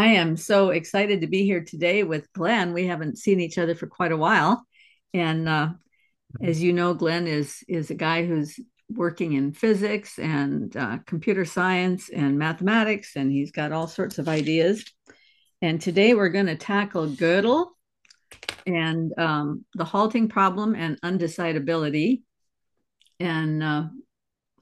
I 0.00 0.14
am 0.14 0.38
so 0.38 0.70
excited 0.70 1.20
to 1.20 1.26
be 1.26 1.44
here 1.44 1.62
today 1.62 2.04
with 2.04 2.32
Glen. 2.32 2.72
We 2.72 2.86
haven't 2.86 3.18
seen 3.18 3.38
each 3.38 3.58
other 3.58 3.74
for 3.74 3.86
quite 3.86 4.12
a 4.12 4.16
while, 4.16 4.66
and 5.12 5.46
uh, 5.46 5.68
as 6.40 6.62
you 6.62 6.72
know, 6.72 6.94
Glen 6.94 7.26
is 7.26 7.62
is 7.68 7.90
a 7.90 7.94
guy 7.94 8.24
who's 8.24 8.58
working 8.88 9.34
in 9.34 9.52
physics 9.52 10.18
and 10.18 10.74
uh, 10.74 11.00
computer 11.04 11.44
science 11.44 12.08
and 12.08 12.38
mathematics, 12.38 13.14
and 13.14 13.30
he's 13.30 13.52
got 13.52 13.72
all 13.72 13.86
sorts 13.86 14.18
of 14.18 14.26
ideas. 14.26 14.86
And 15.60 15.78
today 15.78 16.14
we're 16.14 16.30
going 16.30 16.46
to 16.46 16.56
tackle 16.56 17.06
Gödel 17.06 17.66
and 18.66 19.12
um, 19.18 19.66
the 19.74 19.84
halting 19.84 20.30
problem 20.30 20.74
and 20.74 20.98
undecidability, 21.02 22.22
and 23.18 23.62
uh, 23.62 23.84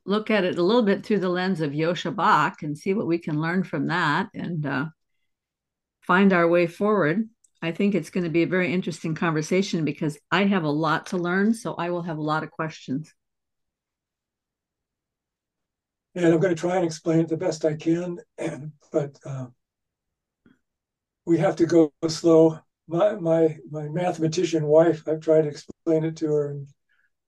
look 0.05 0.33
at 0.33 0.43
it 0.43 0.59
a 0.59 0.65
little 0.65 0.83
bit 0.83 1.07
through 1.07 1.21
the 1.21 1.29
lens 1.29 1.61
of 1.61 1.71
Joscha 1.71 2.13
Bach 2.13 2.65
and 2.65 2.77
see 2.77 2.93
what 2.93 3.07
we 3.07 3.19
can 3.19 3.41
learn 3.41 3.63
from 3.63 3.87
that 3.87 4.31
and 4.35 4.67
uh, 4.67 4.87
find 6.09 6.33
our 6.33 6.49
way 6.49 6.67
forward. 6.67 7.29
I 7.61 7.71
think 7.71 7.95
it's 7.95 8.09
going 8.09 8.25
to 8.25 8.31
be 8.31 8.43
a 8.43 8.47
very 8.47 8.73
interesting 8.73 9.15
conversation 9.15 9.85
because 9.85 10.19
I 10.31 10.45
have 10.45 10.65
a 10.65 10.71
lot 10.71 11.07
to 11.09 11.19
learn, 11.19 11.53
so 11.53 11.75
I 11.75 11.91
will 11.91 12.03
have 12.03 12.17
a 12.17 12.23
lot 12.23 12.43
of 12.43 12.51
questions. 12.51 13.13
And 16.15 16.25
I'm 16.25 16.41
going 16.41 16.55
to 16.55 16.61
try 16.61 16.77
and 16.77 16.85
explain 16.87 17.21
it 17.21 17.29
the 17.29 17.37
best 17.37 17.65
I 17.67 17.75
can, 17.75 18.19
And, 18.39 18.73
but 18.93 19.19
uh, 19.25 19.47
we 21.27 21.37
have 21.39 21.57
to 21.57 21.67
go 21.67 21.93
slow. 22.09 22.59
My 22.91 23.17
my 23.17 23.59
my 23.71 23.87
mathematician 23.89 24.65
wife, 24.65 25.07
I've 25.07 25.21
tried 25.21 25.43
to 25.43 25.49
explain 25.49 26.05
it 26.05 26.17
to 26.17 26.27
her, 26.29 26.51
and 26.53 26.67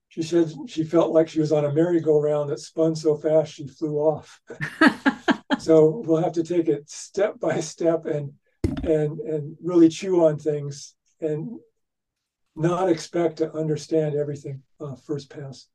she 0.09 0.23
said 0.23 0.51
she 0.69 0.84
felt 0.84 1.12
like 1.12 1.28
she 1.28 1.41
was 1.41 1.53
on 1.53 1.67
a 1.67 1.73
merry-go-round 1.73 2.48
that 2.48 2.61
spun 2.61 2.97
so 2.97 3.15
fast 3.15 3.53
she 3.53 3.67
flew 3.67 3.98
off. 3.98 4.41
so 5.59 6.03
we'll 6.06 6.23
have 6.23 6.33
to 6.33 6.42
take 6.42 6.69
it 6.69 6.89
step 6.89 7.39
by 7.39 7.61
step 7.61 8.06
and 8.06 8.33
and 8.83 9.19
and 9.20 9.57
really 9.62 9.89
chew 9.89 10.25
on 10.25 10.39
things 10.39 10.95
and 11.20 11.59
not 12.56 12.89
expect 12.89 13.39
to 13.39 13.53
understand 13.53 14.14
everything 14.14 14.62
uh, 14.81 14.95
first 14.95 15.31
pass. 15.31 15.67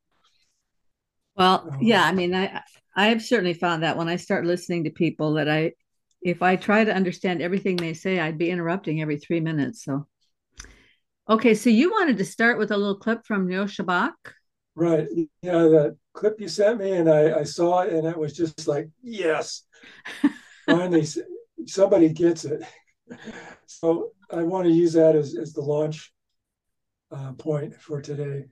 Well, 1.35 1.69
um, 1.71 1.77
yeah, 1.81 2.03
I 2.03 2.11
mean, 2.11 2.33
I 2.33 2.61
I 2.95 3.07
have 3.07 3.21
certainly 3.21 3.53
found 3.53 3.83
that 3.83 3.97
when 3.97 4.07
I 4.07 4.15
start 4.15 4.45
listening 4.45 4.85
to 4.85 4.89
people 4.89 5.33
that 5.33 5.49
I, 5.49 5.73
if 6.21 6.41
I 6.41 6.55
try 6.55 6.83
to 6.83 6.95
understand 6.95 7.41
everything 7.41 7.75
they 7.75 7.93
say, 7.93 8.19
I'd 8.19 8.37
be 8.37 8.49
interrupting 8.49 9.01
every 9.01 9.17
three 9.17 9.41
minutes. 9.41 9.83
So, 9.83 10.07
okay, 11.29 11.53
so 11.53 11.69
you 11.69 11.91
wanted 11.91 12.17
to 12.17 12.25
start 12.25 12.57
with 12.57 12.71
a 12.71 12.77
little 12.77 12.95
clip 12.95 13.25
from 13.25 13.47
Joscha 13.47 13.85
Bach, 13.85 14.35
Right. 14.75 15.07
Yeah, 15.41 15.59
that 15.59 15.95
clip 16.13 16.39
you 16.39 16.49
sent 16.49 16.79
me, 16.79 16.91
and 16.91 17.09
I 17.09 17.39
I 17.39 17.43
saw 17.43 17.81
it, 17.81 17.93
and 17.93 18.05
it 18.05 18.17
was 18.17 18.33
just 18.33 18.67
like, 18.67 18.89
yes, 19.01 19.63
finally 20.65 21.05
somebody 21.65 22.09
gets 22.09 22.45
it 22.45 22.61
so 23.65 24.11
I 24.31 24.43
want 24.43 24.65
to 24.65 24.71
use 24.71 24.93
that 24.93 25.15
as, 25.15 25.35
as 25.35 25.53
the 25.53 25.61
launch 25.61 26.13
uh, 27.11 27.33
point 27.33 27.75
for 27.75 28.01
today. 28.01 28.45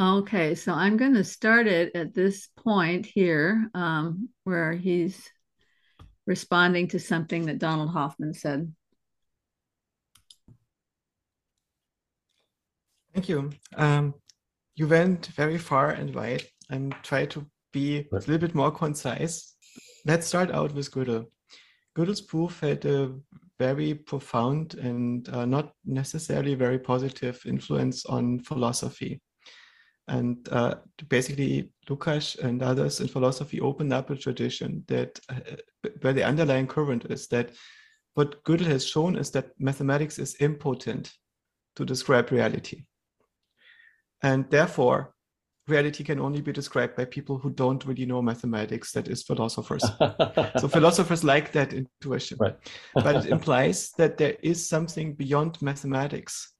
Okay, 0.00 0.54
so 0.54 0.72
I'm 0.72 0.96
going 0.96 1.14
to 1.14 1.24
start 1.24 1.66
it 1.66 1.94
at 1.94 2.14
this 2.14 2.48
point 2.56 3.06
here 3.06 3.70
um, 3.74 4.28
where 4.44 4.72
he's 4.72 5.30
responding 6.26 6.88
to 6.88 6.98
something 6.98 7.46
that 7.46 7.58
Donald 7.58 7.90
Hoffman 7.90 8.34
said. 8.34 8.72
Thank 13.12 13.28
you. 13.28 13.50
Um, 13.76 14.14
you 14.74 14.88
went 14.88 15.26
very 15.26 15.58
far 15.58 15.90
and 15.90 16.14
wide 16.14 16.44
and 16.70 16.94
tried 17.02 17.30
to 17.32 17.46
be 17.72 18.08
a 18.10 18.16
little 18.16 18.38
bit 18.38 18.54
more 18.54 18.70
concise. 18.70 19.54
Let's 20.06 20.26
start 20.26 20.50
out 20.50 20.72
with 20.72 20.90
Gödel. 20.90 21.26
Gödel's 21.96 22.22
proof 22.22 22.60
had 22.60 22.84
a 22.86 23.14
very 23.66 23.94
profound 23.94 24.74
and 24.74 25.28
uh, 25.28 25.46
not 25.56 25.66
necessarily 25.84 26.54
very 26.54 26.78
positive 26.78 27.36
influence 27.46 27.98
on 28.06 28.40
philosophy. 28.40 29.20
And 30.08 30.36
uh, 30.50 30.74
basically, 31.08 31.70
Lucas 31.88 32.36
and 32.46 32.62
others 32.62 33.00
in 33.00 33.08
philosophy 33.08 33.60
opened 33.60 33.92
up 33.92 34.10
a 34.10 34.16
tradition 34.16 34.84
that 34.88 35.20
uh, 35.28 35.56
where 36.00 36.16
the 36.16 36.28
underlying 36.30 36.66
current 36.66 37.04
is 37.16 37.28
that 37.28 37.50
what 38.14 38.42
Gödel 38.44 38.66
has 38.66 38.84
shown 38.86 39.16
is 39.16 39.30
that 39.30 39.52
mathematics 39.58 40.18
is 40.18 40.40
impotent 40.40 41.12
to 41.76 41.84
describe 41.84 42.32
reality. 42.32 42.78
And 44.22 44.50
therefore, 44.50 45.14
reality 45.72 46.04
can 46.04 46.20
only 46.20 46.40
be 46.40 46.52
described 46.52 46.94
by 46.96 47.04
people 47.06 47.38
who 47.38 47.50
don't 47.50 47.84
really 47.84 48.06
know 48.06 48.22
mathematics, 48.22 48.92
that 48.92 49.08
is, 49.08 49.22
philosophers. 49.22 49.82
so 50.60 50.68
philosophers 50.68 51.24
like 51.24 51.52
that 51.52 51.72
intuition. 51.72 52.38
Right. 52.40 52.56
but 52.94 53.16
it 53.16 53.26
implies 53.26 53.90
that 53.98 54.18
there 54.18 54.36
is 54.42 54.68
something 54.68 55.14
beyond 55.14 55.60
mathematics 55.60 56.52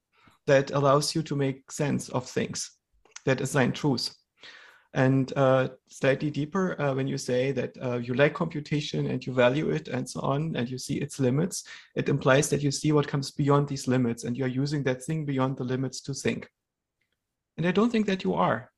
that 0.47 0.73
allows 0.73 1.15
you 1.15 1.23
to 1.23 1.37
make 1.37 1.71
sense 1.71 2.09
of 2.09 2.29
things 2.29 2.59
that 3.27 3.41
assign 3.41 3.73
truth. 3.73 4.15
And 4.95 5.33
uh, 5.37 5.69
slightly 5.89 6.31
deeper, 6.31 6.81
uh, 6.81 6.95
when 6.95 7.07
you 7.07 7.17
say 7.17 7.53
that 7.53 7.73
uh, 7.83 7.99
you 7.99 8.13
like 8.15 8.35
computation 8.35 9.07
and 9.07 9.25
you 9.25 9.33
value 9.33 9.71
it 9.71 9.89
and 9.89 10.09
so 10.09 10.21
on, 10.21 10.55
and 10.57 10.69
you 10.69 10.79
see 10.79 10.97
its 10.97 11.19
limits, 11.19 11.65
it 11.97 12.09
implies 12.09 12.51
that 12.51 12.63
you 12.63 12.71
see 12.71 12.93
what 12.93 13.09
comes 13.09 13.31
beyond 13.31 13.69
these 13.69 13.89
limits 13.89 14.25
and 14.25 14.37
you're 14.37 14.49
using 14.49 14.83
that 14.83 15.03
thing 15.03 15.25
beyond 15.25 15.57
the 15.57 15.65
limits 15.65 16.01
to 16.03 16.13
think. 16.13 16.49
And 17.57 17.67
I 17.67 17.71
don't 17.71 17.91
think 17.91 18.07
that 18.07 18.25
you 18.25 18.35
are 18.35 18.72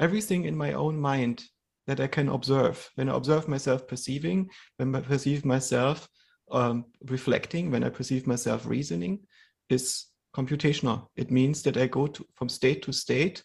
everything 0.00 0.46
in 0.46 0.56
my 0.56 0.72
own 0.72 0.98
mind 0.98 1.44
that 1.86 2.00
I 2.00 2.06
can 2.06 2.28
observe. 2.28 2.88
When 2.96 3.08
I 3.08 3.16
observe 3.16 3.46
myself 3.46 3.86
perceiving, 3.86 4.48
when 4.78 4.94
I 4.94 5.00
perceive 5.00 5.44
myself 5.44 6.08
um, 6.50 6.86
reflecting, 7.06 7.70
when 7.70 7.84
I 7.84 7.90
perceive 7.90 8.26
myself 8.26 8.66
reasoning, 8.66 9.20
is 9.68 10.06
computational. 10.34 11.06
It 11.16 11.30
means 11.30 11.62
that 11.62 11.76
I 11.76 11.86
go 11.86 12.06
to, 12.06 12.26
from 12.34 12.48
state 12.48 12.82
to 12.84 12.92
state 12.92 13.42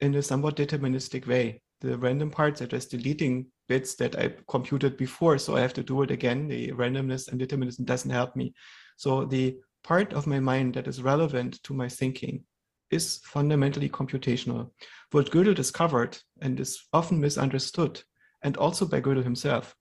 in 0.00 0.14
a 0.14 0.22
somewhat 0.22 0.56
deterministic 0.56 1.26
way. 1.26 1.62
The 1.80 1.96
random 1.96 2.30
parts 2.30 2.60
are 2.62 2.66
just 2.66 2.90
deleting 2.90 3.46
bits 3.68 3.94
that 3.96 4.18
I 4.18 4.34
computed 4.48 4.96
before, 4.96 5.38
so 5.38 5.56
I 5.56 5.60
have 5.60 5.74
to 5.74 5.82
do 5.82 6.02
it 6.02 6.10
again. 6.10 6.48
The 6.48 6.72
randomness 6.72 7.28
and 7.28 7.38
determinism 7.38 7.84
doesn't 7.84 8.10
help 8.10 8.36
me. 8.36 8.54
So 8.96 9.24
the 9.24 9.58
part 9.82 10.12
of 10.12 10.26
my 10.26 10.40
mind 10.40 10.74
that 10.74 10.88
is 10.88 11.02
relevant 11.02 11.62
to 11.64 11.74
my 11.74 11.88
thinking 11.88 12.44
is 12.90 13.20
fundamentally 13.24 13.88
computational. 13.88 14.70
What 15.12 15.30
Gödel 15.30 15.54
discovered 15.54 16.18
and 16.40 16.58
is 16.58 16.88
often 16.92 17.20
misunderstood, 17.20 18.02
and 18.42 18.56
also 18.56 18.86
by 18.86 19.00
Gödel 19.00 19.24
himself, 19.24 19.74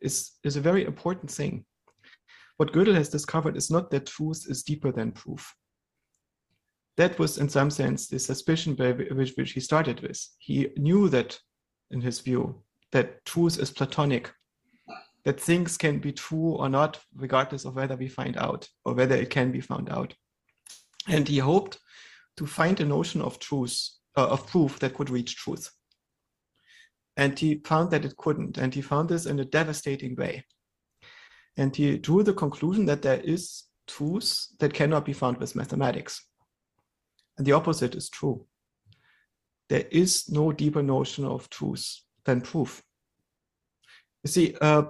is, 0.00 0.32
is 0.44 0.56
a 0.56 0.60
very 0.60 0.84
important 0.84 1.30
thing. 1.30 1.64
What 2.56 2.72
Gödel 2.72 2.94
has 2.94 3.08
discovered 3.08 3.56
is 3.56 3.70
not 3.70 3.90
that 3.90 4.06
truth 4.06 4.46
is 4.48 4.62
deeper 4.62 4.92
than 4.92 5.12
proof. 5.12 5.54
That 6.96 7.18
was, 7.18 7.36
in 7.36 7.48
some 7.48 7.70
sense, 7.70 8.08
the 8.08 8.18
suspicion 8.18 8.74
by 8.74 8.92
which, 8.92 9.34
which 9.36 9.52
he 9.52 9.60
started 9.60 10.00
with. 10.00 10.18
He 10.38 10.68
knew 10.78 11.10
that, 11.10 11.38
in 11.90 12.00
his 12.00 12.20
view, 12.20 12.62
that 12.92 13.22
truth 13.26 13.58
is 13.58 13.70
platonic, 13.70 14.32
that 15.24 15.40
things 15.40 15.76
can 15.76 15.98
be 15.98 16.12
true 16.12 16.52
or 16.52 16.70
not, 16.70 16.98
regardless 17.14 17.66
of 17.66 17.74
whether 17.74 17.96
we 17.96 18.08
find 18.08 18.36
out 18.38 18.66
or 18.84 18.94
whether 18.94 19.16
it 19.16 19.28
can 19.28 19.52
be 19.52 19.60
found 19.60 19.90
out. 19.90 20.14
And 21.08 21.28
he 21.28 21.38
hoped 21.38 21.78
to 22.36 22.46
find 22.46 22.80
a 22.80 22.84
notion 22.84 23.22
of 23.22 23.38
truth, 23.38 23.90
uh, 24.16 24.28
of 24.28 24.46
proof 24.46 24.78
that 24.78 24.94
could 24.94 25.10
reach 25.10 25.36
truth. 25.36 25.70
And 27.16 27.38
he 27.38 27.62
found 27.64 27.90
that 27.90 28.04
it 28.04 28.16
couldn't. 28.16 28.58
And 28.58 28.74
he 28.74 28.82
found 28.82 29.08
this 29.08 29.26
in 29.26 29.40
a 29.40 29.44
devastating 29.44 30.14
way. 30.16 30.44
And 31.56 31.74
he 31.74 31.96
drew 31.96 32.22
the 32.22 32.34
conclusion 32.34 32.84
that 32.86 33.02
there 33.02 33.20
is 33.20 33.64
truth 33.86 34.48
that 34.58 34.74
cannot 34.74 35.04
be 35.04 35.14
found 35.14 35.38
with 35.38 35.56
mathematics. 35.56 36.22
And 37.38 37.46
the 37.46 37.52
opposite 37.52 37.94
is 37.94 38.10
true. 38.10 38.44
There 39.68 39.84
is 39.90 40.30
no 40.30 40.52
deeper 40.52 40.82
notion 40.82 41.24
of 41.24 41.48
truth 41.48 42.00
than 42.24 42.42
proof. 42.42 42.82
You 44.24 44.28
see, 44.28 44.54
uh, 44.60 44.84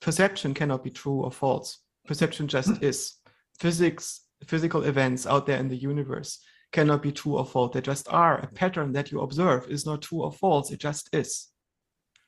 perception 0.00 0.52
cannot 0.52 0.84
be 0.84 0.90
true 0.90 1.22
or 1.22 1.30
false. 1.30 1.78
Perception 2.06 2.48
just 2.48 2.82
is. 2.82 3.14
Physics 3.58 4.22
physical 4.44 4.84
events 4.84 5.26
out 5.26 5.46
there 5.46 5.58
in 5.58 5.68
the 5.68 5.76
universe 5.76 6.42
cannot 6.72 7.02
be 7.02 7.12
true 7.12 7.36
or 7.36 7.44
false. 7.44 7.72
They 7.74 7.80
just 7.80 8.08
are. 8.08 8.38
A 8.38 8.46
pattern 8.46 8.92
that 8.92 9.10
you 9.10 9.20
observe 9.20 9.68
is 9.68 9.86
not 9.86 10.02
true 10.02 10.22
or 10.22 10.32
false. 10.32 10.70
It 10.70 10.80
just 10.80 11.08
is. 11.12 11.48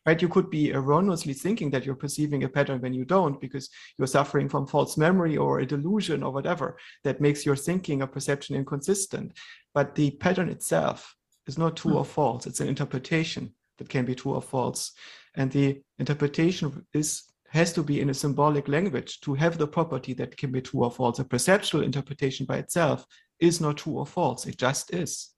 Right? 0.05 0.21
You 0.21 0.29
could 0.29 0.51
be 0.51 0.73
erroneously 0.73 1.33
thinking 1.33 1.71
that 1.71 1.87
you're 1.87 1.95
perceiving 1.95 2.43
a 2.43 2.49
pattern 2.49 2.81
when 2.81 2.93
you 2.93 3.05
don't 3.05 3.41
because 3.41 3.71
you're 3.97 4.09
suffering 4.09 4.49
from 4.49 4.67
false 4.67 4.97
memory 4.97 5.37
or 5.37 5.61
a 5.61 5.67
delusion 5.67 6.25
or 6.25 6.33
whatever 6.33 6.77
that 7.05 7.21
makes 7.21 7.47
your 7.47 7.55
thinking 7.55 8.03
or 8.03 8.09
perception 8.09 8.57
inconsistent. 8.57 9.33
But 9.75 9.95
the 9.95 10.11
pattern 10.13 10.49
itself 10.49 11.15
is 11.47 11.57
not 11.57 11.77
true 11.77 11.93
hmm. 11.93 11.99
or 11.99 12.05
false. 12.05 12.47
It's 12.47 12.61
an 12.61 12.69
interpretation 12.69 13.55
that 13.79 13.89
can 13.89 14.05
be 14.05 14.17
true 14.17 14.35
or 14.35 14.43
false. 14.43 14.93
And 15.37 15.51
the 15.51 15.81
interpretation 15.99 16.85
is 16.93 17.23
has 17.51 17.73
to 17.75 17.83
be 17.83 18.01
in 18.01 18.09
a 18.09 18.15
symbolic 18.15 18.67
language 18.67 19.21
to 19.21 19.35
have 19.35 19.59
the 19.59 19.67
property 19.67 20.15
that 20.15 20.35
can 20.39 20.51
be 20.51 20.63
true 20.63 20.85
or 20.85 20.91
false. 20.91 21.19
A 21.19 21.25
perceptual 21.25 21.83
interpretation 21.83 22.47
by 22.47 22.57
itself 22.57 23.05
is 23.43 23.61
not 23.61 23.77
true 23.79 23.99
or 23.99 24.07
false. 24.07 24.47
It 24.47 24.57
just 24.57 24.95
is. 24.95 25.31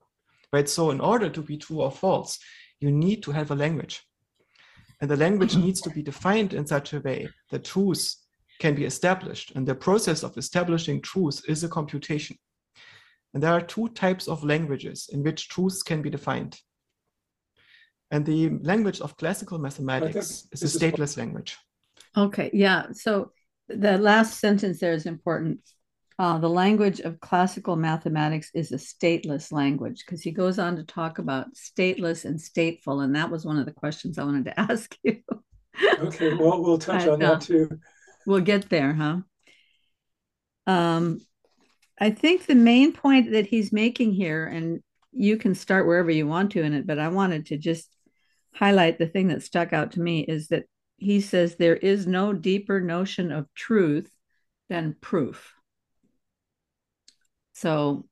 Right? 0.52 0.68
So 0.68 0.90
in 0.90 1.00
order 1.00 1.28
to 1.30 1.42
be 1.42 1.56
true 1.56 1.80
or 1.80 1.90
false, 1.90 2.38
you 2.78 2.92
need 2.92 3.22
to 3.24 3.32
have 3.32 3.50
a 3.50 3.56
language. 3.56 4.02
And 5.00 5.10
the 5.10 5.16
language 5.16 5.56
needs 5.56 5.80
to 5.80 5.90
be 5.90 6.02
defined 6.02 6.54
in 6.54 6.66
such 6.66 6.92
a 6.92 7.00
way 7.00 7.28
that 7.50 7.64
truth 7.64 8.14
can 8.60 8.74
be 8.74 8.84
established. 8.84 9.52
And 9.56 9.66
the 9.66 9.74
process 9.74 10.22
of 10.22 10.36
establishing 10.36 11.00
truth 11.00 11.42
is 11.48 11.64
a 11.64 11.68
computation. 11.68 12.36
And 13.32 13.42
there 13.42 13.52
are 13.52 13.60
two 13.60 13.88
types 13.88 14.28
of 14.28 14.44
languages 14.44 15.08
in 15.12 15.24
which 15.24 15.48
truths 15.48 15.82
can 15.82 16.02
be 16.02 16.10
defined. 16.10 16.60
And 18.10 18.24
the 18.24 18.50
language 18.62 19.00
of 19.00 19.16
classical 19.16 19.58
mathematics 19.58 20.46
is 20.52 20.62
a 20.62 20.78
stateless 20.78 21.02
is... 21.02 21.16
language. 21.16 21.58
Okay, 22.16 22.50
yeah. 22.52 22.86
So 22.92 23.32
the 23.68 23.98
last 23.98 24.38
sentence 24.38 24.78
there 24.78 24.92
is 24.92 25.06
important. 25.06 25.60
Uh, 26.16 26.38
the 26.38 26.48
language 26.48 27.00
of 27.00 27.18
classical 27.18 27.74
mathematics 27.74 28.50
is 28.54 28.70
a 28.70 28.76
stateless 28.76 29.50
language 29.50 30.04
because 30.04 30.22
he 30.22 30.30
goes 30.30 30.60
on 30.60 30.76
to 30.76 30.84
talk 30.84 31.18
about 31.18 31.54
stateless 31.54 32.24
and 32.24 32.38
stateful. 32.38 33.02
And 33.02 33.16
that 33.16 33.30
was 33.30 33.44
one 33.44 33.58
of 33.58 33.66
the 33.66 33.72
questions 33.72 34.16
I 34.16 34.24
wanted 34.24 34.44
to 34.44 34.60
ask 34.72 34.96
you. 35.02 35.20
okay, 35.98 36.34
well, 36.34 36.62
we'll 36.62 36.78
touch 36.78 37.08
on 37.08 37.18
that 37.18 37.40
too. 37.40 37.68
We'll 38.26 38.40
get 38.40 38.68
there, 38.68 38.94
huh? 38.94 39.18
Um, 40.66 41.20
I 41.98 42.10
think 42.10 42.46
the 42.46 42.54
main 42.54 42.92
point 42.92 43.32
that 43.32 43.46
he's 43.46 43.72
making 43.72 44.12
here, 44.12 44.46
and 44.46 44.80
you 45.12 45.36
can 45.36 45.54
start 45.54 45.86
wherever 45.86 46.10
you 46.10 46.26
want 46.26 46.52
to 46.52 46.62
in 46.62 46.74
it, 46.74 46.86
but 46.86 46.98
I 46.98 47.08
wanted 47.08 47.46
to 47.46 47.56
just 47.56 47.88
highlight 48.54 48.98
the 48.98 49.06
thing 49.06 49.28
that 49.28 49.42
stuck 49.42 49.72
out 49.72 49.92
to 49.92 50.00
me 50.00 50.20
is 50.20 50.48
that 50.48 50.64
he 50.96 51.20
says 51.20 51.56
there 51.56 51.76
is 51.76 52.06
no 52.06 52.32
deeper 52.32 52.80
notion 52.80 53.32
of 53.32 53.52
truth 53.54 54.10
than 54.68 54.96
proof. 55.00 55.53
So 57.54 58.04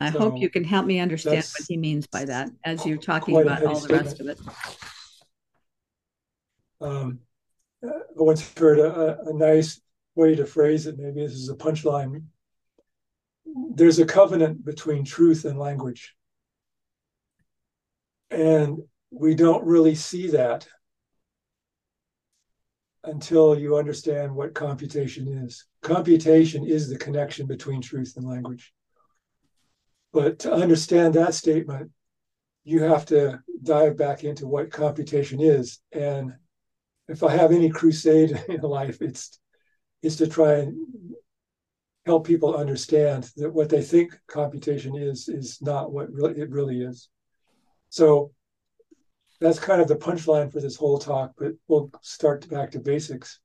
I 0.00 0.10
so 0.10 0.18
hope 0.18 0.38
you 0.38 0.50
can 0.50 0.64
help 0.64 0.84
me 0.84 0.98
understand 0.98 1.36
what 1.36 1.66
he 1.68 1.76
means 1.76 2.06
by 2.06 2.24
that 2.24 2.50
as 2.64 2.84
you're 2.84 2.98
talking 2.98 3.40
about 3.40 3.64
all 3.64 3.78
the 3.78 3.94
rest 3.94 4.20
of 4.20 4.26
it. 4.26 4.38
Um, 6.80 7.20
I 7.84 7.88
once 8.16 8.52
heard 8.56 8.80
a, 8.80 9.20
a 9.20 9.32
nice 9.32 9.80
way 10.16 10.34
to 10.34 10.44
phrase 10.44 10.86
it. 10.86 10.98
Maybe 10.98 11.20
this 11.20 11.32
is 11.32 11.48
a 11.48 11.54
punchline. 11.54 12.24
There's 13.46 14.00
a 14.00 14.04
covenant 14.04 14.64
between 14.64 15.04
truth 15.04 15.44
and 15.44 15.58
language. 15.58 16.14
And 18.30 18.78
we 19.10 19.34
don't 19.34 19.64
really 19.64 19.94
see 19.94 20.28
that 20.28 20.66
until 23.04 23.58
you 23.58 23.76
understand 23.76 24.34
what 24.34 24.54
computation 24.54 25.26
is. 25.28 25.66
Computation 25.82 26.64
is 26.64 26.88
the 26.88 26.98
connection 26.98 27.46
between 27.46 27.80
truth 27.80 28.14
and 28.16 28.26
language. 28.26 28.72
But 30.12 30.40
to 30.40 30.52
understand 30.52 31.14
that 31.14 31.34
statement, 31.34 31.90
you 32.64 32.82
have 32.82 33.06
to 33.06 33.40
dive 33.62 33.96
back 33.96 34.24
into 34.24 34.46
what 34.46 34.70
computation 34.70 35.40
is. 35.40 35.80
And 35.90 36.34
if 37.08 37.22
I 37.22 37.34
have 37.34 37.50
any 37.50 37.70
crusade 37.70 38.30
in 38.48 38.60
life, 38.60 39.00
it's 39.00 39.38
it's 40.02 40.16
to 40.16 40.26
try 40.26 40.54
and 40.54 40.76
help 42.06 42.26
people 42.26 42.56
understand 42.56 43.30
that 43.36 43.52
what 43.52 43.68
they 43.68 43.82
think 43.82 44.18
computation 44.26 44.96
is 44.96 45.28
is 45.28 45.62
not 45.62 45.92
what 45.92 46.12
really 46.12 46.40
it 46.40 46.50
really 46.50 46.82
is. 46.82 47.08
So 47.88 48.32
that's 49.42 49.58
kind 49.58 49.82
of 49.82 49.88
the 49.88 49.96
punchline 49.96 50.50
for 50.52 50.60
this 50.60 50.76
whole 50.76 50.98
talk, 50.98 51.32
but 51.36 51.52
we'll 51.66 51.90
start 52.00 52.48
back 52.48 52.70
to 52.70 52.78
basics. 52.78 53.40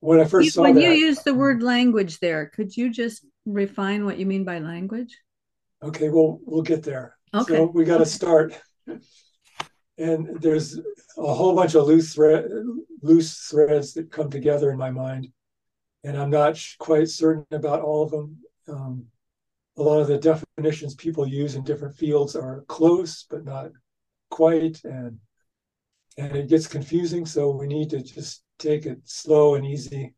When 0.00 0.20
I 0.20 0.24
first 0.24 0.46
you, 0.46 0.50
saw 0.50 0.62
when 0.62 0.74
that, 0.74 0.82
you 0.82 0.90
use 0.90 1.20
the 1.20 1.34
word 1.34 1.62
language 1.62 2.18
there, 2.18 2.46
could 2.46 2.76
you 2.76 2.90
just 2.90 3.24
refine 3.46 4.04
what 4.04 4.18
you 4.18 4.26
mean 4.26 4.44
by 4.44 4.58
language? 4.58 5.16
Okay, 5.82 6.08
well, 6.08 6.40
we'll 6.44 6.62
get 6.62 6.82
there. 6.82 7.16
Okay. 7.32 7.54
So 7.54 7.66
we 7.66 7.84
got 7.84 7.98
to 7.98 8.02
okay. 8.02 8.10
start. 8.10 8.60
And 9.98 10.40
there's 10.40 10.76
a 10.76 11.34
whole 11.34 11.54
bunch 11.54 11.76
of 11.76 11.86
loose 11.86 12.14
thread, 12.14 12.46
loose 13.02 13.46
threads 13.48 13.94
that 13.94 14.10
come 14.10 14.28
together 14.28 14.72
in 14.72 14.78
my 14.78 14.90
mind, 14.90 15.28
and 16.02 16.16
I'm 16.16 16.30
not 16.30 16.60
quite 16.78 17.08
certain 17.08 17.46
about 17.52 17.82
all 17.82 18.02
of 18.02 18.10
them. 18.10 18.38
Um, 18.68 19.06
a 19.76 19.82
lot 19.82 20.00
of 20.00 20.08
the 20.08 20.18
definitions 20.18 20.94
people 20.94 21.26
use 21.26 21.54
in 21.54 21.62
different 21.62 21.94
fields 21.94 22.34
are 22.34 22.64
close, 22.66 23.24
but 23.30 23.44
not 23.44 23.70
quite 24.32 24.82
and 24.82 25.18
and 26.16 26.36
it 26.36 26.48
gets 26.48 26.66
confusing 26.66 27.24
so 27.26 27.50
we 27.50 27.66
need 27.66 27.90
to 27.90 28.02
just 28.02 28.42
take 28.58 28.86
it 28.86 28.98
slow 29.04 29.54
and 29.54 29.66
easy. 29.66 30.14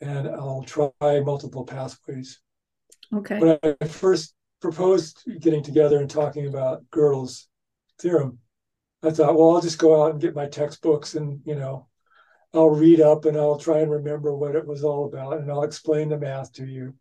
And 0.00 0.28
i'll 0.28 0.62
try 0.62 0.90
multiple 1.20 1.64
pathways. 1.64 2.40
Okay. 3.12 3.38
When 3.38 3.58
i 3.62 3.86
first 3.86 4.34
proposed 4.60 5.24
getting 5.40 5.62
together 5.62 5.98
and 5.98 6.10
talking 6.10 6.46
about 6.46 6.84
gödel's 6.90 7.48
theorem 7.98 8.38
i 9.02 9.10
thought 9.10 9.34
well 9.34 9.54
i'll 9.54 9.60
just 9.62 9.78
go 9.78 10.02
out 10.02 10.12
and 10.12 10.20
get 10.20 10.34
my 10.34 10.46
textbooks 10.46 11.14
and 11.14 11.40
you 11.46 11.54
know 11.54 11.88
i'll 12.52 12.68
read 12.68 13.00
up 13.00 13.24
and 13.24 13.38
i'll 13.38 13.58
try 13.58 13.78
and 13.78 13.90
remember 13.90 14.36
what 14.36 14.54
it 14.54 14.66
was 14.66 14.84
all 14.84 15.06
about 15.06 15.38
and 15.38 15.50
i'll 15.50 15.62
explain 15.62 16.10
the 16.10 16.18
math 16.18 16.52
to 16.52 16.66
you. 16.66 16.94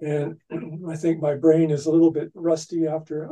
And 0.00 0.40
i 0.88 0.96
think 0.96 1.20
my 1.20 1.34
brain 1.34 1.70
is 1.70 1.84
a 1.84 1.90
little 1.90 2.10
bit 2.10 2.30
rusty 2.34 2.86
after 2.86 3.30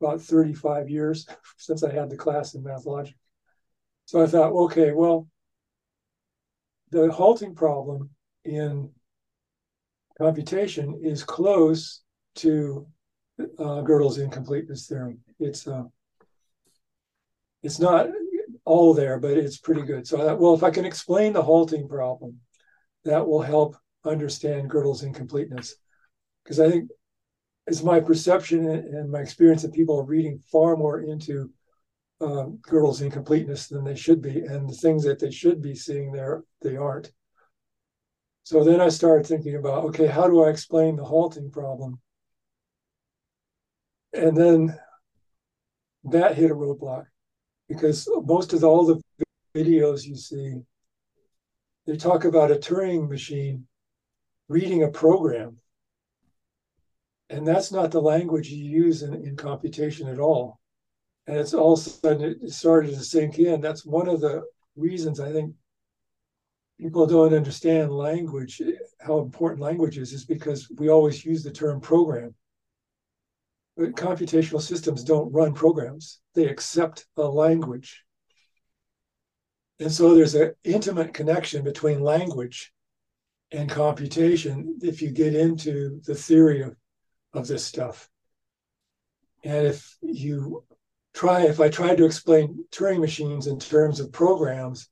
about 0.00 0.20
35 0.20 0.88
years 0.88 1.26
since 1.58 1.82
I 1.82 1.92
had 1.92 2.10
the 2.10 2.16
class 2.16 2.54
in 2.54 2.62
math 2.62 2.86
logic. 2.86 3.16
So 4.04 4.22
I 4.22 4.26
thought, 4.26 4.52
okay, 4.52 4.92
well, 4.92 5.28
the 6.90 7.10
halting 7.10 7.54
problem 7.54 8.10
in 8.44 8.90
computation 10.18 11.00
is 11.02 11.24
close 11.24 12.02
to 12.36 12.86
uh, 13.40 13.82
Gödel's 13.82 14.18
incompleteness 14.18 14.86
theorem. 14.86 15.18
It's 15.40 15.66
uh, 15.66 15.84
it's 17.62 17.80
not 17.80 18.08
all 18.64 18.94
there, 18.94 19.18
but 19.18 19.32
it's 19.32 19.58
pretty 19.58 19.82
good. 19.82 20.06
So 20.06 20.20
I 20.20 20.24
thought, 20.24 20.40
well, 20.40 20.54
if 20.54 20.62
I 20.62 20.70
can 20.70 20.84
explain 20.84 21.32
the 21.32 21.42
halting 21.42 21.88
problem, 21.88 22.40
that 23.04 23.26
will 23.26 23.42
help 23.42 23.76
understand 24.04 24.70
Gödel's 24.70 25.02
incompleteness. 25.02 25.74
Because 26.44 26.60
I 26.60 26.70
think 26.70 26.90
it's 27.66 27.82
my 27.82 28.00
perception 28.00 28.66
and 28.66 29.10
my 29.10 29.20
experience 29.20 29.62
that 29.62 29.74
people 29.74 29.98
are 29.98 30.04
reading 30.04 30.38
far 30.50 30.76
more 30.76 31.00
into 31.00 31.50
um, 32.20 32.58
Gödel's 32.66 33.02
incompleteness 33.02 33.68
than 33.68 33.84
they 33.84 33.96
should 33.96 34.22
be, 34.22 34.40
and 34.40 34.68
the 34.68 34.74
things 34.74 35.04
that 35.04 35.18
they 35.18 35.30
should 35.30 35.60
be 35.60 35.74
seeing 35.74 36.12
there 36.12 36.44
they 36.62 36.76
aren't. 36.76 37.12
So 38.44 38.62
then 38.62 38.80
I 38.80 38.88
started 38.88 39.26
thinking 39.26 39.56
about, 39.56 39.84
okay, 39.86 40.06
how 40.06 40.28
do 40.28 40.44
I 40.44 40.50
explain 40.50 40.96
the 40.96 41.04
halting 41.04 41.50
problem? 41.50 42.00
And 44.12 44.36
then 44.36 44.78
that 46.04 46.36
hit 46.36 46.52
a 46.52 46.54
roadblock 46.54 47.06
because 47.68 48.08
most 48.24 48.52
of 48.52 48.60
the, 48.60 48.68
all 48.68 48.86
the 48.86 49.02
videos 49.54 50.04
you 50.04 50.16
see, 50.16 50.60
they 51.86 51.96
talk 51.96 52.24
about 52.24 52.52
a 52.52 52.54
Turing 52.54 53.08
machine 53.08 53.66
reading 54.48 54.84
a 54.84 54.88
program 54.88 55.58
and 57.28 57.46
that's 57.46 57.72
not 57.72 57.90
the 57.90 58.00
language 58.00 58.50
you 58.50 58.64
use 58.64 59.02
in, 59.02 59.14
in 59.14 59.36
computation 59.36 60.08
at 60.08 60.20
all. 60.20 60.60
And 61.26 61.36
it's 61.36 61.54
all 61.54 61.72
of 61.72 61.80
a 61.80 61.82
sudden 61.82 62.36
it 62.40 62.50
started 62.50 62.94
to 62.94 63.02
sink 63.02 63.38
in. 63.38 63.60
That's 63.60 63.84
one 63.84 64.08
of 64.08 64.20
the 64.20 64.44
reasons 64.76 65.18
I 65.18 65.32
think 65.32 65.54
people 66.78 67.06
don't 67.06 67.34
understand 67.34 67.90
language, 67.90 68.62
how 69.00 69.18
important 69.18 69.60
language 69.60 69.98
is, 69.98 70.12
is 70.12 70.24
because 70.24 70.70
we 70.76 70.88
always 70.88 71.24
use 71.24 71.42
the 71.42 71.50
term 71.50 71.80
program. 71.80 72.34
But 73.76 73.96
computational 73.96 74.62
systems 74.62 75.02
don't 75.02 75.32
run 75.32 75.52
programs, 75.52 76.20
they 76.34 76.46
accept 76.46 77.06
a 77.16 77.22
language. 77.22 78.04
And 79.80 79.92
so 79.92 80.14
there's 80.14 80.34
an 80.34 80.54
intimate 80.64 81.12
connection 81.12 81.62
between 81.62 82.00
language 82.00 82.72
and 83.50 83.68
computation 83.68 84.78
if 84.82 85.02
you 85.02 85.10
get 85.10 85.34
into 85.34 86.00
the 86.06 86.14
theory 86.14 86.62
of 86.62 86.74
of 87.36 87.46
this 87.46 87.64
stuff. 87.64 88.08
And 89.44 89.66
if 89.66 89.96
you 90.02 90.64
try, 91.14 91.42
if 91.42 91.60
I 91.60 91.68
tried 91.68 91.98
to 91.98 92.04
explain 92.04 92.64
Turing 92.72 93.00
machines 93.00 93.46
in 93.46 93.58
terms 93.58 94.00
of 94.00 94.12
programs, 94.12 94.88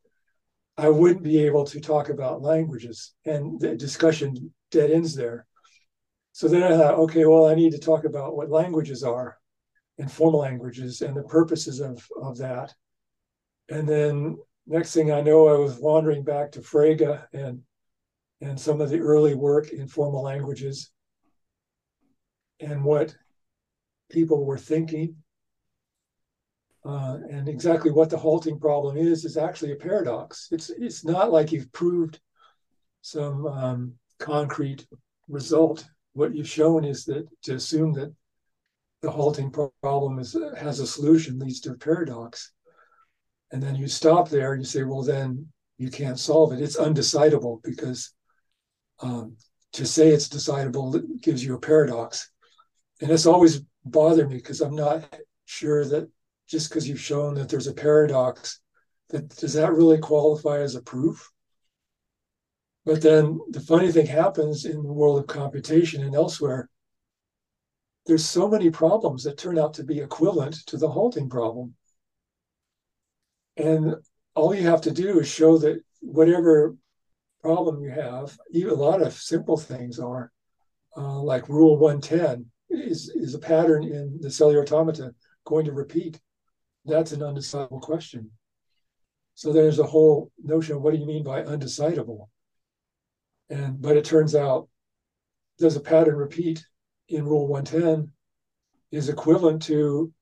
I 0.76 0.88
wouldn't 0.88 1.22
be 1.22 1.38
able 1.46 1.64
to 1.64 1.80
talk 1.80 2.08
about 2.08 2.42
languages, 2.42 3.14
and 3.24 3.60
the 3.60 3.76
discussion 3.76 4.52
dead 4.70 4.90
ends 4.90 5.14
there. 5.14 5.46
So 6.32 6.48
then 6.48 6.64
I 6.64 6.76
thought, 6.76 6.94
okay, 6.94 7.24
well, 7.24 7.46
I 7.46 7.54
need 7.54 7.70
to 7.72 7.78
talk 7.78 8.04
about 8.04 8.36
what 8.36 8.50
languages 8.50 9.04
are 9.04 9.38
and 9.98 10.10
formal 10.10 10.40
languages 10.40 11.00
and 11.00 11.16
the 11.16 11.22
purposes 11.22 11.80
of, 11.80 12.04
of 12.20 12.38
that. 12.38 12.74
And 13.68 13.88
then 13.88 14.36
next 14.66 14.92
thing 14.92 15.12
I 15.12 15.20
know, 15.20 15.46
I 15.48 15.56
was 15.56 15.78
wandering 15.78 16.24
back 16.24 16.52
to 16.52 16.60
Frege 16.60 17.24
and 17.32 17.62
and 18.40 18.60
some 18.60 18.80
of 18.80 18.90
the 18.90 18.98
early 18.98 19.34
work 19.34 19.70
in 19.70 19.86
formal 19.86 20.22
languages 20.22 20.90
and 22.60 22.84
what 22.84 23.14
people 24.10 24.44
were 24.44 24.58
thinking. 24.58 25.16
Uh, 26.84 27.18
and 27.30 27.48
exactly 27.48 27.90
what 27.90 28.10
the 28.10 28.16
halting 28.16 28.60
problem 28.60 28.96
is 28.96 29.24
is 29.24 29.38
actually 29.38 29.72
a 29.72 29.76
paradox. 29.76 30.48
It's 30.52 30.68
it's 30.68 31.04
not 31.04 31.32
like 31.32 31.50
you've 31.50 31.72
proved 31.72 32.20
some 33.00 33.46
um, 33.46 33.94
concrete 34.18 34.86
result. 35.28 35.86
What 36.12 36.34
you've 36.34 36.48
shown 36.48 36.84
is 36.84 37.04
that 37.06 37.26
to 37.44 37.54
assume 37.54 37.94
that 37.94 38.14
the 39.00 39.10
halting 39.10 39.50
problem 39.82 40.18
is 40.18 40.36
has 40.58 40.80
a 40.80 40.86
solution 40.86 41.38
leads 41.38 41.60
to 41.60 41.72
a 41.72 41.76
paradox. 41.76 42.52
And 43.52 43.62
then 43.62 43.76
you 43.76 43.86
stop 43.86 44.28
there 44.28 44.52
and 44.52 44.62
you 44.62 44.66
say, 44.66 44.82
well, 44.82 45.02
then 45.02 45.48
you 45.78 45.90
can't 45.90 46.18
solve 46.18 46.52
it. 46.52 46.60
It's 46.60 46.76
undecidable 46.76 47.62
because 47.62 48.12
um, 49.00 49.36
to 49.72 49.86
say 49.86 50.08
it's 50.08 50.28
decidable 50.28 51.02
gives 51.20 51.44
you 51.44 51.54
a 51.54 51.60
paradox. 51.60 52.30
And 53.00 53.10
it's 53.10 53.26
always 53.26 53.60
bothered 53.84 54.28
me 54.28 54.36
because 54.36 54.60
I'm 54.60 54.76
not 54.76 55.04
sure 55.44 55.84
that 55.84 56.10
just 56.46 56.68
because 56.68 56.88
you've 56.88 57.00
shown 57.00 57.34
that 57.34 57.48
there's 57.48 57.66
a 57.66 57.74
paradox, 57.74 58.60
that 59.10 59.28
does 59.36 59.54
that 59.54 59.72
really 59.72 59.98
qualify 59.98 60.60
as 60.60 60.74
a 60.74 60.82
proof? 60.82 61.30
But 62.84 63.00
then 63.00 63.40
the 63.50 63.60
funny 63.60 63.90
thing 63.90 64.06
happens 64.06 64.64
in 64.64 64.82
the 64.82 64.92
world 64.92 65.18
of 65.18 65.26
computation 65.26 66.02
and 66.02 66.14
elsewhere. 66.14 66.68
There's 68.06 68.24
so 68.24 68.48
many 68.48 68.70
problems 68.70 69.24
that 69.24 69.38
turn 69.38 69.58
out 69.58 69.74
to 69.74 69.84
be 69.84 70.00
equivalent 70.00 70.56
to 70.66 70.76
the 70.76 70.88
halting 70.88 71.30
problem. 71.30 71.74
And 73.56 73.94
all 74.34 74.54
you 74.54 74.66
have 74.68 74.82
to 74.82 74.90
do 74.90 75.20
is 75.20 75.28
show 75.28 75.56
that 75.58 75.82
whatever 76.00 76.76
problem 77.40 77.80
you 77.80 77.90
have, 77.90 78.36
even 78.50 78.72
a 78.72 78.74
lot 78.74 79.00
of 79.00 79.14
simple 79.14 79.56
things 79.56 79.98
are, 79.98 80.30
uh, 80.96 81.20
like 81.20 81.48
Rule 81.48 81.78
110 81.78 82.50
is, 82.74 83.10
is 83.14 83.34
a 83.34 83.38
pattern 83.38 83.84
in 83.84 84.18
the 84.20 84.30
cellular 84.30 84.62
automata 84.62 85.14
going 85.44 85.64
to 85.66 85.72
repeat? 85.72 86.20
That's 86.84 87.12
an 87.12 87.20
undecidable 87.20 87.80
question. 87.80 88.30
So 89.34 89.52
there's 89.52 89.78
a 89.78 89.84
whole 89.84 90.30
notion 90.42 90.76
of 90.76 90.82
what 90.82 90.92
do 90.92 91.00
you 91.00 91.06
mean 91.06 91.24
by 91.24 91.42
undecidable? 91.42 92.28
And 93.50 93.80
but 93.80 93.96
it 93.96 94.04
turns 94.04 94.34
out 94.34 94.68
does 95.58 95.76
a 95.76 95.80
pattern 95.80 96.16
repeat 96.16 96.64
in 97.08 97.24
Rule 97.24 97.46
110 97.46 98.10
is 98.90 99.08
equivalent 99.08 99.62
to 99.62 100.12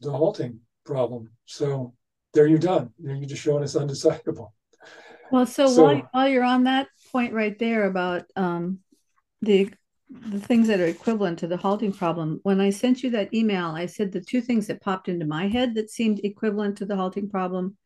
the 0.00 0.10
halting 0.10 0.60
problem. 0.84 1.30
So 1.46 1.94
there 2.34 2.46
you're 2.46 2.58
done. 2.58 2.90
You're 2.98 3.20
just 3.26 3.42
showing 3.42 3.62
it's 3.62 3.74
undecidable. 3.74 4.52
Well, 5.30 5.46
so, 5.46 5.66
so 5.66 5.84
while, 5.84 6.08
while 6.12 6.28
you're 6.28 6.44
on 6.44 6.64
that 6.64 6.88
point 7.10 7.32
right 7.32 7.58
there 7.58 7.84
about 7.84 8.24
um, 8.36 8.80
the 9.40 9.72
the 10.28 10.40
things 10.40 10.68
that 10.68 10.80
are 10.80 10.86
equivalent 10.86 11.38
to 11.40 11.46
the 11.46 11.56
halting 11.56 11.92
problem, 11.92 12.40
when 12.42 12.60
I 12.60 12.70
sent 12.70 13.02
you 13.02 13.10
that 13.10 13.32
email, 13.34 13.68
I 13.68 13.86
said 13.86 14.12
the 14.12 14.20
two 14.20 14.40
things 14.40 14.66
that 14.66 14.82
popped 14.82 15.08
into 15.08 15.26
my 15.26 15.48
head 15.48 15.74
that 15.74 15.90
seemed 15.90 16.20
equivalent 16.24 16.78
to 16.78 16.86
the 16.86 16.96
halting 16.96 17.30
problem 17.30 17.76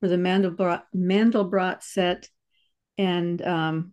were 0.00 0.08
the 0.08 0.16
Mandelbrot, 0.16 0.82
Mandelbrot 0.94 1.82
set 1.82 2.28
and 2.96 3.40
um, 3.42 3.92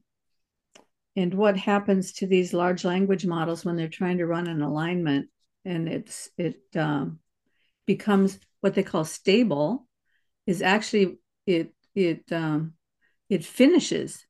and 1.15 1.33
what 1.33 1.55
happens 1.57 2.13
to 2.13 2.27
these 2.27 2.53
large 2.53 2.83
language 2.83 3.25
models 3.25 3.63
when 3.63 3.75
they're 3.75 3.87
trying 3.87 4.17
to 4.17 4.25
run 4.25 4.47
an 4.47 4.61
alignment 4.61 5.29
and 5.63 5.87
it's 5.87 6.29
it 6.37 6.61
um, 6.75 7.19
becomes 7.85 8.39
what 8.61 8.73
they 8.73 8.83
call 8.83 9.05
stable 9.05 9.87
is 10.45 10.61
actually 10.61 11.17
it 11.45 11.73
it 11.93 12.23
um, 12.31 12.73
it 13.29 13.43
finishes. 13.43 14.25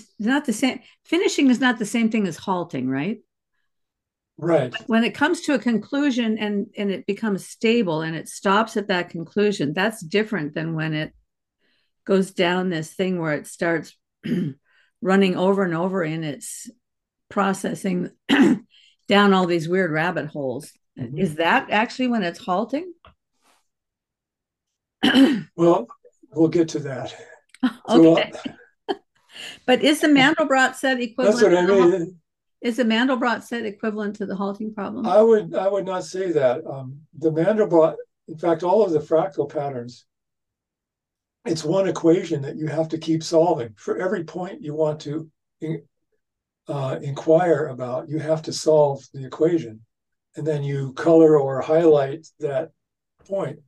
It's 0.00 0.26
not 0.26 0.44
the 0.44 0.52
same. 0.52 0.80
Finishing 1.04 1.50
is 1.50 1.60
not 1.60 1.78
the 1.78 1.86
same 1.86 2.10
thing 2.10 2.26
as 2.26 2.36
halting, 2.36 2.88
right? 2.88 3.18
Right. 4.36 4.72
When 4.86 5.02
it 5.02 5.14
comes 5.14 5.40
to 5.42 5.54
a 5.54 5.58
conclusion 5.58 6.38
and 6.38 6.68
and 6.76 6.90
it 6.90 7.06
becomes 7.06 7.46
stable 7.46 8.02
and 8.02 8.14
it 8.14 8.28
stops 8.28 8.76
at 8.76 8.88
that 8.88 9.10
conclusion, 9.10 9.72
that's 9.72 10.00
different 10.00 10.54
than 10.54 10.74
when 10.74 10.94
it 10.94 11.12
goes 12.04 12.30
down 12.30 12.70
this 12.70 12.92
thing 12.92 13.20
where 13.20 13.34
it 13.34 13.46
starts 13.46 13.96
running 15.02 15.36
over 15.36 15.64
and 15.64 15.74
over 15.74 16.04
in 16.04 16.22
its 16.22 16.70
processing 17.28 18.10
down 19.08 19.32
all 19.32 19.46
these 19.46 19.68
weird 19.68 19.90
rabbit 19.90 20.26
holes. 20.26 20.72
Mm-hmm. 20.98 21.18
Is 21.18 21.34
that 21.36 21.70
actually 21.70 22.08
when 22.08 22.22
it's 22.22 22.38
halting? 22.38 22.92
well, 25.56 25.88
we'll 26.32 26.48
get 26.48 26.68
to 26.70 26.78
that. 26.80 27.14
okay. 27.88 28.32
So, 28.32 28.52
but 29.66 29.82
is 29.82 30.00
the 30.00 30.08
Mandelbrot 30.08 30.74
set 30.74 31.00
equivalent? 31.00 31.40
That's 31.40 31.52
what 31.52 31.56
I 31.56 31.66
mean. 31.66 32.20
Is 32.60 32.76
the 32.76 32.84
Mandelbrot 32.84 33.42
set 33.42 33.64
equivalent 33.64 34.16
to 34.16 34.26
the 34.26 34.34
halting 34.34 34.74
problem? 34.74 35.06
I 35.06 35.22
would 35.22 35.54
I 35.54 35.68
would 35.68 35.86
not 35.86 36.04
say 36.04 36.32
that. 36.32 36.66
Um, 36.66 37.00
the 37.16 37.30
Mandelbrot, 37.30 37.96
in 38.26 38.36
fact, 38.36 38.62
all 38.62 38.84
of 38.84 38.92
the 38.92 38.98
fractal 38.98 39.48
patterns, 39.48 40.06
it's 41.44 41.64
one 41.64 41.88
equation 41.88 42.42
that 42.42 42.56
you 42.56 42.66
have 42.66 42.88
to 42.88 42.98
keep 42.98 43.22
solving 43.22 43.74
for 43.76 43.98
every 43.98 44.24
point 44.24 44.62
you 44.62 44.74
want 44.74 45.00
to 45.02 45.30
uh, 46.68 46.98
inquire 47.00 47.66
about. 47.66 48.08
You 48.08 48.18
have 48.18 48.42
to 48.42 48.52
solve 48.52 49.04
the 49.14 49.24
equation, 49.24 49.80
and 50.36 50.46
then 50.46 50.64
you 50.64 50.92
color 50.94 51.38
or 51.38 51.60
highlight 51.60 52.26
that 52.40 52.72
point. 53.24 53.60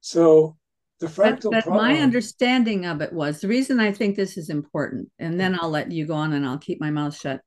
So 0.00 0.56
the 1.00 1.06
fractal 1.06 1.50
but, 1.50 1.64
but 1.64 1.74
my 1.74 1.98
understanding 1.98 2.86
of 2.86 3.00
it 3.00 3.12
was 3.12 3.40
the 3.40 3.48
reason 3.48 3.80
I 3.80 3.92
think 3.92 4.16
this 4.16 4.36
is 4.36 4.48
important, 4.48 5.10
and 5.18 5.38
then 5.38 5.54
mm. 5.54 5.58
I'll 5.60 5.70
let 5.70 5.90
you 5.90 6.06
go 6.06 6.14
on 6.14 6.32
and 6.32 6.46
I'll 6.46 6.58
keep 6.58 6.80
my 6.80 6.90
mouth 6.90 7.18
shut, 7.18 7.40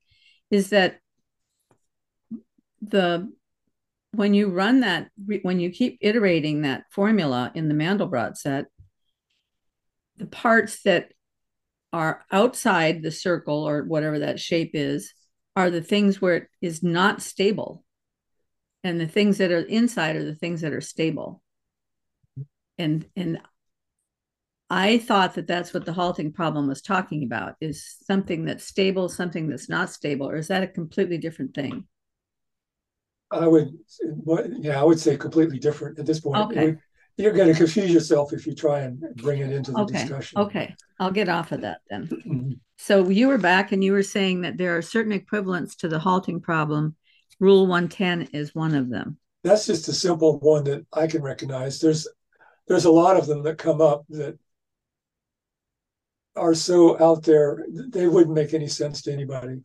is 0.52 0.70
that 0.70 1.00
the 2.82 3.32
when 4.12 4.34
you 4.34 4.50
run 4.50 4.82
that 4.82 5.10
when 5.42 5.60
you 5.60 5.70
keep 5.70 5.98
iterating 6.02 6.62
that 6.62 6.84
formula 6.92 7.52
in 7.56 7.68
the 7.68 7.76
Mandelbrot 7.76 8.38
set, 8.38 8.66
the 10.18 10.26
parts 10.26 10.82
that 10.84 11.12
are 11.94 12.26
outside 12.32 13.02
the 13.02 13.12
circle 13.12 13.68
or 13.68 13.84
whatever 13.84 14.20
that 14.20 14.40
shape 14.40 14.72
is 14.74 15.14
are 15.56 15.70
the 15.70 15.82
things 15.82 16.22
where 16.22 16.36
it 16.36 16.48
is 16.62 16.84
not 16.84 17.22
stable. 17.22 17.84
And 18.84 19.00
the 19.00 19.08
things 19.08 19.40
that 19.40 19.52
are 19.52 19.62
inside 19.62 20.16
are 20.16 20.24
the 20.24 20.36
things 20.36 20.62
that 20.62 20.74
are 20.74 20.82
stable 20.82 21.42
and 22.78 23.06
and 23.16 23.40
I 24.70 24.98
thought 24.98 25.36
that 25.36 25.48
that's 25.48 25.74
what 25.74 25.86
the 25.86 25.94
halting 25.94 26.34
problem 26.34 26.68
was 26.68 26.82
talking 26.82 27.24
about 27.24 27.56
is 27.62 27.96
something 28.04 28.46
that's 28.46 28.66
stable, 28.66 29.08
something 29.08 29.48
that's 29.48 29.70
not 29.70 29.90
stable, 29.90 30.30
or 30.30 30.36
is 30.36 30.50
that 30.50 30.64
a 30.64 30.68
completely 30.68 31.18
different 31.18 31.54
thing? 31.54 31.86
I 33.32 33.48
would, 33.48 33.78
yeah, 34.60 34.80
I 34.80 34.84
would 34.84 35.00
say 35.00 35.18
completely 35.18 35.60
different 35.60 36.00
at 36.00 36.06
this 36.06 36.20
point. 36.20 36.38
Okay. 36.52 36.66
Would, 36.66 36.80
you're 37.18 37.34
going 37.34 37.48
to 37.48 37.56
confuse 37.56 37.92
yourself 37.92 38.32
if 38.32 38.46
you 38.46 38.54
try 38.54 38.82
and 38.82 39.02
bring 39.16 39.40
it 39.40 39.52
into 39.52 39.72
the 39.72 39.80
okay. 39.80 40.02
discussion. 40.02 40.40
Okay, 40.40 40.76
I'll 41.00 41.12
get 41.12 41.30
off 41.30 41.52
of 41.52 41.62
that 41.62 41.80
then. 41.90 42.08
Mm-hmm. 42.08 42.52
so 42.78 43.10
you 43.10 43.28
were 43.28 43.40
back 43.40 43.72
and 43.72 43.84
you 43.84 43.92
were 43.92 44.04
saying 44.04 44.42
that 44.42 44.58
there 44.58 44.78
are 44.78 44.82
certain 44.84 45.12
equivalents 45.12 45.76
to 45.78 45.88
the 45.88 45.98
halting 45.98 46.42
problem. 46.42 46.96
Rule 47.40 47.66
110 47.68 48.30
is 48.34 48.54
one 48.54 48.76
of 48.76 48.90
them. 48.90 49.18
That's 49.44 49.66
just 49.66 49.88
a 49.88 49.94
simple 49.94 50.40
one 50.40 50.66
that 50.66 50.86
I 50.94 51.08
can 51.08 51.22
recognize. 51.22 51.80
There's 51.80 52.08
there's 52.68 52.86
a 52.86 52.92
lot 52.92 53.18
of 53.18 53.28
them 53.28 53.44
that 53.44 53.58
come 53.58 53.82
up 53.82 54.06
that 54.10 54.38
are 56.36 56.54
so 56.54 57.02
out 57.02 57.24
there 57.24 57.66
they 57.90 58.08
wouldn't 58.08 58.36
make 58.36 58.54
any 58.54 58.68
sense 58.68 59.02
to 59.02 59.12
anybody. 59.12 59.62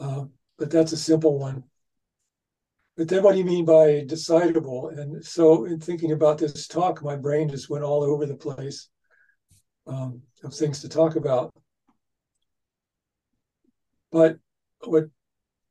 Uh, 0.00 0.24
but 0.58 0.70
that's 0.70 0.92
a 0.92 0.96
simple 0.96 1.38
one. 1.38 1.64
But 2.96 3.08
then, 3.08 3.22
what 3.22 3.32
do 3.32 3.38
you 3.38 3.44
mean 3.44 3.64
by 3.64 4.04
decidable? 4.06 4.96
And 4.98 5.24
so, 5.24 5.64
in 5.64 5.80
thinking 5.80 6.12
about 6.12 6.38
this 6.38 6.66
talk, 6.68 7.02
my 7.02 7.16
brain 7.16 7.48
just 7.48 7.70
went 7.70 7.84
all 7.84 8.02
over 8.02 8.26
the 8.26 8.34
place 8.34 8.88
um, 9.86 10.22
of 10.44 10.54
things 10.54 10.80
to 10.80 10.88
talk 10.88 11.16
about. 11.16 11.54
But 14.10 14.38
what 14.84 15.06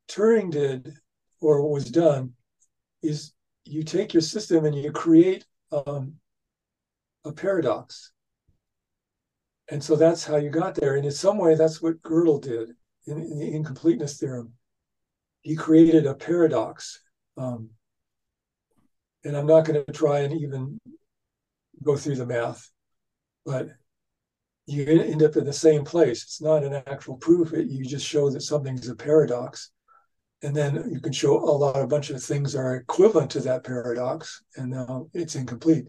Turing 0.09 0.51
did, 0.51 0.93
or 1.39 1.71
was 1.71 1.85
done, 1.85 2.33
is 3.03 3.33
you 3.65 3.83
take 3.83 4.13
your 4.13 4.21
system 4.21 4.65
and 4.65 4.75
you 4.75 4.91
create 4.91 5.45
um, 5.71 6.15
a 7.25 7.31
paradox. 7.31 8.11
And 9.69 9.83
so 9.83 9.95
that's 9.95 10.25
how 10.25 10.35
you 10.35 10.49
got 10.49 10.75
there. 10.75 10.95
And 10.95 11.05
in 11.05 11.11
some 11.11 11.37
way, 11.37 11.55
that's 11.55 11.81
what 11.81 12.01
Gödel 12.01 12.41
did 12.41 12.71
in, 13.07 13.21
in 13.21 13.39
the 13.39 13.53
incompleteness 13.53 14.19
theorem. 14.19 14.53
He 15.41 15.55
created 15.55 16.05
a 16.05 16.13
paradox. 16.13 17.01
Um, 17.37 17.69
and 19.23 19.37
I'm 19.37 19.47
not 19.47 19.65
going 19.65 19.83
to 19.85 19.93
try 19.93 20.19
and 20.19 20.33
even 20.33 20.79
go 21.83 21.95
through 21.95 22.15
the 22.15 22.25
math, 22.25 22.69
but 23.45 23.69
you 24.65 24.85
end 24.85 25.23
up 25.23 25.35
in 25.35 25.45
the 25.45 25.53
same 25.53 25.83
place. 25.83 26.23
It's 26.23 26.41
not 26.41 26.63
an 26.63 26.73
actual 26.73 27.17
proof. 27.17 27.53
It, 27.53 27.67
you 27.67 27.85
just 27.85 28.05
show 28.05 28.29
that 28.29 28.41
something's 28.41 28.87
a 28.87 28.95
paradox 28.95 29.71
and 30.43 30.55
then 30.55 30.89
you 30.91 30.99
can 30.99 31.13
show 31.13 31.37
a 31.37 31.51
lot 31.51 31.79
a 31.79 31.87
bunch 31.87 32.09
of 32.09 32.23
things 32.23 32.55
are 32.55 32.75
equivalent 32.75 33.31
to 33.31 33.39
that 33.41 33.63
paradox 33.63 34.41
and 34.55 34.71
now 34.71 35.07
it's 35.13 35.35
incomplete. 35.35 35.85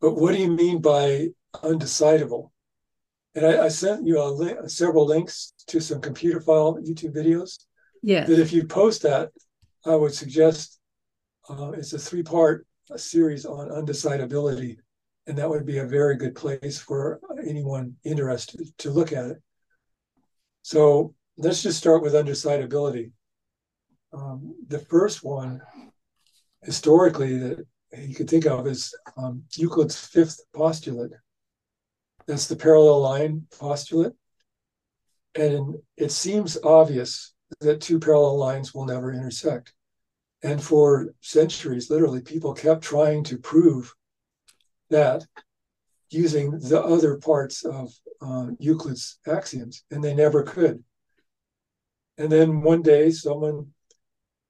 But 0.00 0.14
what 0.14 0.34
do 0.34 0.40
you 0.40 0.50
mean 0.50 0.80
by 0.80 1.28
undecidable? 1.54 2.50
And 3.34 3.46
i, 3.46 3.64
I 3.64 3.68
sent 3.68 4.06
you 4.06 4.20
a 4.20 4.24
link, 4.24 4.58
several 4.68 5.06
links 5.06 5.52
to 5.68 5.80
some 5.80 6.00
Computerphile 6.00 6.86
youtube 6.86 7.14
videos. 7.14 7.58
Yeah 8.02 8.24
that 8.24 8.38
if 8.38 8.52
you 8.52 8.66
post 8.66 9.02
that 9.02 9.30
i 9.86 9.94
would 9.94 10.14
suggest 10.14 10.78
uh, 11.48 11.70
it's 11.72 11.92
a 11.92 11.98
three 11.98 12.22
part 12.22 12.66
series 12.94 13.44
on 13.44 13.68
undecidability. 13.68 14.76
And 15.26 15.36
that 15.38 15.50
would 15.50 15.66
be 15.66 15.78
a 15.78 15.86
very 15.86 16.16
good 16.16 16.36
place 16.36 16.78
for 16.78 17.20
anyone 17.44 17.96
interested 18.04 18.66
to 18.78 18.90
look 18.90 19.12
at 19.12 19.26
it. 19.26 19.38
So 20.62 21.14
let's 21.36 21.62
just 21.62 21.78
start 21.78 22.02
with 22.02 22.14
undecidability. 22.14 23.12
Um, 24.12 24.54
the 24.68 24.78
first 24.78 25.22
one, 25.22 25.60
historically, 26.62 27.38
that 27.38 27.66
you 27.98 28.14
could 28.14 28.30
think 28.30 28.46
of 28.46 28.66
is 28.66 28.94
um, 29.16 29.42
Euclid's 29.56 29.98
fifth 29.98 30.40
postulate. 30.54 31.12
That's 32.26 32.48
the 32.48 32.56
parallel 32.56 33.00
line 33.00 33.46
postulate. 33.58 34.12
And 35.34 35.76
it 35.96 36.10
seems 36.12 36.56
obvious 36.64 37.34
that 37.60 37.80
two 37.80 38.00
parallel 38.00 38.38
lines 38.38 38.74
will 38.74 38.86
never 38.86 39.12
intersect. 39.12 39.72
And 40.42 40.62
for 40.62 41.14
centuries, 41.20 41.90
literally, 41.90 42.20
people 42.20 42.54
kept 42.54 42.82
trying 42.82 43.24
to 43.24 43.38
prove 43.38 43.94
that 44.90 45.26
using 46.10 46.52
the 46.52 46.82
other 46.82 47.16
parts 47.16 47.64
of 47.64 47.92
uh, 48.22 48.48
Euclid's 48.58 49.18
axioms, 49.26 49.84
and 49.90 50.02
they 50.02 50.14
never 50.14 50.42
could. 50.42 50.82
And 52.18 52.30
then 52.30 52.62
one 52.62 52.82
day, 52.82 53.10
someone 53.10 53.68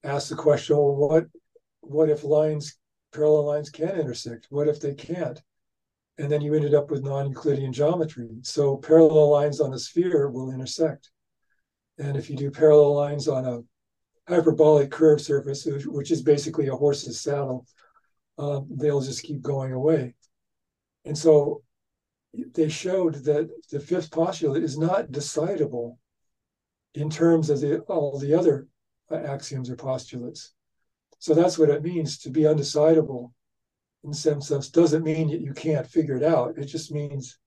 asked 0.05 0.29
the 0.29 0.37
question, 0.37 0.77
well, 0.77 0.95
what, 0.95 1.25
what 1.81 2.09
if 2.09 2.23
lines, 2.23 2.79
parallel 3.13 3.47
lines 3.47 3.71
can 3.71 3.99
intersect? 3.99 4.47
What 4.51 4.69
if 4.69 4.81
they 4.81 4.95
can't? 4.95 5.41
And 6.19 6.31
then 6.31 6.41
you 6.41 6.55
ended 6.55 6.75
up 6.75 6.91
with 6.91 7.03
non-Euclidean 7.03 7.73
geometry. 7.73 8.29
So 8.43 8.77
parallel 8.77 9.31
lines 9.31 9.61
on 9.61 9.75
a 9.75 9.79
sphere 9.79 10.31
will 10.31 10.53
intersect. 10.53 11.11
And 11.99 12.17
if 12.17 12.31
you 12.31 12.37
do 12.37 12.51
parallel 12.51 12.95
lines 12.95 13.29
on 13.29 13.45
a 13.45 13.61
hyperbolic 14.29 14.91
curved 14.91 15.23
surface, 15.23 15.67
which 15.67 16.11
is 16.11 16.23
basically 16.23 16.69
a 16.69 16.75
horse's 16.75 17.21
saddle, 17.21 17.67
um, 18.39 18.69
they'll 18.71 19.01
just 19.01 19.23
keep 19.23 19.43
going 19.43 19.73
away. 19.73 20.15
And 21.05 21.17
so 21.17 21.63
they 22.55 22.69
showed 22.69 23.15
that 23.25 23.49
the 23.71 23.81
fifth 23.81 24.11
postulate 24.11 24.63
is 24.63 24.79
not 24.79 25.11
decidable 25.11 25.97
in 26.97 27.11
terms 27.11 27.51
of 27.51 27.61
the, 27.61 27.81
all 27.83 28.19
the 28.19 28.35
other 28.35 28.67
uh, 29.11 29.17
axioms 29.17 29.71
or 29.71 29.77
postulates. 29.77 30.53
So 31.19 31.35
that's 31.35 31.59
what 31.59 31.71
it 31.71 31.83
means 31.83 32.19
to 32.19 32.31
be 32.31 32.43
undecidable 32.43 33.33
in 34.03 34.13
some 34.13 34.41
sense 34.41 34.69
doesn't 34.69 35.05
mean 35.05 35.31
that 35.31 35.41
you 35.41 35.53
can't 35.53 35.87
figure 35.87 36.17
it 36.17 36.23
out. 36.23 36.57
It 36.57 36.67
just 36.67 36.93
means 36.93 37.39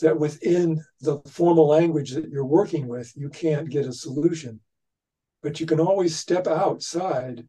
that 0.00 0.18
within 0.18 0.82
the 1.00 1.18
formal 1.26 1.66
language 1.66 2.12
that 2.12 2.30
you're 2.30 2.46
working 2.46 2.86
with, 2.86 3.12
you 3.16 3.28
can't 3.28 3.68
get 3.68 3.86
a 3.86 3.92
solution. 3.92 4.60
But 5.42 5.60
you 5.60 5.66
can 5.66 5.80
always 5.80 6.16
step 6.16 6.46
outside 6.46 7.46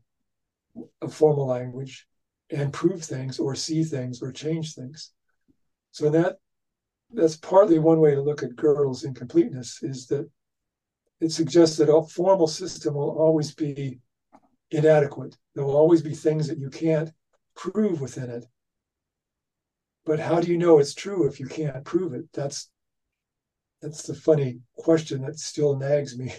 of 1.02 1.14
formal 1.14 1.48
language 1.48 2.08
and 2.50 2.74
prove 2.74 3.04
things 3.04 3.40
or 3.40 3.56
see 3.56 3.84
things 3.84 4.22
or 4.22 4.32
change 4.32 4.74
things. 4.74 5.12
So 5.92 6.10
that 6.10 6.38
that's 7.12 7.38
partly 7.38 7.80
one 7.80 8.00
way 8.00 8.14
to 8.14 8.22
look 8.22 8.44
at 8.44 8.56
Gödel's 8.56 9.04
incompleteness 9.04 9.82
is 9.82 10.08
that 10.08 10.30
it 11.22 11.32
suggests 11.32 11.78
that 11.78 11.94
a 11.94 12.02
formal 12.04 12.48
system 12.48 12.94
will 12.94 13.12
always 13.12 13.54
be 13.54 14.00
inadequate. 14.72 15.38
There 15.56 15.66
will 15.66 15.76
always 15.76 16.02
be 16.02 16.14
things 16.14 16.48
that 16.48 16.60
you 16.60 16.70
can't 16.70 17.12
prove 17.56 18.02
within 18.02 18.30
it. 18.30 18.46
But 20.06 20.20
how 20.20 20.40
do 20.40 20.48
you 20.48 20.58
know 20.58 20.80
it's 20.80 20.94
true 20.94 21.28
if 21.28 21.40
you 21.40 21.48
can't 21.48 21.84
prove 21.86 22.14
it? 22.14 22.26
That's 22.34 22.70
that's 23.82 24.04
the 24.04 24.14
funny 24.16 24.60
question 24.78 25.22
that 25.22 25.40
still 25.40 25.78
nags 25.78 26.18
me. 26.18 26.34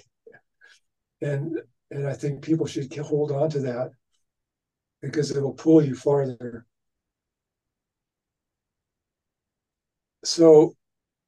and 1.22 1.60
and 1.90 2.06
I 2.06 2.14
think 2.14 2.42
people 2.42 2.66
should 2.66 2.94
hold 2.96 3.32
on 3.32 3.50
to 3.50 3.60
that 3.60 3.90
because 5.02 5.30
it 5.30 5.42
will 5.42 5.54
pull 5.54 5.84
you 5.84 5.94
farther. 5.94 6.66
So 10.24 10.76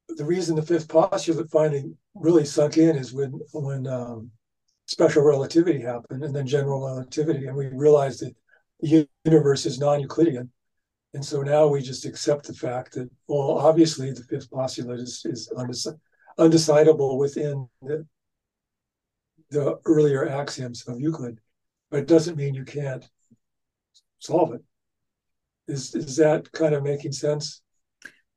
the 0.09 0.25
reason 0.25 0.55
the 0.55 0.61
fifth 0.61 0.87
postulate 0.87 1.49
finally 1.49 1.93
really 2.15 2.45
sunk 2.45 2.77
in 2.77 2.95
is 2.95 3.13
when 3.13 3.39
when 3.51 3.87
um, 3.87 4.31
special 4.85 5.23
relativity 5.23 5.81
happened 5.81 6.23
and 6.23 6.35
then 6.35 6.45
general 6.45 6.85
relativity, 6.85 7.47
and 7.47 7.55
we 7.55 7.67
realized 7.67 8.21
that 8.21 8.35
the 8.81 9.07
universe 9.25 9.65
is 9.65 9.79
non-Euclidean. 9.79 10.51
And 11.13 11.23
so 11.23 11.41
now 11.41 11.67
we 11.67 11.81
just 11.81 12.05
accept 12.05 12.47
the 12.47 12.53
fact 12.53 12.95
that, 12.95 13.09
well, 13.27 13.57
obviously 13.59 14.11
the 14.11 14.23
fifth 14.23 14.49
postulate 14.49 14.99
is, 14.99 15.21
is 15.25 15.51
undecidable 16.39 17.17
within 17.17 17.69
the, 17.81 18.05
the 19.51 19.79
earlier 19.85 20.27
axioms 20.27 20.87
of 20.87 20.99
Euclid, 20.99 21.39
but 21.91 21.99
it 21.99 22.07
doesn't 22.07 22.35
mean 22.35 22.55
you 22.55 22.65
can't 22.65 23.07
solve 24.19 24.53
it. 24.53 24.61
Is, 25.67 25.93
is 25.95 26.17
that 26.17 26.51
kind 26.51 26.73
of 26.73 26.83
making 26.83 27.11
sense? 27.11 27.61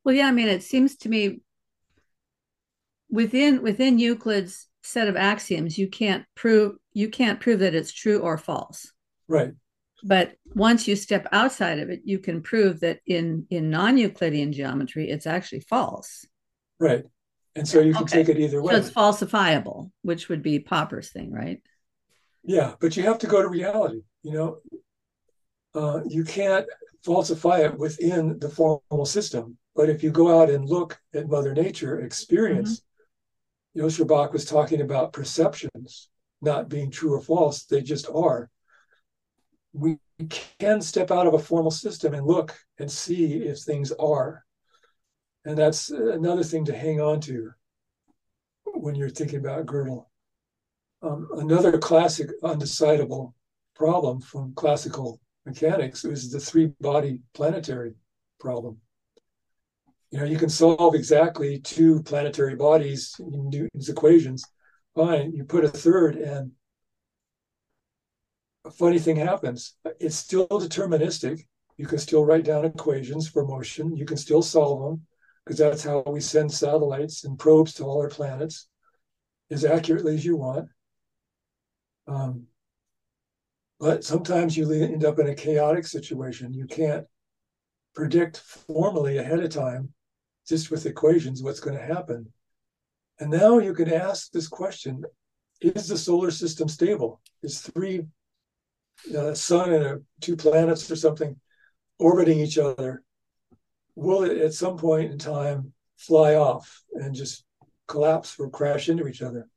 Well, 0.03 0.15
yeah, 0.15 0.27
I 0.27 0.31
mean, 0.31 0.47
it 0.47 0.63
seems 0.63 0.95
to 0.97 1.09
me 1.09 1.41
within 3.09 3.61
within 3.61 3.99
Euclid's 3.99 4.67
set 4.83 5.07
of 5.07 5.15
axioms, 5.15 5.77
you 5.77 5.87
can't 5.87 6.25
prove 6.35 6.75
you 6.93 7.09
can't 7.09 7.39
prove 7.39 7.59
that 7.59 7.75
it's 7.75 7.91
true 7.91 8.19
or 8.19 8.37
false. 8.37 8.91
Right. 9.27 9.53
But 10.03 10.35
once 10.53 10.87
you 10.87 10.95
step 10.95 11.27
outside 11.31 11.79
of 11.79 11.89
it, 11.89 12.01
you 12.05 12.19
can 12.19 12.41
prove 12.41 12.81
that 12.81 12.99
in 13.05 13.47
in 13.49 13.69
non-Euclidean 13.69 14.53
geometry, 14.53 15.09
it's 15.09 15.27
actually 15.27 15.61
false. 15.61 16.25
Right. 16.79 17.05
And 17.55 17.67
so 17.67 17.81
you 17.81 17.93
can 17.93 18.03
okay. 18.03 18.23
take 18.23 18.29
it 18.29 18.39
either 18.39 18.61
way. 18.61 18.73
So 18.73 18.77
it's 18.79 18.91
falsifiable, 18.91 19.91
which 20.03 20.29
would 20.29 20.43
be 20.43 20.59
Popper's 20.59 21.09
thing, 21.09 21.31
right? 21.31 21.59
Yeah, 22.43 22.75
but 22.79 22.95
you 22.95 23.03
have 23.03 23.17
to 23.19 23.27
go 23.27 23.41
to 23.41 23.47
reality. 23.47 24.01
You 24.21 24.31
know, 24.31 24.57
uh, 25.73 26.01
you 26.07 26.23
can't 26.23 26.67
falsify 27.03 27.59
it 27.61 27.77
within 27.77 28.37
the 28.37 28.49
formal 28.49 29.05
system. 29.05 29.57
But 29.75 29.89
if 29.89 30.03
you 30.03 30.11
go 30.11 30.39
out 30.39 30.49
and 30.49 30.67
look 30.67 30.99
at 31.13 31.29
Mother 31.29 31.53
Nature, 31.53 32.01
experience, 32.01 32.81
mm-hmm. 33.77 34.07
Bach 34.07 34.33
was 34.33 34.45
talking 34.45 34.81
about 34.81 35.13
perceptions 35.13 36.09
not 36.41 36.69
being 36.69 36.91
true 36.91 37.13
or 37.13 37.21
false; 37.21 37.65
they 37.65 37.81
just 37.81 38.07
are 38.13 38.49
we 39.77 39.97
can 40.59 40.81
step 40.81 41.11
out 41.11 41.27
of 41.27 41.33
a 41.33 41.39
formal 41.39 41.71
system 41.71 42.13
and 42.13 42.25
look 42.25 42.57
and 42.79 42.91
see 42.91 43.43
if 43.43 43.59
things 43.59 43.91
are. 43.93 44.43
And 45.45 45.57
that's 45.57 45.89
another 45.89 46.43
thing 46.43 46.65
to 46.65 46.77
hang 46.77 46.99
on 46.99 47.21
to 47.21 47.51
when 48.65 48.95
you're 48.95 49.09
thinking 49.09 49.39
about 49.39 49.65
Gödel. 49.65 50.05
Um, 51.01 51.27
another 51.33 51.77
classic 51.77 52.29
undecidable 52.41 53.33
problem 53.75 54.19
from 54.19 54.53
classical 54.55 55.19
mechanics 55.45 56.03
is 56.03 56.31
the 56.31 56.39
three 56.39 56.73
body 56.81 57.21
planetary 57.33 57.93
problem. 58.39 58.81
You 60.11 60.19
know, 60.19 60.25
you 60.25 60.37
can 60.37 60.49
solve 60.49 60.95
exactly 60.95 61.59
two 61.59 62.01
planetary 62.03 62.55
bodies 62.55 63.15
in 63.19 63.49
Newton's 63.49 63.89
equations. 63.89 64.43
Fine, 64.95 65.33
you 65.33 65.43
put 65.43 65.65
a 65.65 65.69
third, 65.69 66.15
and 66.15 66.51
a 68.65 68.71
funny 68.71 68.99
thing 68.99 69.17
happens. 69.17 69.75
It's 69.99 70.15
still 70.15 70.47
deterministic. 70.47 71.45
You 71.77 71.85
can 71.85 71.99
still 71.99 72.25
write 72.25 72.45
down 72.45 72.65
equations 72.65 73.29
for 73.29 73.45
motion. 73.45 73.95
You 73.95 74.05
can 74.05 74.17
still 74.17 74.41
solve 74.41 74.81
them 74.81 75.05
because 75.45 75.59
that's 75.59 75.83
how 75.83 76.03
we 76.07 76.19
send 76.19 76.51
satellites 76.51 77.23
and 77.23 77.37
probes 77.37 77.73
to 77.75 77.83
all 77.83 78.01
our 78.01 78.09
planets 78.09 78.67
as 79.51 79.63
accurately 79.63 80.15
as 80.15 80.25
you 80.25 80.35
want. 80.37 80.67
Um, 82.07 82.47
but 83.79 84.03
sometimes 84.03 84.57
you 84.57 84.71
end 84.71 85.05
up 85.05 85.19
in 85.19 85.27
a 85.27 85.35
chaotic 85.35 85.85
situation. 85.85 86.53
You 86.53 86.65
can't 86.65 87.05
predict 87.95 88.37
formally 88.37 89.17
ahead 89.17 89.39
of 89.39 89.51
time, 89.51 89.93
just 90.47 90.71
with 90.71 90.85
equations, 90.85 91.43
what's 91.43 91.59
going 91.59 91.77
to 91.77 91.83
happen. 91.83 92.31
And 93.19 93.29
now 93.29 93.59
you 93.59 93.73
can 93.73 93.91
ask 93.91 94.31
this 94.31 94.47
question 94.47 95.03
Is 95.61 95.87
the 95.87 95.97
solar 95.97 96.31
system 96.31 96.67
stable? 96.69 97.21
Is 97.43 97.61
three 97.61 98.05
a 99.15 99.35
sun 99.35 99.73
and 99.73 100.03
two 100.21 100.35
planets 100.35 100.89
or 100.89 100.95
something 100.95 101.39
orbiting 101.99 102.39
each 102.39 102.57
other, 102.57 103.03
will 103.95 104.23
it 104.23 104.37
at 104.37 104.53
some 104.53 104.77
point 104.77 105.11
in 105.11 105.17
time 105.17 105.73
fly 105.97 106.35
off 106.35 106.83
and 106.93 107.15
just 107.15 107.43
collapse 107.87 108.35
or 108.39 108.49
crash 108.49 108.89
into 108.89 109.07
each 109.07 109.21
other? 109.21 109.47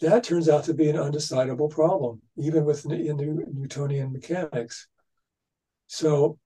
That 0.00 0.24
turns 0.24 0.48
out 0.48 0.64
to 0.64 0.74
be 0.74 0.88
an 0.88 0.96
undecidable 0.96 1.70
problem, 1.70 2.20
even 2.36 2.64
with 2.64 2.84
Newtonian 2.84 4.12
mechanics. 4.12 4.88
So 5.86 6.38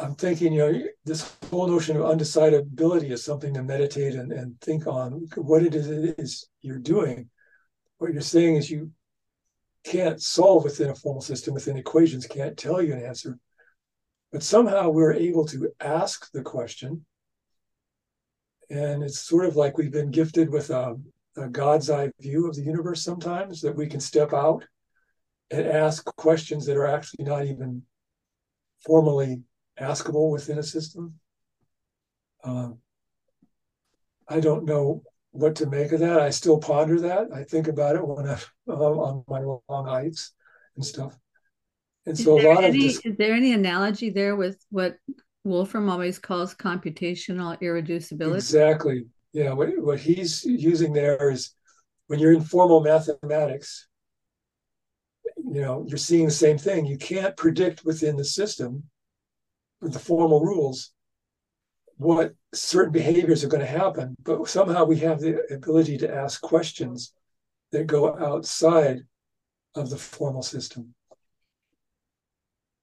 I'm 0.00 0.14
thinking, 0.14 0.54
you 0.54 0.58
know, 0.58 0.82
this 1.04 1.36
whole 1.50 1.66
notion 1.66 1.96
of 1.96 2.02
undecidability 2.02 3.10
is 3.10 3.24
something 3.24 3.54
to 3.54 3.62
meditate 3.62 4.14
and, 4.14 4.32
and 4.32 4.58
think 4.60 4.86
on 4.86 5.28
what 5.36 5.62
it 5.62 5.74
is, 5.74 5.88
it 5.88 6.18
is 6.18 6.48
you're 6.62 6.78
doing 6.78 7.28
what 8.00 8.14
you're 8.14 8.22
saying 8.22 8.56
is 8.56 8.70
you 8.70 8.90
can't 9.84 10.22
solve 10.22 10.64
within 10.64 10.88
a 10.88 10.94
formal 10.94 11.20
system, 11.20 11.52
within 11.52 11.76
equations, 11.76 12.26
can't 12.26 12.56
tell 12.56 12.80
you 12.80 12.94
an 12.94 13.04
answer. 13.04 13.38
But 14.32 14.42
somehow 14.42 14.88
we're 14.88 15.12
able 15.12 15.44
to 15.46 15.70
ask 15.80 16.30
the 16.32 16.42
question. 16.42 17.04
And 18.70 19.02
it's 19.02 19.20
sort 19.20 19.44
of 19.44 19.56
like 19.56 19.76
we've 19.76 19.92
been 19.92 20.10
gifted 20.10 20.50
with 20.50 20.70
a, 20.70 20.96
a 21.36 21.48
God's 21.48 21.90
eye 21.90 22.10
view 22.20 22.48
of 22.48 22.56
the 22.56 22.62
universe 22.62 23.02
sometimes, 23.02 23.60
that 23.60 23.76
we 23.76 23.86
can 23.86 24.00
step 24.00 24.32
out 24.32 24.64
and 25.50 25.66
ask 25.66 26.04
questions 26.16 26.64
that 26.66 26.76
are 26.78 26.86
actually 26.86 27.24
not 27.24 27.44
even 27.44 27.82
formally 28.86 29.42
askable 29.80 30.30
within 30.30 30.58
a 30.58 30.62
system. 30.62 31.14
Uh, 32.42 32.70
I 34.28 34.40
don't 34.40 34.64
know 34.64 35.02
what 35.32 35.56
to 35.56 35.66
make 35.66 35.92
of 35.92 36.00
that. 36.00 36.20
I 36.20 36.30
still 36.30 36.58
ponder 36.58 37.00
that. 37.00 37.28
I 37.34 37.44
think 37.44 37.68
about 37.68 37.96
it 37.96 38.06
when 38.06 38.28
I'm 38.28 38.38
on 38.68 39.24
my 39.28 39.40
long 39.40 39.86
hikes. 39.86 40.32
and 40.76 40.84
stuff. 40.84 41.16
And 42.06 42.16
so 42.16 42.40
a 42.40 42.42
lot 42.42 42.64
any, 42.64 42.86
of 42.86 43.00
is 43.04 43.16
there 43.18 43.34
any 43.34 43.52
analogy 43.52 44.10
there 44.10 44.34
with 44.34 44.64
what 44.70 44.96
Wolfram 45.44 45.88
always 45.90 46.18
calls 46.18 46.54
computational 46.54 47.60
irreducibility? 47.60 48.36
exactly, 48.36 49.06
yeah, 49.32 49.52
what, 49.52 49.68
what 49.78 50.00
he's 50.00 50.44
using 50.44 50.92
there 50.92 51.30
is 51.30 51.50
when 52.06 52.18
you're 52.18 52.32
in 52.32 52.40
formal 52.40 52.80
mathematics, 52.80 53.86
you 55.36 55.60
know, 55.60 55.84
you're 55.86 55.98
seeing 55.98 56.24
the 56.24 56.30
same 56.30 56.58
thing. 56.58 56.86
You 56.86 56.98
can't 56.98 57.36
predict 57.36 57.84
within 57.84 58.16
the 58.16 58.24
system 58.24 58.84
the 59.80 59.98
formal 59.98 60.44
rules 60.44 60.92
what 62.00 62.34
certain 62.54 62.92
behaviors 62.92 63.44
are 63.44 63.48
going 63.48 63.60
to 63.60 63.66
happen, 63.66 64.16
but 64.22 64.48
somehow 64.48 64.84
we 64.84 64.96
have 65.00 65.20
the 65.20 65.38
ability 65.52 65.98
to 65.98 66.10
ask 66.10 66.40
questions 66.40 67.12
that 67.72 67.86
go 67.86 68.16
outside 68.18 69.02
of 69.74 69.90
the 69.90 69.98
formal 69.98 70.42
system. 70.42 70.94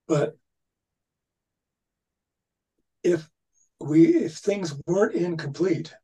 But 0.08 0.38
if 3.04 3.28
we 3.80 4.18
if 4.18 4.36
things 4.36 4.80
weren't 4.86 5.16
incomplete, 5.16 5.96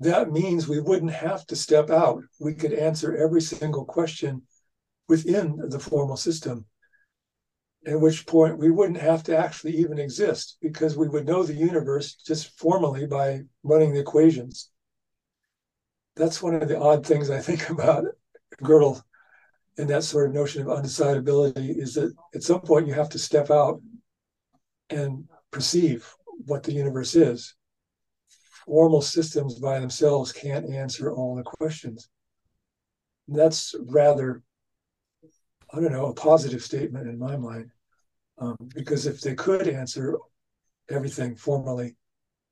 that 0.00 0.32
means 0.32 0.66
we 0.66 0.80
wouldn't 0.80 1.12
have 1.12 1.46
to 1.46 1.54
step 1.54 1.90
out. 1.90 2.24
We 2.40 2.54
could 2.54 2.72
answer 2.72 3.16
every 3.16 3.40
single 3.40 3.84
question 3.84 4.42
within 5.08 5.60
the 5.68 5.78
formal 5.78 6.16
system 6.16 6.66
at 7.86 8.00
which 8.00 8.26
point 8.26 8.58
we 8.58 8.70
wouldn't 8.70 8.98
have 8.98 9.22
to 9.24 9.36
actually 9.36 9.76
even 9.76 9.98
exist 9.98 10.56
because 10.60 10.96
we 10.96 11.08
would 11.08 11.26
know 11.26 11.42
the 11.42 11.54
universe 11.54 12.14
just 12.14 12.56
formally 12.58 13.06
by 13.06 13.42
running 13.62 13.92
the 13.92 14.00
equations. 14.00 14.70
That's 16.14 16.42
one 16.42 16.54
of 16.54 16.68
the 16.68 16.78
odd 16.78 17.04
things 17.04 17.30
I 17.30 17.40
think 17.40 17.68
about 17.70 18.04
Gödel 18.62 19.02
and 19.78 19.88
that 19.88 20.04
sort 20.04 20.28
of 20.28 20.34
notion 20.34 20.62
of 20.62 20.68
undecidability 20.68 21.76
is 21.78 21.94
that 21.94 22.14
at 22.34 22.42
some 22.42 22.60
point 22.60 22.86
you 22.86 22.92
have 22.94 23.08
to 23.10 23.18
step 23.18 23.50
out 23.50 23.80
and 24.90 25.24
perceive 25.50 26.14
what 26.46 26.62
the 26.62 26.72
universe 26.72 27.14
is. 27.14 27.54
Formal 28.66 29.02
systems 29.02 29.58
by 29.58 29.80
themselves 29.80 30.30
can't 30.30 30.70
answer 30.70 31.12
all 31.12 31.34
the 31.34 31.42
questions. 31.42 32.08
That's 33.26 33.74
rather 33.80 34.42
I 35.72 35.80
don't 35.80 35.92
know, 35.92 36.06
a 36.06 36.14
positive 36.14 36.62
statement 36.62 37.08
in 37.08 37.18
my 37.18 37.36
mind. 37.36 37.70
Um, 38.38 38.56
because 38.74 39.06
if 39.06 39.20
they 39.20 39.34
could 39.34 39.68
answer 39.68 40.16
everything 40.88 41.36
formally, 41.36 41.96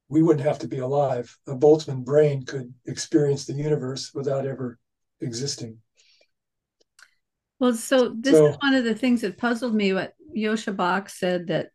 we 0.09 0.23
wouldn't 0.23 0.47
have 0.47 0.59
to 0.61 0.69
be 0.69 0.79
alive. 0.79 1.37
A 1.47 1.55
Boltzmann 1.55 2.05
brain 2.05 2.45
could 2.45 2.73
experience 2.87 3.45
the 3.45 3.53
universe 3.53 4.13
without 4.15 4.47
ever 4.47 4.79
existing. 5.21 5.79
Well, 7.59 7.75
so 7.75 8.15
this 8.19 8.35
So- 8.35 8.49
is 8.49 8.57
one 8.61 8.75
of 8.75 8.85
the 8.85 8.95
things 8.95 9.21
that 9.21 9.39
puzzled 9.39 9.75
me. 9.75 9.93
What 9.93 10.15
Joscha 10.35 10.75
Bach 10.75 11.09
said 11.09 11.49
that 11.49 11.71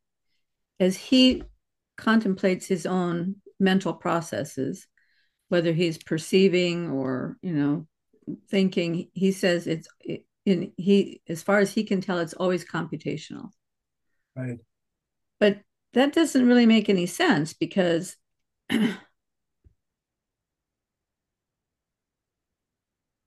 as 0.80 0.98
he 0.98 1.44
contemplates 1.98 2.66
his 2.66 2.86
own 2.86 3.36
mental 3.60 3.94
processes, 3.94 4.88
whether 5.50 5.72
he's 5.72 5.98
perceiving 5.98 6.90
or 6.90 7.38
you 7.42 7.54
know 7.54 7.88
thinking, 8.50 9.10
he 9.14 9.32
says 9.32 9.68
it's 9.68 9.88
in 10.46 10.72
he 10.78 11.22
as 11.28 11.44
far 11.44 11.60
as 11.60 11.74
he 11.74 11.84
can 11.84 12.02
tell, 12.02 12.20
it's 12.20 12.34
always 12.34 12.66
computational. 12.66 13.50
Right. 14.36 14.60
But 15.40 15.62
that 15.94 16.14
doesn't 16.14 16.48
really 16.48 16.66
make 16.66 16.90
any 16.90 17.06
sense 17.06 17.54
because 17.54 18.18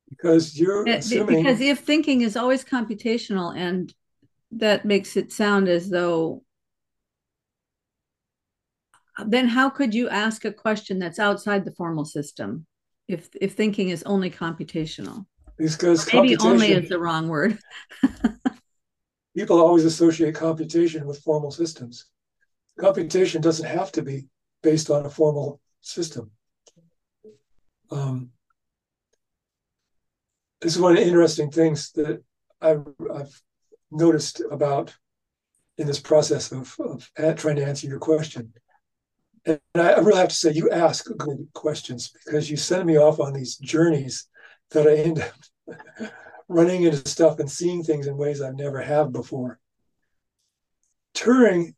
Because 0.09 0.59
you're 0.59 0.89
Uh, 0.89 0.93
assuming 0.95 1.45
Because 1.45 1.61
if 1.61 1.81
thinking 1.81 2.23
is 2.23 2.37
always 2.37 2.65
computational, 2.65 3.57
and 3.57 3.95
that 4.53 4.85
makes 4.85 5.17
it 5.17 5.33
sound 5.33 5.69
as 5.69 5.91
though, 5.91 6.43
then 9.27 9.49
how 9.49 9.69
could 9.69 9.95
you 9.95 10.09
ask 10.09 10.45
a 10.45 10.53
question 10.53 10.99
that's 10.99 11.19
outside 11.19 11.65
the 11.65 11.73
formal 11.73 12.05
system 12.05 12.67
if 13.07 13.29
if 13.41 13.53
thinking 13.53 13.91
is 13.91 14.03
only 14.05 14.31
computational? 14.31 15.27
Because 15.59 16.13
Maybe 16.13 16.37
only 16.39 16.73
is 16.73 16.89
the 16.89 16.99
wrong 16.99 17.29
word. 17.29 17.59
people 19.37 19.61
always 19.61 19.85
associate 19.85 20.35
computation 20.35 21.07
with 21.07 21.21
formal 21.21 21.51
systems. 21.51 22.07
Computation 22.79 23.43
doesn't 23.43 23.67
have 23.67 23.93
to 23.93 24.03
be 24.03 24.27
based 24.63 24.91
on 24.91 25.05
a 25.05 25.11
formal 25.11 25.61
system. 25.81 26.31
Um, 27.91 28.31
this 30.61 30.75
is 30.75 30.81
one 30.81 30.93
of 30.93 30.99
the 30.99 31.07
interesting 31.07 31.51
things 31.51 31.93
that 31.93 32.23
I've, 32.61 32.87
I've 33.15 33.43
noticed 33.91 34.43
about 34.51 34.97
in 35.77 35.87
this 35.87 36.01
process 36.01 36.53
of, 36.53 36.75
of 36.81 37.09
trying 37.37 37.57
to 37.57 37.65
answer 37.65 37.87
your 37.87 38.01
question. 38.01 38.53
And 39.47 39.61
I 39.77 39.99
really 39.99 40.19
have 40.19 40.29
to 40.29 40.35
say, 40.35 40.53
you 40.53 40.71
ask 40.71 41.07
good 41.17 41.49
questions 41.55 42.11
because 42.25 42.51
you 42.51 42.57
send 42.57 42.87
me 42.87 42.99
off 42.99 43.21
on 43.21 43.33
these 43.33 43.57
journeys 43.57 44.27
that 44.71 44.87
I 44.87 44.97
end 44.97 45.21
up 45.21 46.11
running 46.49 46.83
into 46.83 47.09
stuff 47.09 47.39
and 47.39 47.51
seeing 47.51 47.83
things 47.83 48.07
in 48.07 48.17
ways 48.17 48.41
I've 48.41 48.57
never 48.57 48.81
have 48.81 49.13
before. 49.13 49.59
Turing 51.15 51.75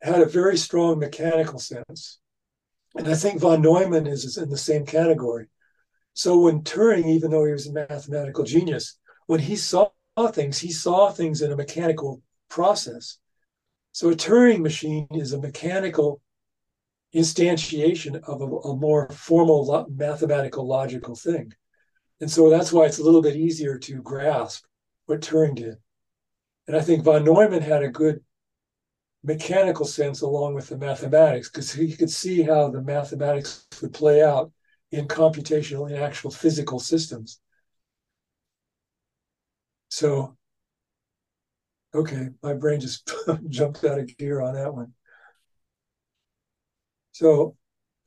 had 0.00 0.20
a 0.20 0.26
very 0.26 0.56
strong 0.56 0.98
mechanical 0.98 1.58
sense. 1.58 2.18
And 2.96 3.08
I 3.08 3.14
think 3.14 3.40
von 3.40 3.62
Neumann 3.62 4.06
is, 4.06 4.24
is 4.24 4.38
in 4.38 4.48
the 4.48 4.56
same 4.56 4.86
category. 4.86 5.48
So 6.14 6.38
when 6.38 6.62
Turing, 6.62 7.06
even 7.06 7.30
though 7.30 7.44
he 7.44 7.52
was 7.52 7.66
a 7.66 7.72
mathematical 7.72 8.44
genius, 8.44 8.98
when 9.26 9.40
he 9.40 9.56
saw 9.56 9.90
things, 10.32 10.58
he 10.58 10.72
saw 10.72 11.10
things 11.10 11.42
in 11.42 11.52
a 11.52 11.56
mechanical 11.56 12.22
process. 12.48 13.18
So 13.92 14.10
a 14.10 14.14
Turing 14.14 14.60
machine 14.60 15.06
is 15.12 15.32
a 15.32 15.40
mechanical 15.40 16.20
instantiation 17.14 18.22
of 18.24 18.40
a, 18.40 18.44
a 18.44 18.76
more 18.76 19.08
formal 19.10 19.64
lo- 19.64 19.86
mathematical 19.90 20.66
logical 20.66 21.14
thing. 21.14 21.52
And 22.20 22.30
so 22.30 22.50
that's 22.50 22.72
why 22.72 22.86
it's 22.86 22.98
a 22.98 23.04
little 23.04 23.22
bit 23.22 23.36
easier 23.36 23.78
to 23.78 24.02
grasp 24.02 24.64
what 25.06 25.20
Turing 25.20 25.54
did. 25.54 25.76
And 26.66 26.76
I 26.76 26.80
think 26.80 27.04
von 27.04 27.24
Neumann 27.24 27.62
had 27.62 27.82
a 27.82 27.88
good 27.88 28.22
mechanical 29.22 29.86
sense 29.86 30.20
along 30.20 30.54
with 30.54 30.68
the 30.68 30.76
mathematics 30.76 31.48
because 31.48 31.72
he 31.72 31.96
could 31.96 32.10
see 32.10 32.42
how 32.42 32.68
the 32.68 32.82
mathematics 32.82 33.66
would 33.80 33.92
play 33.92 34.22
out 34.22 34.52
in 34.90 35.06
computational, 35.06 35.90
in 35.90 35.96
actual 35.96 36.30
physical 36.30 36.78
systems. 36.78 37.40
So, 39.90 40.36
okay, 41.94 42.28
my 42.42 42.54
brain 42.54 42.80
just 42.80 43.10
jumped 43.48 43.84
out 43.84 43.98
of 43.98 44.16
gear 44.16 44.40
on 44.40 44.54
that 44.54 44.74
one. 44.74 44.92
So, 47.18 47.56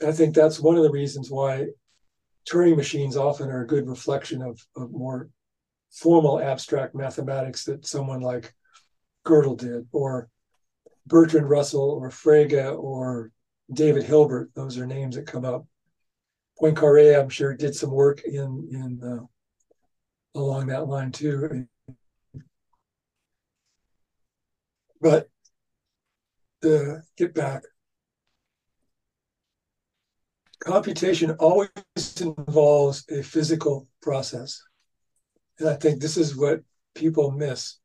I 0.02 0.14
think 0.14 0.34
that's 0.34 0.58
one 0.58 0.78
of 0.78 0.84
the 0.84 0.90
reasons 0.90 1.30
why 1.30 1.68
Turing 2.50 2.78
machines 2.78 3.18
often 3.18 3.50
are 3.50 3.64
a 3.64 3.68
good 3.68 3.86
reflection 3.90 4.42
of, 4.42 4.66
of 4.78 4.94
more 4.94 5.30
formal 5.92 6.40
abstract 6.40 6.96
mathematics 6.96 7.66
that 7.66 7.86
someone 7.86 8.22
like 8.22 8.54
Gödel 9.26 9.58
did, 9.58 9.86
or 9.92 10.30
Bertrand 11.08 11.50
Russell, 11.50 11.90
or 11.90 12.10
Frege, 12.10 12.74
or 12.82 13.34
David 13.74 14.04
Hilbert. 14.04 14.50
Those 14.56 14.78
are 14.78 14.88
names 14.88 15.18
that 15.18 15.28
come 15.28 15.44
up. 15.44 15.68
Poincaré, 16.62 17.20
I'm 17.20 17.28
sure, 17.28 17.54
did 17.54 17.76
some 17.76 17.92
work 17.92 18.22
in 18.24 18.70
in 18.72 19.02
uh, 19.04 20.40
along 20.40 20.68
that 20.68 20.88
line 20.88 21.12
too. 21.12 21.68
But 25.02 25.28
to 26.62 27.02
get 27.18 27.34
back, 27.34 27.64
computation 30.62 31.32
always 31.32 31.70
involves 32.20 33.04
a 33.10 33.22
physical 33.22 33.88
process. 34.02 34.62
And 35.60 35.68
I 35.68 35.76
think 35.76 36.00
this 36.00 36.18
is 36.18 36.38
what 36.38 36.62
people 36.96 37.32
miss. 37.32 37.80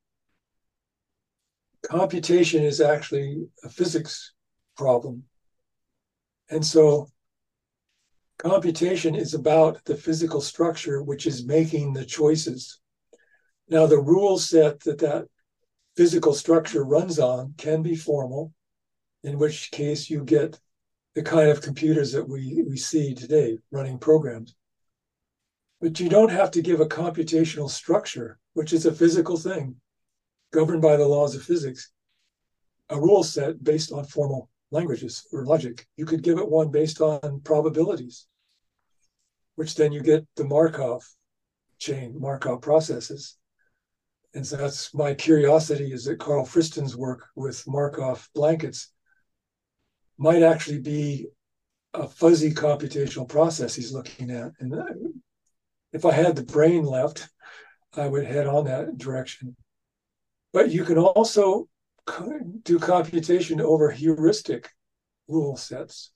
Computation 1.83 2.62
is 2.62 2.81
actually 2.81 3.47
a 3.65 3.69
physics 3.69 4.33
problem. 4.77 5.25
And 6.51 6.65
so 6.65 7.09
computation 8.39 9.15
is 9.15 9.35
about 9.35 9.85
the 9.85 9.97
physical 9.97 10.41
structure 10.41 11.03
which 11.03 11.27
is 11.27 11.47
making 11.47 11.93
the 11.93 12.05
choices. 12.05 12.81
Now, 13.69 13.87
the 13.87 13.99
rule 13.99 14.39
set 14.39 14.81
that 14.81 14.99
that 14.99 15.27
physical 15.97 16.35
structure 16.35 16.85
runs 16.85 17.19
on 17.19 17.55
can 17.57 17.83
be 17.83 17.97
formal, 17.97 18.53
in 19.25 19.39
which 19.39 19.71
case 19.71 20.09
you 20.11 20.25
get 20.25 20.61
the 21.16 21.22
kind 21.22 21.48
of 21.48 21.62
computers 21.62 22.12
that 22.12 22.29
we, 22.29 22.62
we 22.68 22.76
see 22.76 23.14
today 23.14 23.59
running 23.70 23.98
programs. 23.98 24.55
But 25.81 25.98
you 25.98 26.11
don't 26.11 26.31
have 26.31 26.50
to 26.52 26.61
give 26.61 26.81
a 26.81 26.87
computational 26.87 27.70
structure, 27.70 28.38
which 28.52 28.74
is 28.74 28.85
a 28.85 28.92
physical 28.92 29.38
thing 29.38 29.76
governed 30.52 30.83
by 30.83 30.96
the 30.96 31.09
laws 31.09 31.35
of 31.35 31.42
physics, 31.42 31.90
a 32.90 33.00
rule 33.00 33.24
set 33.24 33.64
based 33.64 33.92
on 33.92 34.05
formal 34.05 34.50
languages 34.70 35.26
or 35.33 35.46
logic. 35.46 35.87
You 35.96 36.05
could 36.05 36.22
give 36.22 36.38
it 36.38 36.50
one 36.50 36.70
based 36.70 37.00
on 37.00 37.40
probabilities, 37.40 38.26
which 39.55 39.74
then 39.74 39.92
you 39.92 40.02
get 40.02 40.26
the 40.37 40.44
Markov 40.44 41.02
chain, 41.79 42.14
Markov 42.20 42.61
processes. 42.61 43.38
And 44.35 44.46
so 44.46 44.57
that's 44.57 44.92
my 44.92 45.14
curiosity 45.14 45.92
is 45.92 46.05
that 46.05 46.18
Karl 46.18 46.44
Friston's 46.44 46.94
work 46.94 47.24
with 47.35 47.66
Markov 47.66 48.29
blankets 48.35 48.92
might 50.18 50.42
actually 50.42 50.81
be 50.81 51.26
a 51.94 52.07
fuzzy 52.09 52.52
computational 52.52 53.29
process 53.29 53.74
he's 53.74 53.92
looking 53.92 54.31
at. 54.31 54.52
And 54.61 54.74
uh, 54.74 54.85
if 55.92 56.05
I 56.05 56.12
had 56.12 56.37
the 56.37 56.44
brain 56.44 56.85
left, 56.85 57.29
I 57.96 58.07
would 58.07 58.26
head 58.26 58.46
on 58.46 58.64
that 58.64 58.98
direction. 58.98 59.57
But 60.52 60.70
you 60.70 60.85
can 60.85 60.98
also 60.98 61.68
do 62.62 62.79
computation 62.79 63.61
over 63.61 63.90
heuristic 63.90 64.70
rule 65.29 65.57
sets. 65.57 66.12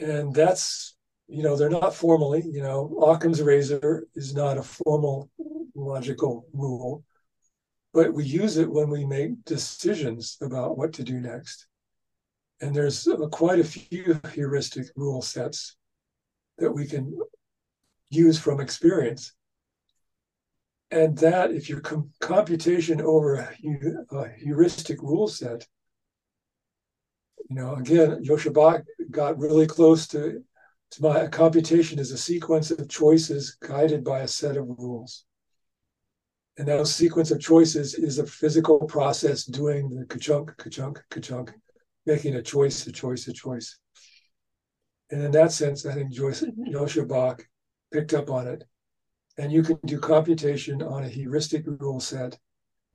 And 0.00 0.34
that's, 0.34 0.96
you 1.28 1.42
know, 1.42 1.56
they're 1.56 1.70
not 1.70 1.94
formally, 1.94 2.42
you 2.44 2.62
know, 2.62 2.96
Occam's 3.02 3.42
razor 3.42 4.06
is 4.14 4.34
not 4.34 4.58
a 4.58 4.62
formal 4.62 5.30
logical 5.74 6.46
rule, 6.52 7.04
but 7.92 8.12
we 8.14 8.24
use 8.24 8.56
it 8.56 8.70
when 8.70 8.88
we 8.88 9.04
make 9.04 9.44
decisions 9.44 10.36
about 10.40 10.78
what 10.78 10.92
to 10.94 11.02
do 11.02 11.20
next. 11.20 11.66
And 12.60 12.74
there's 12.74 13.08
quite 13.30 13.58
a 13.58 13.64
few 13.64 14.20
heuristic 14.34 14.88
rule 14.94 15.22
sets 15.22 15.76
that 16.58 16.72
we 16.72 16.86
can 16.86 17.18
use 18.10 18.38
from 18.38 18.60
experience. 18.60 19.32
And 20.90 21.16
that, 21.18 21.52
if 21.52 21.68
your 21.68 21.80
com- 21.80 22.10
computation 22.20 23.00
over 23.00 23.36
a, 23.36 23.48
a, 24.10 24.28
heuristic 24.36 25.00
rule 25.00 25.28
set, 25.28 25.66
you 27.48 27.56
know, 27.56 27.76
again, 27.76 28.22
Joscha 28.24 28.52
Bach 28.52 28.82
got 29.10 29.38
really 29.38 29.66
close 29.66 30.06
to, 30.08 30.42
to 30.90 31.02
my 31.02 31.28
computation 31.28 31.98
is 31.98 32.10
a 32.10 32.18
sequence 32.18 32.70
of 32.70 32.88
choices 32.88 33.56
guided 33.62 34.04
by 34.04 34.20
a 34.20 34.28
set 34.28 34.56
of 34.56 34.66
rules. 34.68 35.24
And 36.58 36.66
that 36.68 36.86
sequence 36.88 37.30
of 37.30 37.40
choices 37.40 37.94
is 37.94 38.18
a 38.18 38.26
physical 38.26 38.80
process 38.80 39.44
doing 39.44 39.88
the 39.88 40.04
ka-chunk, 40.04 40.56
ka-chunk, 40.56 41.02
ka-chunk, 41.08 41.52
making 42.06 42.34
a 42.34 42.42
choice, 42.42 42.86
a 42.86 42.92
choice, 42.92 43.28
a 43.28 43.32
choice. 43.32 43.78
And 45.10 45.22
in 45.22 45.30
that 45.32 45.52
sense, 45.52 45.86
I 45.86 45.94
think 45.94 46.12
Joyce 46.12 46.44
Joscha 46.72 47.06
Bach 47.06 47.46
picked 47.92 48.14
up 48.14 48.30
on 48.30 48.46
it. 48.46 48.64
And 49.38 49.52
you 49.52 49.62
can 49.62 49.78
do 49.86 49.98
computation 49.98 50.82
on 50.82 51.04
a 51.04 51.08
heuristic 51.08 51.64
rule 51.66 52.00
set 52.00 52.38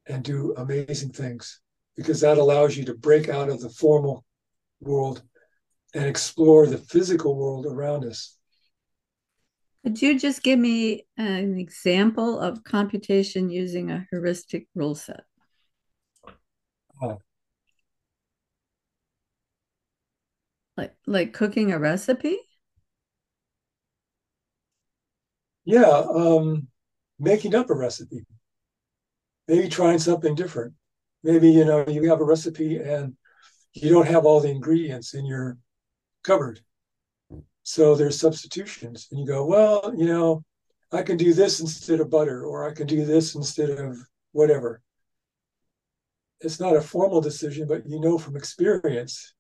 and 0.08 0.24
do 0.24 0.54
amazing 0.58 1.12
things 1.12 1.60
because 1.96 2.22
that 2.22 2.38
allows 2.38 2.78
you 2.78 2.86
to 2.86 2.94
break 2.94 3.30
out 3.30 3.50
of 3.50 3.62
the 3.62 3.70
formal 3.70 4.24
world 4.80 5.24
and 5.94 6.06
explore 6.06 6.68
the 6.68 6.78
physical 6.78 7.36
world 7.36 7.66
around 7.66 8.04
us. 8.04 8.38
Could 9.84 10.02
you 10.02 10.20
just 10.20 10.44
give 10.44 10.60
me 10.60 11.06
an 11.18 11.58
example 11.58 12.40
of 12.40 12.64
computation 12.64 13.50
using 13.50 13.92
a 13.92 14.06
heuristic 14.12 14.68
rule 14.76 14.96
set? 14.96 15.24
Oh, 17.02 17.20
Like 20.78 20.96
like 21.06 21.34
cooking 21.34 21.72
a 21.72 21.80
recipe? 21.80 22.38
Yeah, 25.64 26.04
um, 26.14 26.68
making 27.20 27.56
up 27.56 27.70
a 27.70 27.76
recipe. 27.76 28.26
Maybe 29.48 29.70
trying 29.70 30.00
something 30.00 30.36
different. 30.36 30.74
Maybe 31.24 31.50
you 31.50 31.66
know 31.66 31.86
you 31.88 32.10
have 32.10 32.22
a 32.22 32.26
recipe 32.26 32.78
and 32.78 33.16
you 33.74 33.90
don't 33.90 34.08
have 34.08 34.26
all 34.26 34.40
the 34.40 34.50
ingredients 34.50 35.14
in 35.14 35.26
your 35.26 35.58
cupboard. 36.24 36.62
So 37.64 37.96
there's 37.96 38.20
substitutions, 38.20 39.08
and 39.12 39.20
you 39.20 39.26
go, 39.26 39.46
well, 39.46 39.94
you 39.98 40.06
know, 40.06 40.44
I 40.92 41.02
can 41.02 41.18
do 41.18 41.34
this 41.34 41.60
instead 41.60 42.00
of 42.00 42.12
butter, 42.12 42.46
or 42.46 42.70
I 42.70 42.74
can 42.74 42.86
do 42.88 43.06
this 43.06 43.36
instead 43.36 43.72
of 43.72 43.98
whatever. 44.34 44.82
It's 46.42 46.60
not 46.60 46.76
a 46.76 46.82
formal 46.82 47.22
decision, 47.22 47.68
but 47.68 47.88
you 47.88 48.00
know 48.00 48.18
from 48.18 48.36
experience 48.36 49.34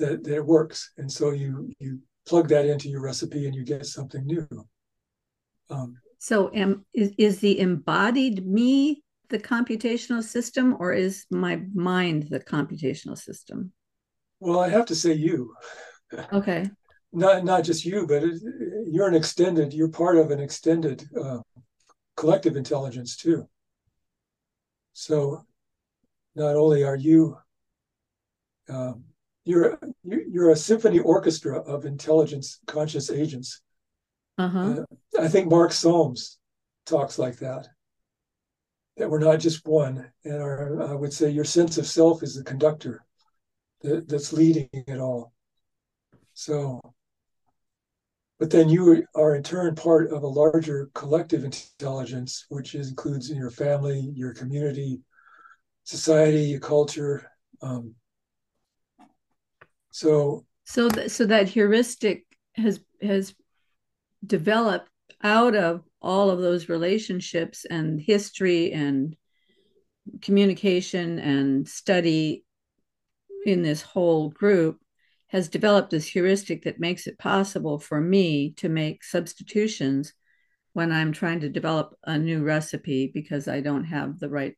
that, 0.00 0.24
that 0.24 0.34
it 0.36 0.44
works. 0.44 0.92
And 0.98 1.10
so 1.10 1.30
you 1.30 1.72
you 1.78 2.00
plug 2.26 2.48
that 2.48 2.66
into 2.66 2.88
your 2.88 3.02
recipe 3.02 3.46
and 3.46 3.54
you 3.54 3.64
get 3.64 3.86
something 3.86 4.24
new. 4.26 4.48
Um, 5.70 5.96
so 6.18 6.50
am 6.54 6.84
is, 6.92 7.12
is 7.16 7.40
the 7.40 7.60
embodied 7.60 8.46
me 8.46 9.02
the 9.28 9.38
computational 9.38 10.22
system 10.22 10.76
or 10.78 10.92
is 10.92 11.24
my 11.30 11.62
mind 11.72 12.24
the 12.30 12.40
computational 12.40 13.16
system? 13.16 13.72
Well, 14.40 14.58
I 14.58 14.68
have 14.68 14.86
to 14.86 14.94
say 14.94 15.12
you. 15.12 15.54
Okay. 16.32 16.68
not 17.12 17.44
not 17.44 17.64
just 17.64 17.84
you, 17.84 18.06
but 18.06 18.22
it, 18.22 18.40
you're 18.86 19.08
an 19.08 19.14
extended. 19.14 19.72
You're 19.72 19.88
part 19.88 20.16
of 20.16 20.30
an 20.30 20.40
extended 20.40 21.08
uh, 21.20 21.38
collective 22.16 22.56
intelligence 22.56 23.16
too. 23.16 23.48
So, 24.92 25.46
not 26.34 26.56
only 26.56 26.84
are 26.84 26.96
you 26.96 27.36
um, 28.68 29.04
you're 29.44 29.78
you're 30.04 30.50
a 30.50 30.56
symphony 30.56 30.98
orchestra 30.98 31.60
of 31.60 31.84
intelligence 31.84 32.60
conscious 32.66 33.10
agents. 33.10 33.60
Uh-huh. 34.38 34.84
Uh, 35.18 35.20
I 35.20 35.28
think 35.28 35.50
Mark 35.50 35.72
Solms 35.72 36.38
talks 36.86 37.18
like 37.18 37.38
that. 37.38 37.68
That 38.96 39.10
we're 39.10 39.18
not 39.18 39.40
just 39.40 39.66
one, 39.66 40.10
and 40.24 40.42
our, 40.42 40.82
I 40.82 40.94
would 40.94 41.12
say 41.12 41.30
your 41.30 41.44
sense 41.44 41.78
of 41.78 41.86
self 41.86 42.22
is 42.22 42.34
the 42.34 42.44
conductor 42.44 43.04
that, 43.82 44.08
that's 44.08 44.32
leading 44.32 44.68
it 44.72 44.98
all. 44.98 45.32
So, 46.34 46.80
but 48.38 48.50
then 48.50 48.68
you 48.68 49.06
are 49.14 49.36
in 49.36 49.42
turn 49.42 49.74
part 49.74 50.10
of 50.10 50.22
a 50.22 50.26
larger 50.26 50.90
collective 50.94 51.44
intelligence, 51.44 52.44
which 52.50 52.74
includes 52.74 53.30
your 53.30 53.50
family, 53.50 54.12
your 54.14 54.34
community, 54.34 55.00
society, 55.84 56.42
your 56.42 56.60
culture. 56.60 57.30
Um, 57.62 57.94
so 59.90 60.44
so 60.64 60.88
that 60.88 61.10
so 61.10 61.26
that 61.26 61.48
heuristic 61.48 62.24
has 62.54 62.80
has 63.02 63.34
developed 64.24 64.88
out 65.22 65.54
of 65.54 65.82
all 66.00 66.30
of 66.30 66.40
those 66.40 66.68
relationships 66.68 67.64
and 67.64 68.00
history 68.00 68.72
and 68.72 69.16
communication 70.22 71.18
and 71.18 71.68
study 71.68 72.44
in 73.44 73.62
this 73.62 73.82
whole 73.82 74.30
group 74.30 74.78
has 75.28 75.48
developed 75.48 75.90
this 75.90 76.06
heuristic 76.06 76.64
that 76.64 76.80
makes 76.80 77.06
it 77.06 77.18
possible 77.18 77.78
for 77.78 78.00
me 78.00 78.52
to 78.52 78.68
make 78.68 79.04
substitutions 79.04 80.12
when 80.72 80.90
I'm 80.92 81.12
trying 81.12 81.40
to 81.40 81.48
develop 81.48 81.96
a 82.04 82.18
new 82.18 82.42
recipe 82.42 83.10
because 83.12 83.48
I 83.48 83.60
don't 83.60 83.84
have 83.84 84.18
the 84.18 84.28
right 84.28 84.56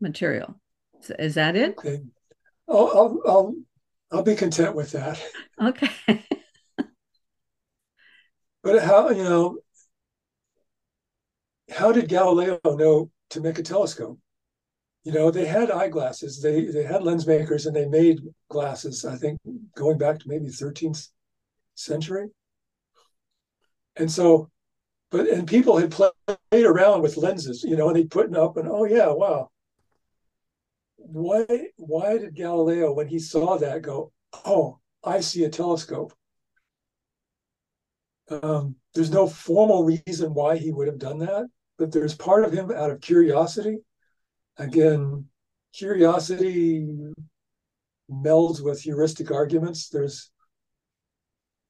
material. 0.00 0.60
Is 1.18 1.34
that 1.34 1.56
it? 1.56 1.76
Okay. 1.78 2.00
I'll, 2.68 2.90
I'll, 2.94 3.20
I'll 3.26 3.54
I'll 4.12 4.22
be 4.22 4.36
content 4.36 4.76
with 4.76 4.92
that. 4.92 5.22
Okay. 5.60 5.90
but 8.62 8.82
how, 8.82 9.10
you 9.10 9.24
know, 9.24 9.58
how 11.70 11.92
did 11.92 12.08
Galileo 12.08 12.60
know 12.64 13.10
to 13.30 13.40
make 13.40 13.58
a 13.58 13.62
telescope? 13.62 14.18
You 15.04 15.12
know, 15.12 15.30
they 15.30 15.46
had 15.46 15.70
eyeglasses, 15.70 16.40
they 16.40 16.66
they 16.66 16.84
had 16.84 17.02
lens 17.02 17.26
makers, 17.26 17.66
and 17.66 17.74
they 17.74 17.86
made 17.86 18.20
glasses. 18.48 19.04
I 19.04 19.16
think 19.16 19.40
going 19.74 19.98
back 19.98 20.20
to 20.20 20.28
maybe 20.28 20.48
13th 20.48 21.08
century. 21.74 22.28
And 23.96 24.10
so, 24.10 24.50
but 25.10 25.26
and 25.28 25.48
people 25.48 25.78
had 25.78 25.90
played 25.90 26.66
around 26.66 27.02
with 27.02 27.16
lenses, 27.16 27.64
you 27.64 27.76
know, 27.76 27.88
and 27.88 27.96
they 27.96 28.04
put 28.04 28.30
it 28.30 28.36
up 28.36 28.56
and 28.56 28.68
oh 28.68 28.84
yeah, 28.84 29.08
wow, 29.08 29.50
why 31.06 31.46
why 31.76 32.18
did 32.18 32.34
Galileo, 32.34 32.92
when 32.92 33.08
he 33.08 33.18
saw 33.18 33.58
that, 33.58 33.82
go, 33.82 34.12
"Oh, 34.44 34.78
I 35.04 35.20
see 35.20 35.44
a 35.44 35.48
telescope"? 35.50 36.12
Um, 38.30 38.76
there's 38.94 39.10
no 39.10 39.26
formal 39.26 39.84
reason 39.84 40.34
why 40.34 40.56
he 40.56 40.72
would 40.72 40.86
have 40.86 40.98
done 40.98 41.18
that, 41.20 41.46
but 41.78 41.92
there's 41.92 42.14
part 42.14 42.44
of 42.44 42.52
him 42.52 42.70
out 42.70 42.90
of 42.90 43.00
curiosity. 43.00 43.78
Again, 44.56 45.26
curiosity 45.72 46.86
melds 48.10 48.60
with 48.60 48.80
heuristic 48.82 49.30
arguments. 49.30 49.88
There's 49.88 50.30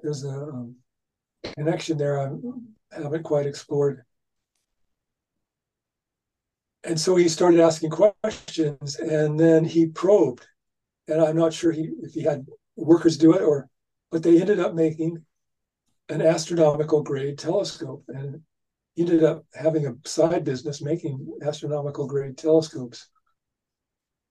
there's 0.00 0.24
a 0.24 0.30
um, 0.30 0.76
connection 1.56 1.96
there 1.96 2.20
I 2.20 2.30
haven't 2.90 3.22
quite 3.22 3.46
explored 3.46 4.04
and 6.84 6.98
so 6.98 7.16
he 7.16 7.28
started 7.28 7.60
asking 7.60 7.90
questions 7.90 8.96
and 8.96 9.38
then 9.38 9.64
he 9.64 9.86
probed 9.86 10.46
and 11.08 11.20
i'm 11.20 11.36
not 11.36 11.52
sure 11.52 11.72
he 11.72 11.90
if 12.02 12.12
he 12.12 12.22
had 12.22 12.46
workers 12.76 13.16
do 13.16 13.34
it 13.34 13.42
or 13.42 13.68
but 14.10 14.22
they 14.22 14.40
ended 14.40 14.60
up 14.60 14.74
making 14.74 15.24
an 16.08 16.20
astronomical 16.20 17.02
grade 17.02 17.38
telescope 17.38 18.04
and 18.08 18.40
he 18.94 19.02
ended 19.02 19.24
up 19.24 19.44
having 19.54 19.86
a 19.86 20.08
side 20.08 20.44
business 20.44 20.82
making 20.82 21.26
astronomical 21.42 22.06
grade 22.06 22.36
telescopes 22.36 23.08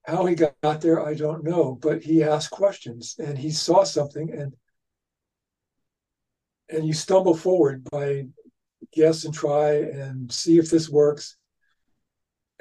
how 0.06 0.26
he 0.26 0.36
got 0.36 0.82
there 0.82 1.06
i 1.06 1.14
don't 1.14 1.44
know 1.44 1.78
but 1.82 2.04
he 2.04 2.24
asked 2.24 2.52
questions 2.52 3.16
and 3.20 3.38
he 3.38 3.52
saw 3.52 3.84
something 3.84 4.32
and 4.32 4.54
and 6.70 6.88
you 6.88 6.94
stumble 6.94 7.36
forward 7.36 7.84
by 7.92 8.26
guess 8.94 9.26
and 9.26 9.34
try 9.34 9.74
and 9.74 10.32
see 10.32 10.58
if 10.58 10.70
this 10.70 10.90
works. 10.90 11.38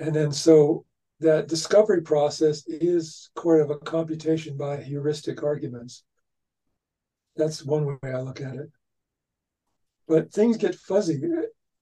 And 0.00 0.16
then 0.16 0.32
so 0.32 0.86
that 1.20 1.46
discovery 1.46 2.00
process 2.00 2.66
is 2.66 3.30
kind 3.36 3.60
of 3.60 3.70
a 3.70 3.76
computation 3.76 4.56
by 4.56 4.78
heuristic 4.78 5.42
arguments. 5.42 6.02
That's 7.36 7.64
one 7.64 7.98
way 8.02 8.12
I 8.12 8.20
look 8.20 8.40
at 8.40 8.56
it. 8.56 8.70
But 10.08 10.32
things 10.32 10.56
get 10.56 10.74
fuzzy. 10.74 11.20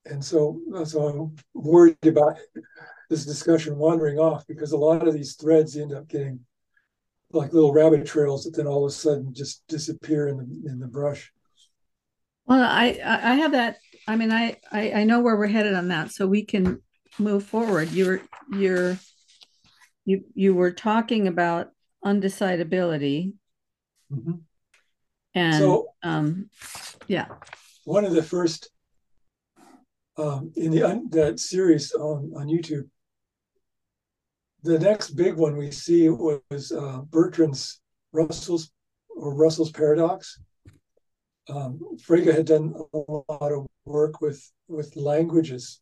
And 0.05 0.23
so, 0.23 0.59
so 0.83 1.07
I'm 1.07 1.35
worried 1.53 1.97
about 2.05 2.37
this 3.09 3.25
discussion 3.25 3.77
wandering 3.77 4.19
off 4.19 4.45
because 4.45 4.73
a 4.73 4.77
lot 4.77 5.07
of 5.07 5.13
these 5.13 5.35
threads 5.35 5.77
end 5.77 5.93
up 5.93 6.07
getting 6.09 6.41
like 7.31 7.53
little 7.53 7.73
rabbit 7.73 8.05
trails 8.05 8.43
that 8.43 8.55
then 8.55 8.67
all 8.67 8.85
of 8.85 8.89
a 8.89 8.93
sudden 8.93 9.33
just 9.33 9.65
disappear 9.67 10.27
in 10.27 10.37
the 10.37 10.69
in 10.69 10.79
the 10.79 10.87
brush. 10.87 11.31
Well, 12.45 12.61
I 12.61 12.99
I 13.03 13.35
have 13.35 13.51
that. 13.53 13.77
I 14.07 14.15
mean, 14.15 14.31
I 14.31 14.57
I, 14.71 14.91
I 14.91 15.03
know 15.03 15.21
where 15.21 15.37
we're 15.37 15.47
headed 15.47 15.75
on 15.75 15.89
that, 15.89 16.11
so 16.11 16.27
we 16.27 16.43
can 16.43 16.81
move 17.19 17.43
forward. 17.45 17.91
You're 17.91 18.21
you're 18.51 18.97
you 20.05 20.23
you 20.33 20.53
were 20.53 20.71
talking 20.71 21.27
about 21.27 21.71
undecidability, 22.03 23.33
mm-hmm. 24.11 24.33
and 25.35 25.55
so, 25.55 25.87
um, 26.03 26.49
yeah. 27.07 27.27
One 27.85 28.05
of 28.05 28.13
the 28.13 28.23
first 28.23 28.69
um, 30.17 30.51
in 30.55 30.71
the 30.71 31.07
that 31.11 31.39
series 31.39 31.91
on 31.93 32.33
on 32.35 32.47
YouTube 32.47 32.89
the 34.63 34.79
next 34.79 35.11
big 35.11 35.35
one 35.35 35.55
we 35.55 35.71
see 35.71 36.09
was 36.09 36.71
uh, 36.71 37.01
Bertrand's 37.09 37.79
Russell's 38.11 38.71
or 39.09 39.33
Russell's 39.33 39.71
paradox. 39.71 40.39
Um, 41.49 41.79
Frege 41.97 42.33
had 42.33 42.45
done 42.45 42.75
a 42.93 42.97
lot 42.97 43.51
of 43.51 43.65
work 43.85 44.21
with 44.21 44.51
with 44.67 44.95
languages 44.95 45.81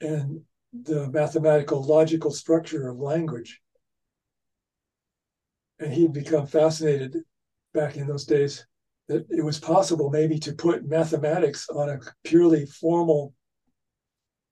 and 0.00 0.40
the 0.72 1.08
mathematical 1.10 1.82
logical 1.82 2.30
structure 2.30 2.88
of 2.88 2.98
language, 2.98 3.60
and 5.78 5.92
he'd 5.92 6.12
become 6.12 6.46
fascinated 6.46 7.16
back 7.74 7.96
in 7.96 8.06
those 8.06 8.24
days 8.24 8.66
that 9.08 9.26
it 9.30 9.44
was 9.44 9.58
possible 9.58 10.10
maybe 10.10 10.38
to 10.38 10.52
put 10.52 10.86
mathematics 10.86 11.68
on 11.68 11.90
a 11.90 11.98
purely 12.22 12.66
formal 12.66 13.34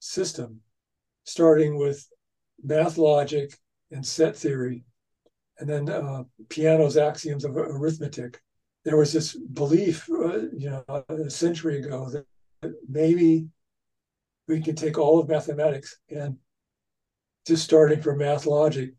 system, 0.00 0.60
starting 1.24 1.78
with 1.78 2.08
math 2.64 2.98
logic 2.98 3.56
and 3.92 4.04
set 4.04 4.36
theory, 4.36 4.84
and 5.58 5.68
then 5.68 5.88
uh, 5.88 6.24
Peano's 6.48 6.96
axioms 6.96 7.44
of 7.44 7.56
arithmetic. 7.56 8.40
There 8.84 8.96
was 8.96 9.12
this 9.12 9.36
belief, 9.36 10.08
uh, 10.10 10.48
you 10.56 10.70
know, 10.70 11.04
a 11.08 11.30
century 11.30 11.78
ago 11.78 12.10
that 12.10 12.74
maybe 12.88 13.48
we 14.48 14.60
can 14.60 14.74
take 14.74 14.98
all 14.98 15.20
of 15.20 15.28
mathematics 15.28 15.98
and 16.10 16.36
just 17.46 17.64
starting 17.64 18.00
from 18.00 18.18
math 18.18 18.46
logic, 18.46 18.94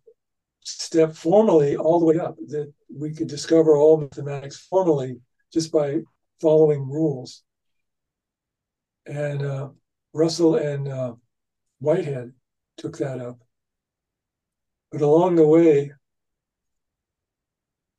step 0.62 1.14
formally 1.14 1.76
all 1.76 2.00
the 2.00 2.06
way 2.06 2.20
up, 2.20 2.36
that 2.48 2.72
we 2.96 3.14
could 3.14 3.28
discover 3.28 3.76
all 3.76 4.00
mathematics 4.00 4.58
formally 4.58 5.20
just 5.52 5.72
by 5.72 6.00
following 6.40 6.88
rules. 6.88 7.44
And 9.08 9.42
uh, 9.42 9.70
Russell 10.14 10.56
and 10.56 10.88
uh, 10.88 11.14
Whitehead 11.80 12.34
took 12.78 13.00
that 13.00 13.20
up. 13.20 13.40
But 14.92 15.02
along 15.02 15.36
the 15.36 15.48
way, 15.48 15.92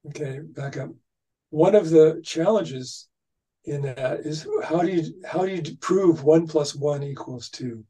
okay, 0.08 0.40
back 0.40 0.76
up. 0.76 0.90
One 1.50 1.74
of 1.74 1.90
the 1.90 2.20
challenges 2.24 3.08
in 3.64 3.82
that 3.82 4.20
is 4.20 4.46
how 4.64 4.80
do 4.80 4.90
you 4.90 5.14
how 5.24 5.44
do 5.44 5.52
you 5.52 5.76
prove 5.76 6.22
one 6.24 6.46
plus 6.46 6.74
one 6.74 7.02
equals 7.02 7.48
two? 7.48 7.84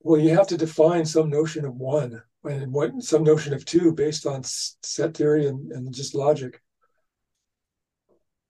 Well, 0.00 0.20
you 0.20 0.30
have 0.30 0.48
to 0.48 0.56
define 0.56 1.04
some 1.04 1.30
notion 1.30 1.64
of 1.64 1.76
one 1.76 2.22
and 2.44 2.72
what 2.72 3.02
some 3.02 3.22
notion 3.22 3.54
of 3.54 3.64
two 3.64 3.92
based 3.92 4.26
on 4.26 4.42
set 4.44 5.14
theory 5.16 5.46
and, 5.46 5.70
and 5.72 5.94
just 5.94 6.14
logic. 6.14 6.60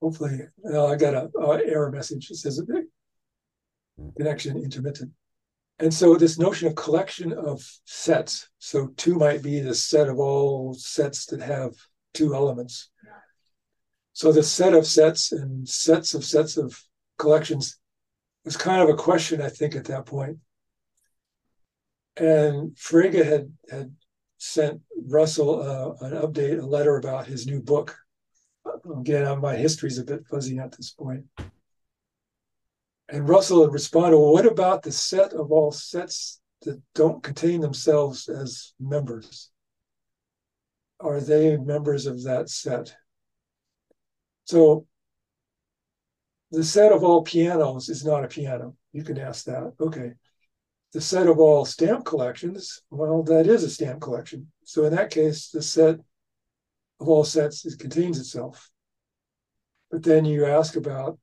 Hopefully, 0.00 0.40
I 0.66 0.96
got 0.96 1.14
a, 1.14 1.30
a 1.38 1.64
error 1.64 1.90
message. 1.90 2.30
It 2.30 2.36
says 2.36 2.60
connection 4.16 4.56
intermittent. 4.56 5.10
And 5.78 5.92
so 5.92 6.14
this 6.14 6.38
notion 6.38 6.68
of 6.68 6.74
collection 6.74 7.32
of 7.32 7.62
sets, 7.86 8.48
so 8.58 8.88
two 8.96 9.16
might 9.16 9.42
be 9.42 9.60
the 9.60 9.74
set 9.74 10.08
of 10.08 10.18
all 10.18 10.74
sets 10.74 11.26
that 11.26 11.40
have 11.40 11.74
two 12.14 12.34
elements. 12.34 12.90
So 14.12 14.30
the 14.30 14.42
set 14.42 14.74
of 14.74 14.86
sets 14.86 15.32
and 15.32 15.68
sets 15.68 16.14
of 16.14 16.24
sets 16.24 16.56
of 16.56 16.78
collections 17.18 17.78
was 18.44 18.56
kind 18.56 18.82
of 18.82 18.88
a 18.88 18.94
question, 18.94 19.40
I 19.40 19.48
think, 19.48 19.74
at 19.74 19.86
that 19.86 20.06
point. 20.06 20.38
And 22.16 22.76
Frege 22.76 23.24
had 23.24 23.52
had 23.70 23.94
sent 24.36 24.80
Russell 25.08 25.62
uh, 25.62 26.06
an 26.06 26.12
update, 26.14 26.60
a 26.60 26.66
letter 26.66 26.96
about 26.96 27.26
his 27.26 27.46
new 27.46 27.60
book. 27.60 27.96
Again, 28.98 29.40
my 29.40 29.56
history 29.56 29.88
is 29.88 29.98
a 29.98 30.04
bit 30.04 30.26
fuzzy 30.26 30.58
at 30.58 30.72
this 30.72 30.90
point. 30.90 31.24
And 33.08 33.28
Russell 33.28 33.62
had 33.62 33.72
responded, 33.72 34.18
well, 34.18 34.32
what 34.32 34.46
about 34.46 34.82
the 34.82 34.92
set 34.92 35.32
of 35.32 35.52
all 35.52 35.70
sets 35.70 36.40
that 36.62 36.80
don't 36.94 37.22
contain 37.22 37.60
themselves 37.60 38.28
as 38.28 38.74
members? 38.80 39.50
Are 41.00 41.20
they 41.20 41.56
members 41.56 42.06
of 42.06 42.24
that 42.24 42.48
set? 42.48 42.96
So 44.44 44.86
the 46.50 46.64
set 46.64 46.92
of 46.92 47.02
all 47.02 47.22
pianos 47.22 47.88
is 47.88 48.04
not 48.04 48.24
a 48.24 48.28
piano. 48.28 48.76
You 48.92 49.04
can 49.04 49.18
ask 49.18 49.46
that. 49.46 49.72
Okay. 49.80 50.12
The 50.92 51.00
set 51.00 51.26
of 51.26 51.38
all 51.38 51.64
stamp 51.64 52.04
collections, 52.04 52.82
well, 52.90 53.22
that 53.22 53.46
is 53.46 53.64
a 53.64 53.70
stamp 53.70 54.02
collection. 54.02 54.52
So 54.64 54.84
in 54.84 54.94
that 54.94 55.10
case, 55.10 55.48
the 55.48 55.62
set 55.62 55.96
of 57.00 57.08
all 57.08 57.24
sets 57.24 57.64
is, 57.64 57.74
contains 57.74 58.18
itself. 58.18 58.70
But 59.90 60.02
then 60.02 60.26
you 60.26 60.44
ask 60.44 60.76
about 60.76 61.18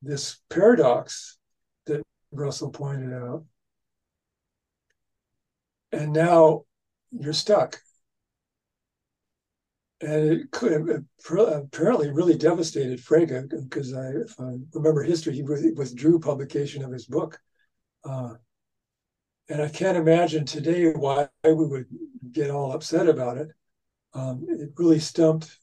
this 0.00 0.38
paradox 0.48 1.38
that 1.84 2.02
Russell 2.32 2.70
pointed 2.70 3.12
out. 3.12 3.44
And 5.92 6.12
now 6.12 6.62
you're 7.10 7.34
stuck. 7.34 7.80
And 10.02 10.32
it 10.32 10.50
could 10.50 10.72
it 10.72 11.04
apparently 11.28 12.10
really 12.10 12.36
devastated 12.36 13.00
Frege 13.00 13.50
because 13.50 13.92
I, 13.92 14.08
if 14.08 14.34
I 14.40 14.56
remember 14.72 15.02
history, 15.02 15.34
he 15.34 15.42
withdrew 15.42 16.18
publication 16.20 16.82
of 16.82 16.90
his 16.90 17.06
book. 17.06 17.38
Uh, 18.02 18.34
and 19.50 19.60
I 19.60 19.68
can't 19.68 19.98
imagine 19.98 20.46
today 20.46 20.92
why 20.92 21.28
we 21.44 21.52
would 21.52 21.86
get 22.32 22.50
all 22.50 22.72
upset 22.72 23.08
about 23.08 23.36
it. 23.36 23.48
Um, 24.14 24.46
it 24.48 24.70
really 24.76 25.00
stumped 25.00 25.58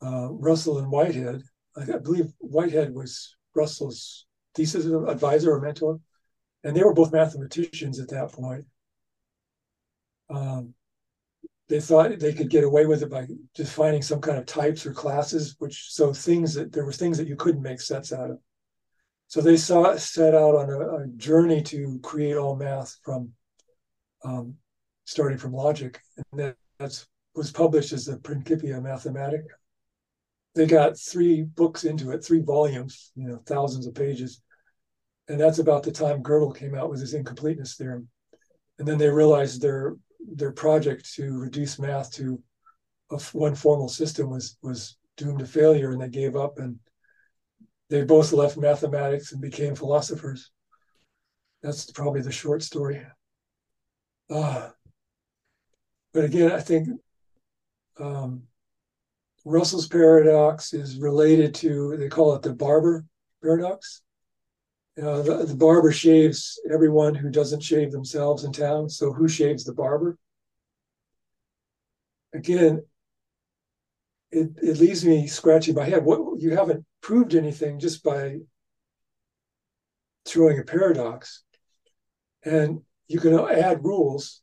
uh, 0.00 0.28
Russell 0.30 0.78
and 0.78 0.90
Whitehead 0.90 1.42
I 1.76 1.98
believe 1.98 2.32
Whitehead 2.38 2.94
was 2.94 3.34
Russell's 3.54 4.26
thesis 4.54 4.86
advisor 4.86 5.52
or 5.52 5.60
mentor, 5.60 6.00
and 6.64 6.76
they 6.76 6.82
were 6.82 6.94
both 6.94 7.12
mathematicians 7.12 7.98
at 7.98 8.08
that 8.08 8.32
point. 8.32 8.66
Um, 10.28 10.74
they 11.68 11.80
thought 11.80 12.18
they 12.18 12.32
could 12.32 12.50
get 12.50 12.64
away 12.64 12.86
with 12.86 13.02
it 13.02 13.10
by 13.10 13.26
defining 13.54 14.02
some 14.02 14.20
kind 14.20 14.38
of 14.38 14.46
types 14.46 14.84
or 14.84 14.92
classes, 14.92 15.56
which 15.58 15.86
so 15.90 16.12
things 16.12 16.54
that 16.54 16.72
there 16.72 16.84
were 16.84 16.92
things 16.92 17.18
that 17.18 17.28
you 17.28 17.36
couldn't 17.36 17.62
make 17.62 17.80
sets 17.80 18.12
out 18.12 18.30
of. 18.30 18.38
So 19.28 19.40
they 19.40 19.56
saw 19.56 19.96
set 19.96 20.34
out 20.34 20.54
on 20.54 20.68
a, 20.68 21.04
a 21.04 21.06
journey 21.16 21.62
to 21.62 21.98
create 22.02 22.36
all 22.36 22.56
math 22.56 22.98
from 23.02 23.32
um, 24.24 24.54
starting 25.04 25.38
from 25.38 25.52
logic, 25.52 26.00
and 26.16 26.40
that 26.40 26.56
that's 26.78 27.06
was 27.34 27.50
published 27.50 27.92
as 27.92 28.04
the 28.04 28.18
Principia 28.18 28.74
Mathematica 28.74 29.48
they 30.54 30.66
got 30.66 30.98
three 30.98 31.42
books 31.42 31.84
into 31.84 32.10
it, 32.10 32.24
three 32.24 32.40
volumes, 32.40 33.10
you 33.14 33.26
know, 33.26 33.42
thousands 33.46 33.86
of 33.86 33.94
pages. 33.94 34.42
And 35.28 35.40
that's 35.40 35.58
about 35.58 35.82
the 35.82 35.92
time 35.92 36.22
Gödel 36.22 36.56
came 36.56 36.74
out 36.74 36.90
with 36.90 37.00
his 37.00 37.14
incompleteness 37.14 37.76
theorem. 37.76 38.08
And 38.78 38.86
then 38.86 38.98
they 38.98 39.08
realized 39.08 39.62
their 39.62 39.96
their 40.34 40.52
project 40.52 41.12
to 41.14 41.38
reduce 41.38 41.78
math 41.78 42.12
to 42.12 42.40
a 43.10 43.18
one 43.32 43.54
formal 43.54 43.88
system 43.88 44.30
was 44.30 44.56
was 44.62 44.96
doomed 45.16 45.40
to 45.40 45.46
failure, 45.46 45.90
and 45.90 46.00
they 46.00 46.08
gave 46.08 46.36
up. 46.36 46.58
And 46.58 46.78
they 47.90 48.02
both 48.04 48.32
left 48.32 48.56
mathematics 48.56 49.32
and 49.32 49.40
became 49.40 49.74
philosophers. 49.74 50.50
That's 51.62 51.90
probably 51.90 52.22
the 52.22 52.32
short 52.32 52.62
story. 52.62 53.02
Uh, 54.30 54.70
but 56.14 56.24
again, 56.24 56.52
I 56.52 56.60
think 56.60 56.88
um, 57.98 58.44
Russell's 59.44 59.88
paradox 59.88 60.72
is 60.72 60.98
related 60.98 61.54
to, 61.56 61.96
they 61.98 62.08
call 62.08 62.34
it 62.34 62.42
the 62.42 62.54
barber 62.54 63.04
paradox. 63.42 64.02
Uh, 65.00 65.22
the, 65.22 65.44
the, 65.46 65.56
barber 65.56 65.90
shaves 65.90 66.60
everyone 66.70 67.14
who 67.14 67.30
doesn't 67.30 67.62
shave 67.62 67.92
themselves 67.92 68.44
in 68.44 68.52
town. 68.52 68.90
So 68.90 69.10
who 69.10 69.26
shaves 69.26 69.64
the 69.64 69.72
barber? 69.72 70.18
Again, 72.34 72.82
it, 74.30 74.50
it 74.62 74.78
leaves 74.78 75.02
me 75.04 75.26
scratching 75.28 75.74
my 75.74 75.84
head. 75.84 76.04
What 76.04 76.40
you 76.40 76.54
haven't 76.54 76.84
proved 77.00 77.34
anything 77.34 77.78
just 77.78 78.02
by 78.02 78.40
throwing 80.26 80.58
a 80.58 80.64
paradox. 80.64 81.42
And 82.44 82.82
you 83.08 83.18
can 83.18 83.38
add 83.38 83.84
rules. 83.84 84.42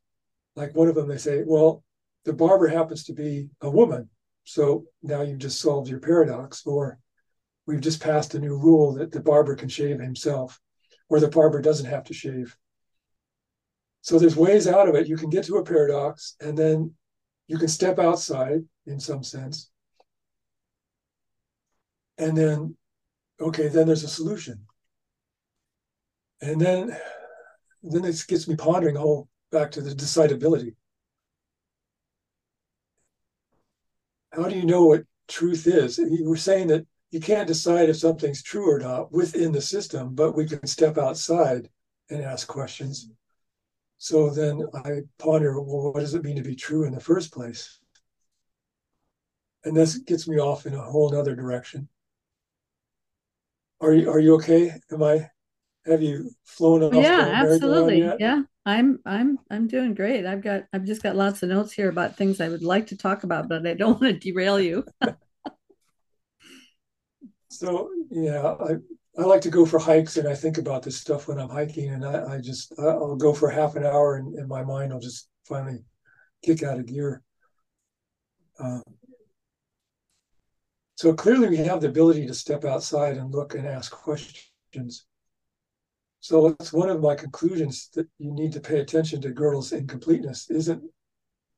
Like 0.56 0.76
one 0.76 0.88
of 0.88 0.96
them, 0.96 1.08
they 1.08 1.18
say, 1.18 1.44
well, 1.46 1.84
the 2.26 2.34
barber 2.34 2.68
happens 2.68 3.04
to 3.06 3.14
be 3.14 3.50
a 3.62 3.70
woman. 3.70 4.10
So 4.46 4.86
now 5.04 5.22
you've 5.22 5.40
just 5.40 5.62
solved 5.62 5.90
your 5.90 6.00
paradox. 6.00 6.66
Or 6.66 7.00
we've 7.70 7.82
just 7.82 8.02
passed 8.02 8.34
a 8.34 8.40
new 8.40 8.58
rule 8.58 8.96
that 8.96 9.12
the 9.12 9.20
barber 9.20 9.56
can 9.56 9.70
shave 9.70 10.00
himself, 10.00 10.60
or 11.08 11.20
the 11.20 11.28
barber 11.28 11.62
doesn't 11.62 11.86
have 11.86 12.04
to 12.04 12.16
shave. 12.16 12.58
So 14.02 14.18
there's 14.18 14.36
ways 14.36 14.68
out 14.68 14.90
of 14.90 14.96
it. 14.96 15.08
You 15.08 15.18
can 15.18 15.30
get 15.30 15.46
to 15.46 15.58
a 15.58 15.64
paradox 15.64 16.36
and 16.42 16.58
then 16.58 16.96
you 17.48 17.60
can 17.60 17.68
step 17.68 18.00
outside 18.00 18.62
in 18.88 19.00
some 19.00 19.24
sense. 19.24 19.70
And 22.18 22.36
then, 22.36 22.76
okay, 23.40 23.68
then 23.68 23.86
there's 23.86 24.04
a 24.04 24.08
solution. 24.08 24.66
And 26.42 26.60
then 26.60 26.98
then 27.84 28.04
it 28.04 28.26
gets 28.28 28.48
me 28.48 28.56
pondering 28.56 28.96
whole 28.96 29.30
back 29.52 29.70
to 29.72 29.82
the 29.82 29.92
decidability. 29.92 30.74
How 34.34 34.50
do 34.50 34.56
you 34.56 34.66
know 34.66 34.86
what 34.86 35.04
truth 35.28 35.68
is? 35.68 36.00
You 36.00 36.28
were 36.28 36.36
saying 36.36 36.68
that 36.70 36.88
you 37.12 37.20
can't 37.20 37.48
decide 37.48 37.90
if 37.90 37.98
something's 37.98 38.44
true 38.44 38.72
or 38.72 38.80
not 38.80 39.12
within 39.12 39.52
the 39.52 39.62
system, 39.62 40.16
but 40.16 40.36
we 40.36 40.46
can 40.48 40.66
step 40.68 40.98
outside 40.98 41.70
and 42.10 42.22
ask 42.24 42.48
questions. 42.48 43.10
So 43.98 44.30
then 44.30 44.64
I 44.86 45.02
ponder, 45.20 45.62
well, 45.62 45.94
what 45.94 46.02
does 46.02 46.16
it 46.16 46.24
mean 46.24 46.38
to 46.38 46.44
be 46.44 46.56
true 46.56 46.86
in 46.86 46.94
the 46.94 47.00
first 47.02 47.32
place? 47.32 47.80
And 49.64 49.76
this 49.76 49.98
gets 50.00 50.28
me 50.28 50.38
off 50.38 50.66
in 50.66 50.74
a 50.74 50.82
whole 50.82 51.16
other 51.16 51.36
direction. 51.36 51.88
Are 53.82 53.94
you 53.94 54.10
are 54.10 54.20
you 54.20 54.36
okay? 54.36 54.74
Am 54.92 55.04
I 55.04 55.30
have 55.86 56.02
you 56.04 56.32
flown 56.46 56.84
off? 56.84 56.94
Yeah, 56.96 57.30
absolutely. 57.34 58.14
Yeah, 58.18 58.44
I'm 58.66 59.00
I'm 59.06 59.40
I'm 59.52 59.68
doing 59.68 59.94
great. 59.94 60.26
I've 60.26 60.42
got 60.42 60.64
I've 60.74 60.86
just 60.86 61.04
got 61.04 61.16
lots 61.16 61.44
of 61.44 61.50
notes 61.50 61.72
here 61.72 61.90
about 61.90 62.18
things 62.18 62.42
I 62.42 62.50
would 62.50 62.64
like 62.64 62.88
to 62.88 62.98
talk 62.98 63.24
about, 63.24 63.48
but 63.48 63.66
I 63.66 63.74
don't 63.76 63.94
want 64.02 64.14
to 64.22 64.32
derail 64.32 64.60
you. 64.60 64.86
so 67.60 67.90
yeah, 68.10 68.56
I 68.58 68.76
I 69.18 69.24
like 69.24 69.42
to 69.42 69.50
go 69.50 69.66
for 69.66 69.80
hikes 69.80 70.16
and 70.16 70.30
I 70.30 70.34
think 70.34 70.58
about 70.58 70.82
this 70.82 70.98
stuff 70.98 71.28
when 71.28 71.38
I'm 71.38 71.50
hiking 71.50 71.90
and 71.90 72.06
I, 72.06 72.36
I 72.36 72.40
just 72.40 72.74
I'll 72.80 73.18
go 73.18 73.34
for 73.34 73.50
half 73.50 73.76
an 73.76 73.86
hour 73.86 74.16
and, 74.16 74.34
and 74.36 74.48
my 74.48 74.64
mind 74.64 74.94
will 74.94 75.02
just 75.02 75.28
finally 75.46 75.84
kick 76.42 76.64
out 76.64 76.80
of 76.80 76.86
gear. 76.86 77.22
Um, 78.60 78.82
so 80.96 81.14
clearly 81.14 81.50
we 81.50 81.58
have 81.58 81.82
the 81.82 81.90
ability 81.90 82.28
to 82.28 82.34
step 82.34 82.64
outside 82.64 83.18
and 83.18 83.34
look 83.34 83.56
and 83.56 83.68
ask 83.68 83.92
questions. 83.92 85.06
So 86.22 86.52
that's 86.52 86.72
one 86.72 86.90
of 86.90 87.02
my 87.02 87.16
conclusions 87.16 87.90
that 87.96 88.08
you 88.20 88.32
need 88.32 88.54
to 88.54 88.62
pay 88.62 88.80
attention 88.80 89.20
to 89.22 89.32
Gödel's 89.32 89.74
incompleteness 89.74 90.50
isn't 90.50 90.82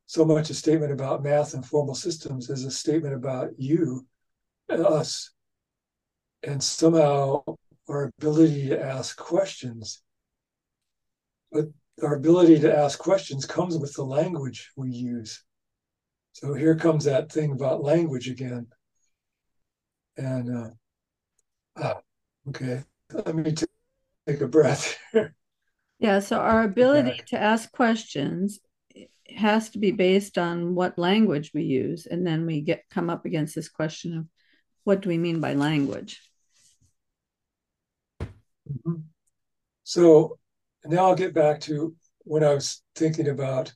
so 0.08 0.26
much 0.26 0.50
a 0.50 0.56
statement 0.56 0.94
about 0.94 1.22
math 1.22 1.54
and 1.54 1.64
formal 1.64 1.94
systems 1.94 2.50
as 2.50 2.64
a 2.64 2.72
statement 2.72 3.14
about 3.14 3.52
you 3.60 4.08
us 4.68 5.32
and 6.44 6.62
somehow 6.62 7.44
our 7.88 8.12
ability 8.18 8.70
to 8.70 8.82
ask 8.82 9.18
questions. 9.18 10.02
But 11.52 11.66
our 12.02 12.16
ability 12.16 12.60
to 12.60 12.76
ask 12.76 12.98
questions 12.98 13.46
comes 13.46 13.78
with 13.78 13.94
the 13.94 14.04
language 14.04 14.72
we 14.76 14.92
use. 14.92 15.44
So 16.34 16.54
here 16.54 16.76
comes 16.76 17.06
that 17.06 17.32
thing 17.32 17.52
about 17.52 17.84
language 17.84 18.30
again. 18.30 18.68
And 20.18 20.58
uh, 20.58 20.70
ah, 21.78 22.02
okay, 22.50 22.84
let 23.14 23.36
me 23.36 23.54
take 24.28 24.42
a 24.42 24.48
breath. 24.48 24.98
yeah, 26.00 26.20
so 26.20 26.38
our 26.38 26.64
ability 26.64 27.22
to 27.28 27.40
ask 27.40 27.72
questions 27.72 28.60
has 29.36 29.70
to 29.72 29.80
be 29.80 29.92
based 29.92 30.38
on 30.38 30.76
what 30.76 30.98
language 30.98 31.52
we 31.54 31.64
use, 31.64 32.06
and 32.06 32.26
then 32.26 32.46
we 32.46 32.62
get 32.62 32.84
come 32.90 33.10
up 33.10 33.26
against 33.26 33.56
this 33.56 33.70
question 33.70 34.18
of 34.18 34.26
what 34.84 35.02
do 35.02 35.10
we 35.10 35.18
mean 35.18 35.40
by 35.40 35.54
language. 35.54 36.22
Mm-hmm. 38.72 39.02
So 39.84 40.38
now 40.86 41.08
I'll 41.08 41.16
get 41.16 41.34
back 41.34 41.60
to 41.62 41.96
when 42.24 42.44
I 42.44 42.54
was 42.54 42.84
thinking 42.96 43.30
about 43.30 43.74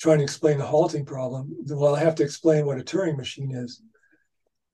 trying 0.00 0.18
to 0.18 0.24
explain 0.24 0.58
the 0.58 0.64
halting 0.64 1.04
problem. 1.04 1.54
Well, 1.68 1.94
I 1.94 2.00
have 2.00 2.14
to 2.16 2.22
explain 2.22 2.66
what 2.66 2.78
a 2.78 2.82
Turing 2.82 3.16
machine 3.16 3.54
is. 3.54 3.82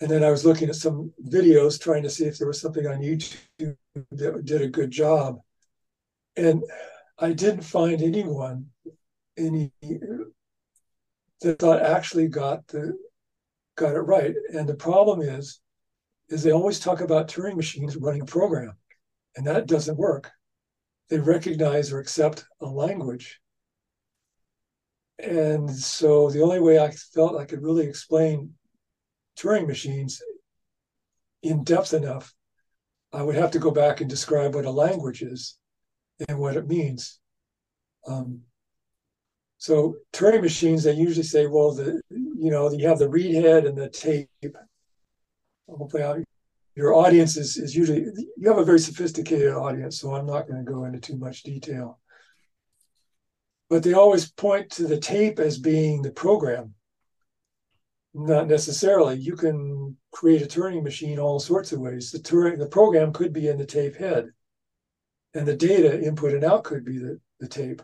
And 0.01 0.11
then 0.11 0.25
I 0.25 0.31
was 0.31 0.45
looking 0.45 0.69
at 0.69 0.75
some 0.75 1.13
videos 1.29 1.81
trying 1.81 2.03
to 2.03 2.11
see 2.11 2.25
if 2.25 2.39
there 2.39 2.49
was 2.49 2.61
something 2.61 2.87
on 2.87 3.01
YouTube 3.01 3.77
that 4.11 4.45
did 4.45 4.63
a 4.63 4.69
good 4.69 4.91
job. 4.91 5.39
And 6.37 6.65
I 7.19 7.33
didn't 7.33 7.63
find 7.63 8.03
anyone 8.03 8.67
any 9.37 9.71
that 11.41 11.59
thought 11.59 11.83
actually 11.83 12.29
got 12.29 12.67
the 12.69 12.97
got 13.77 13.95
it 13.95 14.01
right. 14.01 14.35
And 14.53 14.69
the 14.69 14.75
problem 14.75 15.23
is, 15.23 15.61
is 16.29 16.43
they 16.43 16.53
always 16.53 16.81
talk 16.81 17.01
about 17.01 17.29
Turing 17.29 17.57
machines 17.57 17.97
running 17.97 18.23
a 18.23 18.27
program. 18.27 18.77
And 19.37 19.47
that 19.47 19.67
doesn't 19.67 19.99
work. 19.99 20.31
They 21.09 21.19
recognize 21.19 21.93
or 21.93 22.01
accept 22.01 22.45
a 22.61 22.67
language. 22.67 23.41
And 25.19 25.71
so 25.71 26.31
the 26.31 26.43
only 26.43 26.61
way 26.61 26.79
I 26.79 26.91
felt 26.91 27.39
I 27.39 27.45
could 27.45 27.63
really 27.63 27.87
explain 27.87 28.55
Turing 29.39 29.67
machines 29.67 30.21
in 31.43 31.65
depth 31.65 31.95
enough, 31.95 32.35
I 33.13 33.23
would 33.23 33.35
have 33.35 33.51
to 33.53 33.59
go 33.59 33.71
back 33.71 34.01
and 34.01 34.11
describe 34.11 34.55
what 34.55 34.65
a 34.65 34.71
language 34.71 35.23
is 35.23 35.59
and 36.29 36.39
what 36.39 36.57
it 36.57 36.67
means. 36.67 37.19
Um, 38.07 38.43
so 39.59 39.97
Turing 40.13 40.43
machines, 40.43 40.85
they 40.85 40.93
usually 40.93 41.25
say, 41.25 41.47
well, 41.47 41.73
the 41.73 42.01
you 42.11 42.51
know, 42.51 42.71
you 42.73 42.89
have 42.89 42.99
the 42.99 43.09
read 43.09 43.35
head 43.35 43.65
and 43.65 43.79
the 43.79 43.89
tape. 43.89 44.29
Hopefully, 45.69 46.03
I, 46.03 46.25
your 46.75 46.95
audience 46.95 47.37
is, 47.37 47.57
is 47.59 47.77
usually 47.77 48.07
you 48.37 48.49
have 48.49 48.59
a 48.59 48.65
very 48.65 48.79
sophisticated 48.79 49.53
audience, 49.53 50.01
so 50.01 50.15
I'm 50.15 50.27
not 50.27 50.49
going 50.49 50.65
to 50.65 50.71
go 50.71 50.85
into 50.85 51.01
too 51.01 51.19
much 51.19 51.43
detail. 51.43 51.99
But 53.69 53.83
they 53.83 53.93
always 53.93 54.31
point 54.31 54.71
to 54.73 54.87
the 54.87 54.99
tape 54.99 55.39
as 55.39 55.59
being 55.59 56.03
the 56.03 56.11
program. 56.11 56.75
Not 58.15 58.47
necessarily. 58.47 59.17
You 59.19 59.37
can 59.37 59.97
create 60.13 60.43
a 60.43 60.47
Turing 60.47 60.83
machine 60.83 61.19
all 61.19 61.41
sorts 61.41 61.73
of 61.73 61.81
ways. 61.81 62.11
The 62.11 62.19
Turing, 62.19 62.59
the 62.59 62.67
program 62.67 63.13
could 63.13 63.33
be 63.33 63.49
in 63.49 63.57
the 63.57 63.65
tape 63.67 63.97
head, 63.97 64.31
and 65.35 65.47
the 65.47 65.57
data 65.57 66.03
input 66.03 66.35
and 66.35 66.45
out 66.45 66.65
could 66.65 66.85
be 66.85 66.99
the, 66.99 67.19
the 67.41 67.49
tape. 67.49 67.83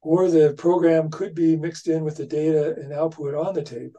Or 0.00 0.28
the 0.28 0.54
program 0.56 1.10
could 1.10 1.34
be 1.34 1.56
mixed 1.56 1.88
in 1.88 2.04
with 2.04 2.16
the 2.16 2.26
data 2.26 2.74
and 2.76 2.92
output 2.92 3.34
on 3.34 3.54
the 3.54 3.62
tape. 3.62 3.96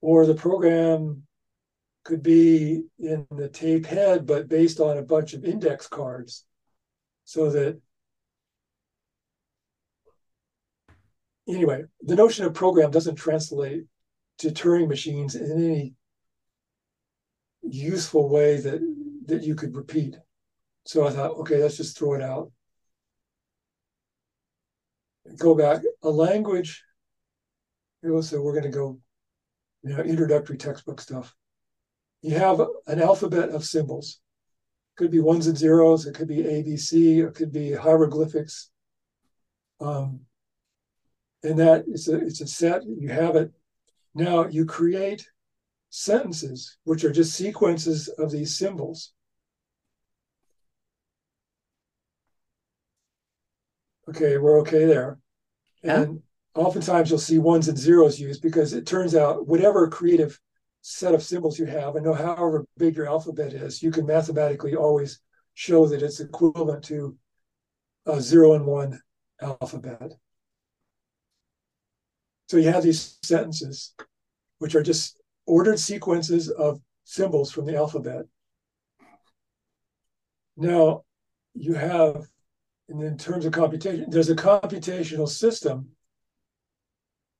Or 0.00 0.26
the 0.26 0.34
program 0.34 1.24
could 2.10 2.22
be 2.24 2.82
in 2.98 3.24
the 3.30 3.48
tape 3.48 3.86
head, 3.86 4.26
but 4.26 4.48
based 4.48 4.80
on 4.80 4.98
a 4.98 5.02
bunch 5.02 5.32
of 5.32 5.44
index 5.44 5.86
cards. 5.86 6.44
So 7.24 7.50
that, 7.50 7.80
anyway, 11.48 11.84
the 12.02 12.16
notion 12.16 12.44
of 12.46 12.52
program 12.52 12.90
doesn't 12.90 13.14
translate 13.14 13.84
to 14.38 14.48
Turing 14.48 14.88
machines 14.88 15.36
in 15.36 15.52
any 15.52 15.94
useful 17.62 18.28
way 18.28 18.56
that, 18.56 18.80
that 19.26 19.44
you 19.44 19.54
could 19.54 19.76
repeat. 19.76 20.16
So 20.86 21.06
I 21.06 21.10
thought, 21.10 21.36
okay, 21.42 21.62
let's 21.62 21.76
just 21.76 21.96
throw 21.96 22.14
it 22.14 22.22
out. 22.22 22.50
Go 25.38 25.54
back. 25.54 25.82
A 26.02 26.10
language, 26.10 26.82
so 28.02 28.42
we're 28.42 28.58
going 28.58 28.64
to 28.64 28.76
go, 28.76 28.98
you 29.84 29.90
know, 29.90 30.02
introductory 30.02 30.56
textbook 30.56 31.00
stuff 31.00 31.36
you 32.22 32.36
have 32.36 32.60
an 32.86 33.00
alphabet 33.00 33.50
of 33.50 33.64
symbols. 33.64 34.20
It 34.92 34.98
could 34.98 35.10
be 35.10 35.20
ones 35.20 35.46
and 35.46 35.56
zeros, 35.56 36.06
it 36.06 36.14
could 36.14 36.28
be 36.28 36.38
ABC, 36.38 37.26
it 37.26 37.34
could 37.34 37.52
be 37.52 37.72
hieroglyphics. 37.72 38.70
Um, 39.80 40.20
and 41.42 41.58
that 41.58 41.84
it's 41.88 42.08
a 42.08 42.16
it's 42.16 42.40
a 42.40 42.46
set, 42.46 42.82
you 42.84 43.08
have 43.08 43.36
it. 43.36 43.50
Now 44.14 44.46
you 44.46 44.66
create 44.66 45.26
sentences, 45.88 46.76
which 46.84 47.04
are 47.04 47.12
just 47.12 47.34
sequences 47.34 48.08
of 48.08 48.30
these 48.30 48.56
symbols. 48.56 49.12
Okay, 54.08 54.38
we're 54.38 54.60
okay 54.60 54.84
there. 54.86 55.18
Yeah. 55.82 56.02
And 56.02 56.22
oftentimes 56.54 57.10
you'll 57.10 57.18
see 57.18 57.38
ones 57.38 57.68
and 57.68 57.78
zeros 57.78 58.18
used 58.18 58.42
because 58.42 58.72
it 58.72 58.86
turns 58.86 59.14
out 59.14 59.46
whatever 59.46 59.88
creative 59.88 60.38
set 60.82 61.14
of 61.14 61.22
symbols 61.22 61.58
you 61.58 61.66
have, 61.66 61.96
and 61.96 62.04
know 62.04 62.14
however 62.14 62.66
big 62.78 62.96
your 62.96 63.06
alphabet 63.06 63.52
is, 63.52 63.82
you 63.82 63.90
can 63.90 64.06
mathematically 64.06 64.74
always 64.74 65.20
show 65.54 65.86
that 65.86 66.02
it's 66.02 66.20
equivalent 66.20 66.84
to 66.84 67.16
a 68.06 68.20
zero 68.20 68.54
and 68.54 68.64
one 68.64 69.00
alphabet. 69.40 70.12
So 72.48 72.56
you 72.56 72.70
have 72.70 72.82
these 72.82 73.18
sentences, 73.22 73.94
which 74.58 74.74
are 74.74 74.82
just 74.82 75.20
ordered 75.46 75.78
sequences 75.78 76.48
of 76.48 76.80
symbols 77.04 77.52
from 77.52 77.66
the 77.66 77.76
alphabet. 77.76 78.24
Now, 80.56 81.04
you 81.54 81.74
have, 81.74 82.26
in 82.88 83.16
terms 83.18 83.44
of 83.44 83.52
computation, 83.52 84.06
there's 84.08 84.30
a 84.30 84.36
computational 84.36 85.28
system, 85.28 85.90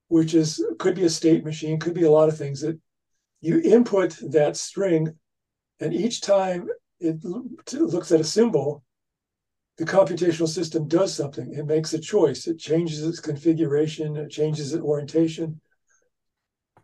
which 0.09 0.35
is 0.35 0.65
could 0.79 0.95
be 0.95 1.05
a 1.05 1.11
state 1.11 1.45
machine, 1.45 1.79
could 1.79 1.95
be 1.95 2.05
a 2.05 2.11
lot 2.11 2.29
of 2.29 2.37
things 2.37 2.61
that 2.61 2.79
you 3.41 3.61
input 3.61 4.17
that 4.31 4.57
string, 4.57 5.17
and 5.81 5.95
each 5.95 6.21
time 6.21 6.69
it 7.01 7.25
looks 7.25 8.13
at 8.13 8.21
a 8.21 8.25
symbol, 8.25 8.85
the 9.79 9.87
computational 9.87 10.49
system 10.49 10.87
does 10.87 11.15
something. 11.15 11.55
It 11.55 11.65
makes 11.65 11.95
a 11.95 11.99
choice. 11.99 12.47
It 12.47 12.59
changes 12.59 13.03
its 13.03 13.19
configuration. 13.19 14.17
It 14.17 14.31
changes 14.31 14.75
its 14.75 14.83
orientation. 14.83 15.61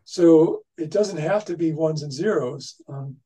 So 0.03 0.63
it 0.77 0.89
doesn't 0.89 1.19
have 1.19 1.45
to 1.45 1.57
be 1.57 1.73
ones 1.73 2.01
and 2.01 2.11
zeros. 2.11 2.81
Um, 2.87 3.17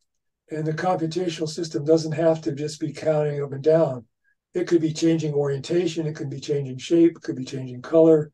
and 0.49 0.65
the 0.65 0.73
computational 0.73 1.47
system 1.47 1.85
doesn't 1.85 2.11
have 2.11 2.41
to 2.41 2.51
just 2.51 2.81
be 2.81 2.91
counting 2.91 3.41
up 3.41 3.53
and 3.53 3.63
down. 3.63 4.05
It 4.53 4.67
could 4.67 4.81
be 4.81 4.91
changing 4.91 5.33
orientation. 5.33 6.05
It 6.05 6.17
could 6.17 6.29
be 6.29 6.41
changing 6.41 6.77
shape. 6.77 7.15
It 7.15 7.23
could 7.23 7.37
be 7.37 7.45
changing 7.45 7.81
color. 7.81 8.33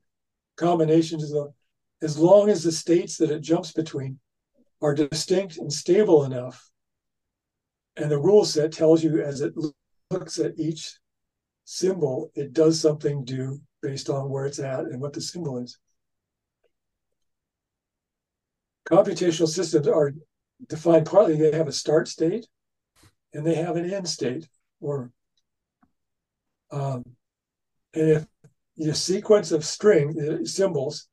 Combinations 0.55 1.31
of 1.31 1.53
as 2.01 2.17
long 2.17 2.49
as 2.49 2.63
the 2.63 2.71
states 2.71 3.17
that 3.17 3.29
it 3.29 3.41
jumps 3.41 3.71
between 3.71 4.19
are 4.81 4.93
distinct 4.93 5.57
and 5.57 5.71
stable 5.71 6.23
enough. 6.23 6.69
And 7.95 8.11
the 8.11 8.19
rule 8.19 8.45
set 8.45 8.71
tells 8.71 9.03
you 9.03 9.21
as 9.21 9.41
it 9.41 9.53
looks 10.11 10.39
at 10.39 10.59
each 10.59 10.97
symbol, 11.65 12.31
it 12.35 12.53
does 12.53 12.79
something 12.79 13.25
due 13.25 13.59
based 13.81 14.09
on 14.09 14.29
where 14.29 14.45
it's 14.45 14.59
at 14.59 14.85
and 14.85 15.01
what 15.01 15.13
the 15.13 15.21
symbol 15.21 15.57
is. 15.57 15.77
Computational 18.89 19.47
systems 19.47 19.87
are 19.87 20.13
defined 20.69 21.05
partly, 21.05 21.37
they 21.37 21.55
have 21.55 21.67
a 21.67 21.73
start 21.73 22.07
state 22.07 22.47
and 23.33 23.45
they 23.45 23.55
have 23.55 23.75
an 23.75 23.91
end 23.91 24.07
state 24.07 24.47
or 24.79 25.11
um, 26.71 27.03
and 27.93 28.09
if 28.09 28.25
your 28.75 28.93
sequence 28.93 29.51
of 29.51 29.65
string 29.65 30.13
the 30.13 30.45
symbols 30.45 31.07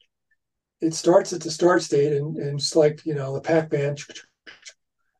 it 0.81 0.95
starts 0.95 1.33
at 1.33 1.41
the 1.41 1.51
start 1.51 1.83
state 1.83 2.13
and, 2.13 2.37
and 2.37 2.59
it's 2.59 2.77
like 2.77 3.05
you 3.07 3.15
know 3.15 3.35
the 3.35 3.41
pac-man 3.41 3.97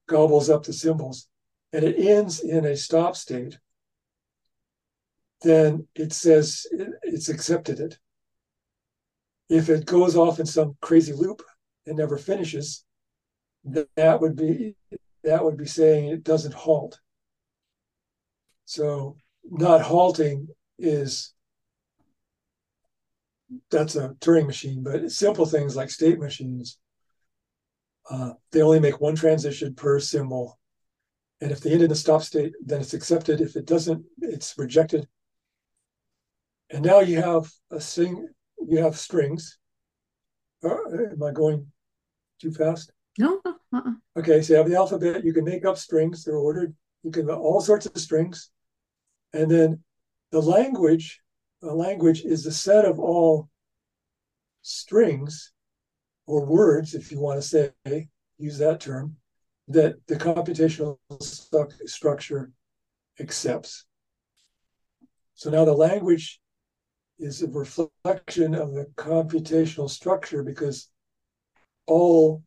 gobbles 0.09 0.51
up 0.51 0.63
the 0.65 0.73
symbols 0.73 1.29
and 1.73 1.85
it 1.85 1.99
ends 1.99 2.41
in 2.41 2.65
a 2.65 2.77
stop 2.77 3.17
state 3.17 3.59
then 5.45 5.87
it 5.95 6.13
says 6.13 6.67
it's 7.03 7.29
accepted 7.29 7.79
it. 7.79 7.99
If 9.51 9.69
it 9.69 9.85
goes 9.85 10.17
off 10.17 10.41
in 10.41 10.47
some 10.47 10.77
crazy 10.81 11.13
loop 11.13 11.43
and 11.87 11.99
never 11.99 12.17
finishes, 12.17 12.85
that 13.65 14.21
would 14.21 14.37
be 14.37 14.75
that 15.23 15.45
would 15.45 15.57
be 15.57 15.67
saying 15.67 16.09
it 16.09 16.25
doesn't 16.25 16.55
halt. 16.55 16.99
So 18.65 19.17
not 19.45 19.83
halting 19.83 20.49
is 20.79 21.34
that's 23.71 23.97
a 23.97 24.11
Turing 24.21 24.47
machine, 24.47 24.83
but 24.83 25.11
simple 25.11 25.47
things 25.47 25.77
like 25.77 25.91
state 25.91 26.19
machines, 26.19 26.79
uh, 28.11 28.33
they 28.53 28.63
only 28.63 28.81
make 28.81 29.01
one 29.01 29.15
transition 29.15 29.75
per 29.75 29.99
symbol. 30.01 30.59
And 31.41 31.51
if 31.51 31.61
they 31.61 31.73
end 31.73 31.83
in 31.83 31.91
a 31.91 31.95
stop 31.95 32.23
state, 32.23 32.53
then 32.65 32.81
it's 32.81 32.95
accepted. 32.95 33.41
If 33.41 33.57
it 33.57 33.67
doesn't, 33.67 34.05
it's 34.21 34.55
rejected. 34.57 35.09
And 36.71 36.85
now 36.85 37.01
you 37.01 37.17
have 37.17 37.51
a 37.71 37.81
sing, 37.81 38.29
you 38.67 38.79
have 38.79 38.97
strings. 38.97 39.59
Uh, 40.65 40.77
am 41.13 41.23
I 41.23 41.33
going 41.33 41.67
too 42.41 42.53
fast? 42.53 42.93
No. 43.19 43.41
Uh-uh. 43.45 43.93
Okay, 44.17 44.43
so 44.43 44.53
you 44.53 44.59
have 44.59 44.69
the 44.69 44.77
alphabet. 44.77 45.25
You 45.25 45.33
can 45.33 45.45
make 45.45 45.65
up 45.65 45.77
strings. 45.77 46.25
They're 46.25 46.37
ordered. 46.37 46.75
You 47.03 47.11
can 47.11 47.29
all 47.29 47.61
sorts 47.61 47.87
of 47.87 47.97
strings, 47.99 48.51
and 49.33 49.51
then 49.51 49.83
the 50.31 50.41
language. 50.41 51.21
A 51.65 51.75
language 51.75 52.25
is 52.25 52.45
the 52.45 52.53
set 52.53 52.85
of 52.85 53.01
all 53.01 53.49
strings 54.61 55.53
or 56.27 56.45
words, 56.45 56.95
if 56.95 57.11
you 57.11 57.19
want 57.19 57.41
to 57.41 57.47
say, 57.47 58.09
use 58.39 58.59
that 58.59 58.81
term, 58.81 59.17
that 59.69 60.07
the 60.07 60.17
computational 60.17 60.99
st- 61.21 61.89
structure 61.89 62.53
accepts. 63.19 63.85
So 65.35 65.51
now 65.51 65.65
the 65.65 65.73
language 65.73 66.41
is 67.19 67.43
a 67.43 67.49
reflection 67.49 68.55
of 68.55 68.75
the 68.75 68.87
computational 68.97 69.89
structure 69.89 70.43
because 70.43 70.91
all 71.87 72.43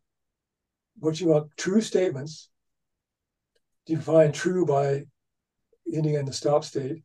what 0.99 1.19
you 1.19 1.27
want 1.27 1.49
true 1.57 1.81
statements 1.81 2.49
defined 3.85 4.33
true 4.33 4.65
by 4.65 5.05
ending 5.91 6.15
in 6.15 6.25
the 6.25 6.33
stop 6.33 6.63
state 6.63 7.03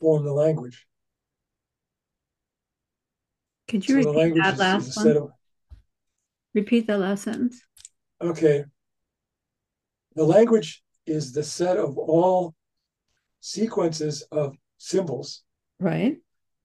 form 0.00 0.24
the 0.24 0.32
language. 0.32 0.86
Could 3.68 3.88
you 3.88 4.02
so 4.02 4.12
repeat 4.12 4.42
that 4.42 4.58
last 4.58 4.96
one? 4.96 5.16
Of, 5.16 5.30
repeat 6.54 6.86
that 6.86 6.98
last 6.98 7.24
sentence. 7.24 7.60
Okay. 8.20 8.64
The 10.14 10.24
language 10.24 10.82
is 11.06 11.32
the 11.32 11.42
set 11.42 11.76
of 11.76 11.98
all 11.98 12.54
sequences 13.40 14.22
of 14.32 14.56
symbols. 14.78 15.42
Right 15.78 16.16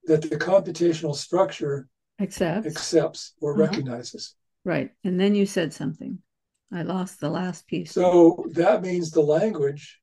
that 0.06 0.22
the 0.22 0.38
computational 0.38 1.16
structure 1.16 1.88
accepts 2.20 2.68
accepts 2.68 3.34
or 3.41 3.54
uh-huh. 3.54 3.64
recognizes. 3.64 4.36
Right. 4.64 4.91
And 5.04 5.20
then 5.20 5.36
you 5.36 5.45
said 5.45 5.74
something. 5.74 6.20
I 6.72 6.84
lost 6.84 7.20
the 7.20 7.30
last 7.30 7.68
piece. 7.68 7.91
So 7.91 8.45
that 8.52 8.82
means 8.82 9.12
the 9.12 9.22
language 9.22 9.99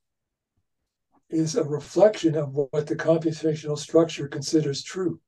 is 1.30 1.56
a 1.56 1.64
reflection 1.64 2.34
of 2.34 2.54
what 2.54 2.86
the 2.86 2.96
computational 2.96 3.78
structure 3.78 4.28
considers 4.28 4.82
true. 4.82 5.20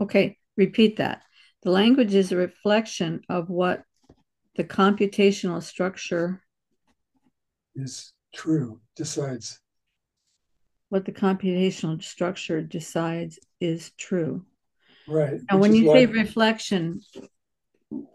Okay, 0.00 0.38
repeat 0.56 0.96
that. 0.96 1.22
The 1.62 1.70
language 1.70 2.14
is 2.14 2.32
a 2.32 2.36
reflection 2.36 3.20
of 3.28 3.50
what 3.50 3.82
the 4.56 4.64
computational 4.64 5.62
structure 5.62 6.42
is 7.74 8.12
true, 8.32 8.80
decides 8.96 9.60
what 10.90 11.04
the 11.04 11.12
computational 11.12 12.02
structure 12.02 12.60
decides 12.60 13.38
is 13.60 13.92
true. 13.96 14.44
Right. 15.08 15.40
And 15.48 15.60
when 15.60 15.74
you 15.74 15.86
say 15.86 16.04
reflection, 16.06 17.00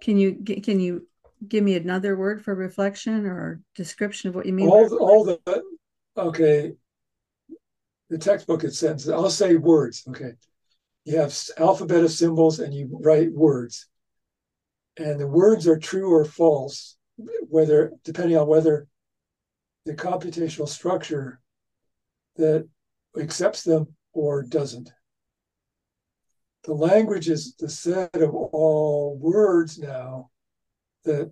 can 0.01 0.17
you 0.17 0.35
can 0.61 0.79
you 0.79 1.07
give 1.47 1.63
me 1.63 1.75
another 1.75 2.15
word 2.15 2.43
for 2.43 2.53
reflection 2.53 3.25
or 3.25 3.61
description 3.75 4.29
of 4.29 4.35
what 4.35 4.45
you 4.45 4.53
mean? 4.53 4.69
All 4.69 4.87
the, 4.87 4.97
all 4.97 5.23
the 5.23 5.39
okay. 6.15 6.73
The 8.09 8.17
textbook 8.19 8.63
it 8.63 8.75
sentences. 8.75 9.09
I'll 9.09 9.31
say 9.31 9.55
words. 9.55 10.03
Okay. 10.07 10.33
You 11.05 11.19
have 11.19 11.37
alphabet 11.57 12.03
of 12.03 12.11
symbols 12.11 12.59
and 12.59 12.73
you 12.73 12.89
write 12.91 13.31
words. 13.31 13.87
And 14.97 15.19
the 15.19 15.27
words 15.27 15.67
are 15.67 15.77
true 15.77 16.11
or 16.11 16.25
false, 16.25 16.97
whether 17.47 17.91
depending 18.03 18.37
on 18.37 18.47
whether 18.47 18.87
the 19.85 19.93
computational 19.93 20.67
structure 20.67 21.39
that 22.37 22.67
accepts 23.17 23.63
them 23.63 23.95
or 24.13 24.41
doesn't. 24.41 24.91
The 26.63 26.73
language 26.73 27.29
is 27.29 27.55
the 27.55 27.69
set 27.69 28.15
of 28.15 28.33
all 28.33 29.15
words 29.19 29.77
now 29.77 30.31
that 31.03 31.31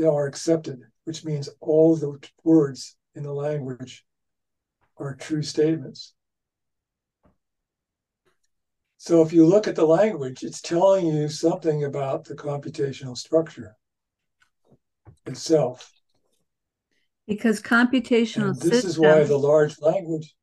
are 0.00 0.26
accepted, 0.26 0.80
which 1.04 1.24
means 1.24 1.48
all 1.60 1.96
the 1.96 2.20
words 2.44 2.96
in 3.16 3.24
the 3.24 3.32
language 3.32 4.04
are 4.96 5.16
true 5.16 5.42
statements. 5.42 6.14
So 9.08 9.22
if 9.22 9.32
you 9.32 9.46
look 9.46 9.66
at 9.66 9.74
the 9.74 9.86
language, 9.86 10.42
it's 10.42 10.60
telling 10.60 11.06
you 11.06 11.30
something 11.30 11.84
about 11.84 12.24
the 12.24 12.34
computational 12.34 13.16
structure 13.16 13.74
itself. 15.24 15.90
Because 17.26 17.62
computational 17.62 18.50
and 18.50 18.56
this 18.56 18.82
systems, 18.82 18.84
is 18.84 18.98
why 18.98 19.24
the 19.24 19.38
large 19.38 19.80
language 19.80 20.34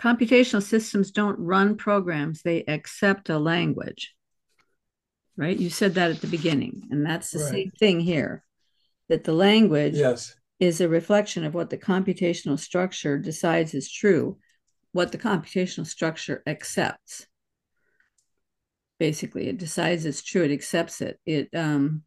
computational 0.00 0.62
systems 0.62 1.10
don't 1.10 1.36
run 1.40 1.76
programs, 1.76 2.42
they 2.42 2.62
accept 2.68 3.30
a 3.30 3.38
language. 3.40 4.14
Right? 5.36 5.58
You 5.58 5.68
said 5.68 5.94
that 5.94 6.12
at 6.12 6.20
the 6.20 6.28
beginning, 6.28 6.86
and 6.92 7.04
that's 7.04 7.32
the 7.32 7.40
right. 7.40 7.50
same 7.50 7.72
thing 7.80 7.98
here. 7.98 8.44
That 9.08 9.24
the 9.24 9.32
language 9.32 9.96
yes. 9.96 10.36
is 10.60 10.80
a 10.80 10.88
reflection 10.88 11.44
of 11.44 11.52
what 11.52 11.68
the 11.68 11.78
computational 11.78 12.60
structure 12.60 13.18
decides 13.18 13.74
is 13.74 13.90
true, 13.90 14.38
what 14.92 15.10
the 15.10 15.18
computational 15.18 15.84
structure 15.84 16.44
accepts. 16.46 17.26
Basically, 18.98 19.48
it 19.48 19.58
decides 19.58 20.06
it's 20.06 20.22
true, 20.22 20.42
it 20.44 20.52
accepts 20.52 21.00
it. 21.00 21.18
It 21.26 21.48
um 21.54 22.02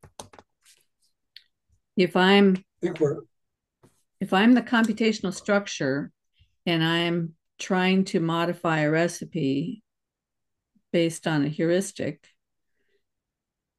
if 1.96 2.16
I'm 2.16 2.64
if 4.22 4.34
I'm 4.34 4.54
the 4.54 4.62
computational 4.62 5.34
structure 5.34 6.12
and 6.66 6.84
I'm 6.84 7.34
trying 7.60 8.06
to 8.06 8.20
modify 8.20 8.80
a 8.80 8.92
recipe 8.92 9.84
based 10.92 11.28
on 11.28 11.44
a 11.44 11.50
heuristic 11.50 12.28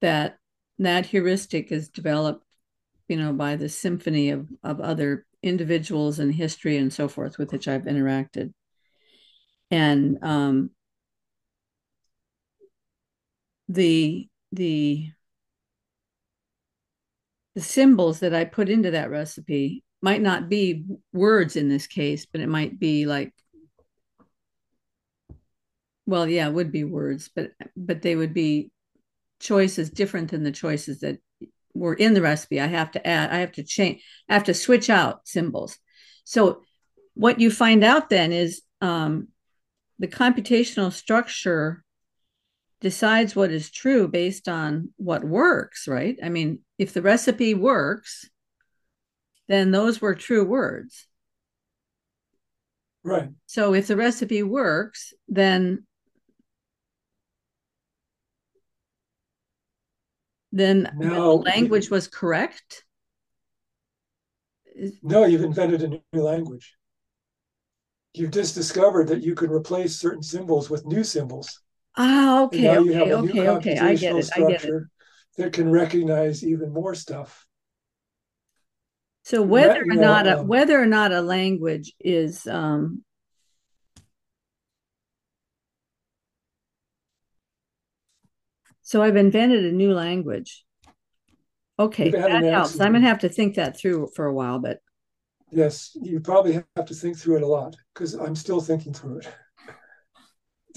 that 0.00 0.38
that 0.78 1.06
heuristic 1.06 1.72
is 1.72 1.88
developed, 1.88 2.44
you 3.09 3.16
know, 3.16 3.32
by 3.32 3.56
the 3.56 3.68
symphony 3.68 4.30
of, 4.30 4.48
of 4.62 4.80
other 4.80 5.26
individuals 5.42 6.18
and 6.18 6.34
history 6.34 6.76
and 6.76 6.92
so 6.92 7.09
forth 7.09 7.38
with 7.38 7.52
which 7.52 7.66
I've 7.66 7.82
interacted. 7.82 8.52
And 9.70 10.18
um, 10.22 10.70
the 13.68 14.28
the 14.52 15.10
the 17.54 17.60
symbols 17.60 18.20
that 18.20 18.34
I 18.34 18.44
put 18.44 18.68
into 18.68 18.92
that 18.92 19.10
recipe 19.10 19.84
might 20.00 20.22
not 20.22 20.48
be 20.48 20.84
words 21.12 21.56
in 21.56 21.68
this 21.68 21.86
case, 21.86 22.24
but 22.26 22.40
it 22.40 22.48
might 22.48 22.78
be 22.78 23.06
like 23.06 23.32
well, 26.06 26.26
yeah, 26.26 26.48
would 26.48 26.72
be 26.72 26.84
words, 26.84 27.28
but 27.34 27.52
but 27.76 28.00
they 28.00 28.16
would 28.16 28.32
be 28.32 28.70
choices 29.40 29.90
different 29.90 30.30
than 30.30 30.42
the 30.42 30.50
choices 30.50 31.00
that 31.00 31.18
were 31.74 31.94
in 31.94 32.14
the 32.14 32.22
recipe. 32.22 32.60
I 32.60 32.66
have 32.66 32.90
to 32.92 33.06
add, 33.06 33.30
I 33.30 33.38
have 33.38 33.52
to 33.52 33.62
change, 33.62 34.02
I 34.28 34.34
have 34.34 34.44
to 34.44 34.54
switch 34.54 34.88
out 34.88 35.28
symbols. 35.28 35.78
So 36.24 36.62
what 37.14 37.40
you 37.40 37.50
find 37.50 37.84
out 37.84 38.08
then 38.08 38.32
is 38.32 38.62
um, 38.80 39.28
the 39.98 40.08
computational 40.08 40.92
structure 40.92 41.84
decides 42.81 43.35
what 43.35 43.51
is 43.51 43.70
true 43.70 44.09
based 44.09 44.49
on 44.49 44.91
what 44.97 45.24
works, 45.24 45.89
right? 45.89 46.16
I 46.22 46.29
mean, 46.29 46.61
if 46.79 46.93
the 46.93 47.03
recipe 47.03 47.55
works, 47.55 48.29
then 49.49 49.70
those 49.70 50.01
were 50.01 50.14
true 50.14 50.45
words. 50.45 51.07
Right. 53.03 53.31
So 53.47 53.74
if 53.74 53.87
the 53.87 53.97
recipe 53.97 54.43
works, 54.43 55.12
then 55.29 55.87
then 60.53 60.91
the 60.99 61.20
language 61.20 61.91
was 61.91 62.09
correct. 62.09 62.85
No, 65.03 65.24
you've 65.24 65.43
invented 65.43 65.83
a 65.83 65.89
new 65.89 66.22
language. 66.22 66.76
You've 68.14 68.31
just 68.31 68.55
discovered 68.55 69.09
that 69.09 69.22
you 69.22 69.35
can 69.35 69.51
replace 69.51 69.97
certain 69.97 70.22
symbols 70.22 70.70
with 70.70 70.87
new 70.87 71.05
symbols. 71.05 71.61
Ah, 72.01 72.44
okay, 72.44 72.68
okay, 72.68 72.94
have 72.94 73.09
a 73.09 73.22
new 73.22 73.30
okay, 73.30 73.49
okay. 73.49 73.78
I 73.78 73.94
get 73.94 74.16
it. 74.16 74.30
I 74.32 74.40
get 74.42 74.64
it. 74.64 74.84
that 75.36 75.53
can 75.53 75.70
recognize 75.70 76.46
even 76.46 76.72
more 76.72 76.94
stuff. 76.94 77.44
So 79.24 79.42
whether 79.42 79.82
or 79.90 79.96
not 79.96 80.26
a 80.26 80.38
um, 80.38 80.46
whether 80.49 80.80
or 80.80 80.86
not 80.86 81.12
a 81.12 81.20
language 81.20 81.92
is 82.01 82.46
um 82.46 83.05
so 88.82 89.03
I've 89.03 89.16
invented 89.16 89.64
a 89.64 89.72
new 89.72 89.92
language. 89.92 90.64
Okay, 91.80 92.11
that 92.11 92.44
helps. 92.44 92.80
I'm 92.80 92.92
gonna 92.92 93.07
have 93.07 93.18
to 93.20 93.28
think 93.28 93.57
that 93.57 93.76
through 93.76 94.09
for 94.14 94.26
a 94.26 94.32
while, 94.32 94.61
but 94.61 94.78
Yes, 95.51 95.96
you 96.01 96.20
probably 96.20 96.62
have 96.76 96.86
to 96.86 96.94
think 96.94 97.18
through 97.18 97.36
it 97.36 97.42
a 97.42 97.46
lot 97.46 97.76
because 97.92 98.14
I'm 98.14 98.36
still 98.36 98.61
thinking 98.61 98.92
through 98.92 99.18
it. 99.18 99.28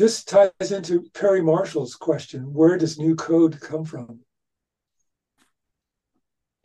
This 0.02 0.24
ties 0.24 0.72
into 0.72 1.04
Perry 1.14 1.44
Marshall's 1.44 1.94
question 1.94 2.52
where 2.56 2.76
does 2.76 2.98
new 2.98 3.14
code 3.14 3.62
come 3.62 3.86
from? 3.86 4.22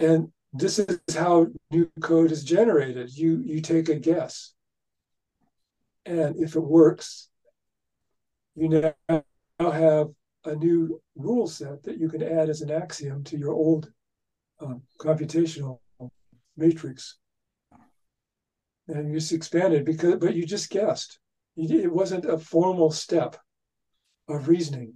And 0.00 0.32
this 0.54 0.78
is 0.78 1.00
how 1.14 1.48
new 1.70 1.90
code 2.00 2.32
is 2.32 2.44
generated. 2.44 3.14
You 3.14 3.42
you 3.44 3.60
take 3.60 3.90
a 3.90 3.96
guess. 3.96 4.54
And 6.06 6.42
if 6.42 6.56
it 6.56 6.60
works, 6.60 7.28
you 8.54 8.70
now 8.70 9.22
have 9.60 10.08
a 10.46 10.54
new 10.54 11.02
rule 11.14 11.46
set 11.46 11.82
that 11.82 11.98
you 11.98 12.08
can 12.08 12.22
add 12.22 12.48
as 12.48 12.62
an 12.62 12.70
axiom 12.70 13.22
to 13.24 13.36
your 13.36 13.52
old 13.52 13.92
um, 14.60 14.80
computational 14.98 15.80
matrix 16.56 17.18
and 18.88 19.08
you 19.08 19.18
just 19.18 19.32
expanded 19.32 19.84
because 19.84 20.16
but 20.16 20.34
you 20.34 20.46
just 20.46 20.70
guessed 20.70 21.18
it 21.56 21.92
wasn't 21.92 22.24
a 22.24 22.38
formal 22.38 22.90
step 22.90 23.36
of 24.28 24.48
reasoning 24.48 24.94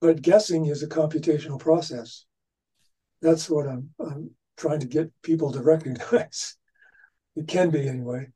but 0.00 0.22
guessing 0.22 0.66
is 0.66 0.82
a 0.82 0.88
computational 0.88 1.58
process 1.58 2.24
that's 3.22 3.50
what 3.50 3.66
i'm, 3.66 3.90
I'm 4.00 4.30
trying 4.56 4.80
to 4.80 4.86
get 4.86 5.10
people 5.22 5.52
to 5.52 5.62
recognize 5.74 6.56
it 7.34 7.48
can 7.48 7.70
be 7.70 7.88
anyway 7.88 8.28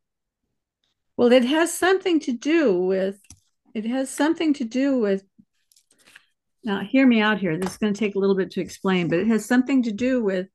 well, 1.21 1.33
it 1.33 1.45
has 1.45 1.71
something 1.71 2.19
to 2.21 2.33
do 2.33 2.81
with 2.81 3.21
it 3.75 3.85
has 3.85 4.09
something 4.09 4.55
to 4.55 4.65
do 4.65 4.99
with 4.99 5.23
now 6.65 6.81
hear 6.81 7.07
me 7.07 7.21
out 7.21 7.39
here. 7.39 7.59
This 7.59 7.73
is 7.73 7.77
going 7.77 7.93
to 7.93 7.99
take 7.99 8.15
a 8.15 8.19
little 8.19 8.35
bit 8.35 8.53
to 8.53 8.63
explain, 8.63 9.09
but 9.09 9.19
it 9.19 9.27
has 9.27 9.45
something 9.45 9.83
to 9.83 9.93
do 9.93 10.25
with 10.25 10.47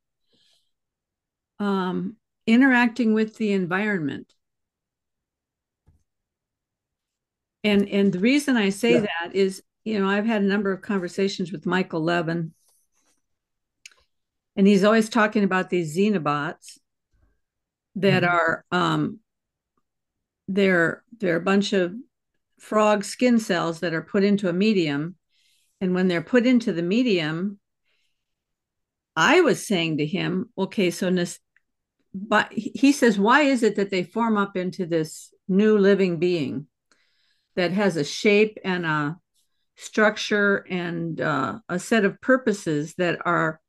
um, 1.59 2.15
interacting 2.47 3.13
with 3.13 3.37
the 3.37 3.53
environment. 3.53 4.33
And 7.65 7.89
and 7.89 8.13
the 8.13 8.19
reason 8.19 8.57
I 8.57 8.69
say 8.69 8.93
Yeah. 8.93 9.01
that 9.01 9.33
is, 9.35 9.63
you 9.83 9.99
know, 9.99 10.07
I've 10.07 10.27
had 10.27 10.43
a 10.43 10.45
number 10.45 10.71
of 10.71 10.83
conversations 10.83 11.51
with 11.51 11.65
Michael 11.65 12.03
Levin, 12.03 12.53
and 14.55 14.67
he's 14.67 14.83
always 14.83 15.09
talking 15.09 15.43
about 15.43 15.71
these 15.71 15.97
xenobots 15.97 16.77
that 17.95 18.21
Mhm. 18.21 18.29
are 18.29 18.65
um, 18.71 19.19
they're 20.47 21.03
they're 21.17 21.37
a 21.37 21.41
bunch 21.41 21.73
of 21.73 21.95
frog 22.59 23.03
skin 23.03 23.39
cells 23.39 23.79
that 23.79 23.95
are 23.95 24.01
put 24.03 24.23
into 24.23 24.47
a 24.47 24.53
medium, 24.53 25.15
and 25.81 25.95
when 25.95 26.07
they're 26.07 26.21
put 26.21 26.45
into 26.45 26.71
the 26.71 26.83
medium, 26.83 27.59
I 29.15 29.41
was 29.41 29.65
saying 29.65 29.97
to 29.97 30.05
him, 30.05 30.51
okay, 30.55 30.91
so 30.91 31.09
nes- 31.09 31.39
but 32.13 32.51
he 32.53 32.91
says, 32.91 33.17
why 33.17 33.41
is 33.41 33.63
it 33.63 33.75
that 33.77 33.89
they 33.89 34.03
form 34.03 34.37
up 34.37 34.55
into 34.55 34.85
this 34.85 35.33
new 35.47 35.79
living 35.79 36.19
being 36.19 36.67
that 37.55 37.71
has 37.71 37.97
a 37.97 38.03
shape 38.03 38.57
and 38.63 38.85
a 38.85 39.17
structure 39.77 40.65
and 40.69 41.19
uh, 41.19 41.59
a 41.69 41.79
set 41.79 42.05
of 42.05 42.21
purposes 42.21 42.95
that 42.97 43.19
are 43.25 43.59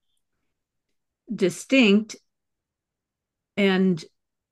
distinct 1.35 2.17
and 3.57 4.05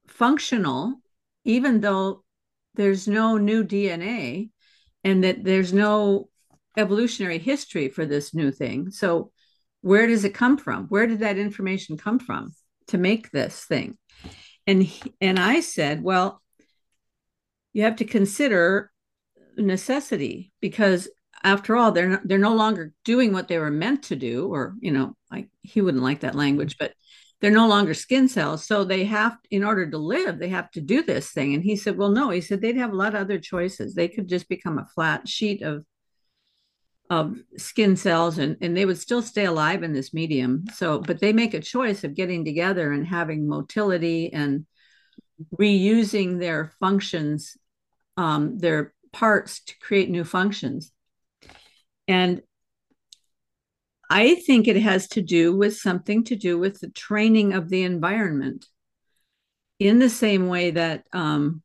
functional, 0.09 1.01
even 1.45 1.81
though 1.81 2.25
there's 2.75 3.07
no 3.07 3.37
new 3.37 3.65
DNA 3.65 4.51
and 5.05 5.23
that 5.23 5.45
there's 5.45 5.73
no 5.73 6.29
evolutionary 6.77 7.39
history 7.39 7.89
for 7.89 8.07
this 8.07 8.35
new 8.35 8.51
thing. 8.51 8.91
So, 8.91 9.31
where 9.83 10.07
does 10.07 10.25
it 10.25 10.35
come 10.35 10.57
from? 10.57 10.87
Where 10.87 11.07
did 11.07 11.21
that 11.21 11.37
information 11.37 11.99
come 11.99 12.19
from 12.19 12.53
to 12.89 12.99
make 12.99 13.31
this 13.31 13.65
thing? 13.65 13.99
And 14.67 14.91
and 15.21 15.39
I 15.39 15.61
said, 15.61 16.03
well, 16.03 16.43
you 17.73 17.83
have 17.83 17.97
to 17.97 18.05
consider 18.05 18.91
necessity 19.57 20.53
because 20.61 21.09
after 21.43 21.77
all 21.77 21.93
they're 21.93 22.09
not, 22.09 22.27
they're 22.27 22.39
no 22.39 22.55
longer 22.55 22.93
doing 23.05 23.33
what 23.33 23.49
they 23.49 23.59
were 23.59 23.71
meant 23.71 24.05
to 24.05 24.17
do 24.17 24.49
or 24.49 24.75
you 24.81 24.91
know 24.91 25.15
like 25.31 25.49
he 25.63 25.81
wouldn't 25.81 26.03
like 26.03 26.21
that 26.21 26.35
language 26.35 26.77
but 26.79 26.93
they're 27.45 27.51
no 27.51 27.69
longer 27.69 27.93
skin 27.93 28.27
cells. 28.27 28.65
So 28.65 28.85
they 28.85 29.05
have 29.05 29.37
in 29.51 29.65
order 29.65 29.91
to 29.91 29.99
live 29.99 30.39
they 30.39 30.49
have 30.49 30.71
to 30.71 30.81
do 30.81 31.03
this 31.03 31.31
thing. 31.31 31.53
And 31.53 31.63
he 31.63 31.77
said 31.77 31.99
well 31.99 32.09
no 32.09 32.31
he 32.31 32.41
said 32.41 32.63
they'd 32.63 32.79
have 32.79 32.93
a 32.93 32.97
lot 32.97 33.15
of 33.15 33.21
other 33.21 33.39
choices. 33.39 33.95
They 33.95 34.09
could 34.09 34.29
just 34.29 34.49
become 34.49 34.79
a 34.79 34.87
flat 34.95 35.29
sheet 35.29 35.61
of 35.61 35.85
of 37.11 37.37
skin 37.59 37.97
cells 37.97 38.39
and 38.39 38.57
and 38.63 38.75
they 38.75 38.87
would 38.87 38.99
still 38.99 39.21
stay 39.21 39.45
alive 39.45 39.83
in 39.83 39.93
this 39.93 40.15
medium. 40.15 40.65
So 40.73 41.01
but 41.01 41.21
they 41.21 41.35
make 41.35 41.53
a 41.53 41.61
choice 41.61 42.03
of 42.03 42.15
getting 42.15 42.47
together 42.47 42.93
and 42.93 43.07
having 43.07 43.47
motility 43.47 44.33
and 44.33 44.65
reusing 45.61 46.39
their 46.39 46.73
functions 46.81 47.59
um, 48.17 48.59
their 48.59 48.95
parts 49.15 49.61
to 49.61 49.79
create 49.79 50.11
new 50.11 50.25
functions. 50.25 50.93
And 52.07 52.43
I 54.11 54.35
think 54.35 54.69
it 54.69 54.77
has 54.77 55.09
to 55.09 55.23
do 55.23 55.57
with 55.57 55.77
something 55.77 56.25
to 56.25 56.37
do 56.37 56.59
with 56.59 56.81
the 56.81 56.91
training 56.91 57.55
of 57.55 57.69
the 57.71 57.85
environment 57.85 58.67
in 59.79 59.99
the 60.01 60.11
same 60.11 60.49
way 60.49 60.73
that 60.73 61.05
um, 61.13 61.63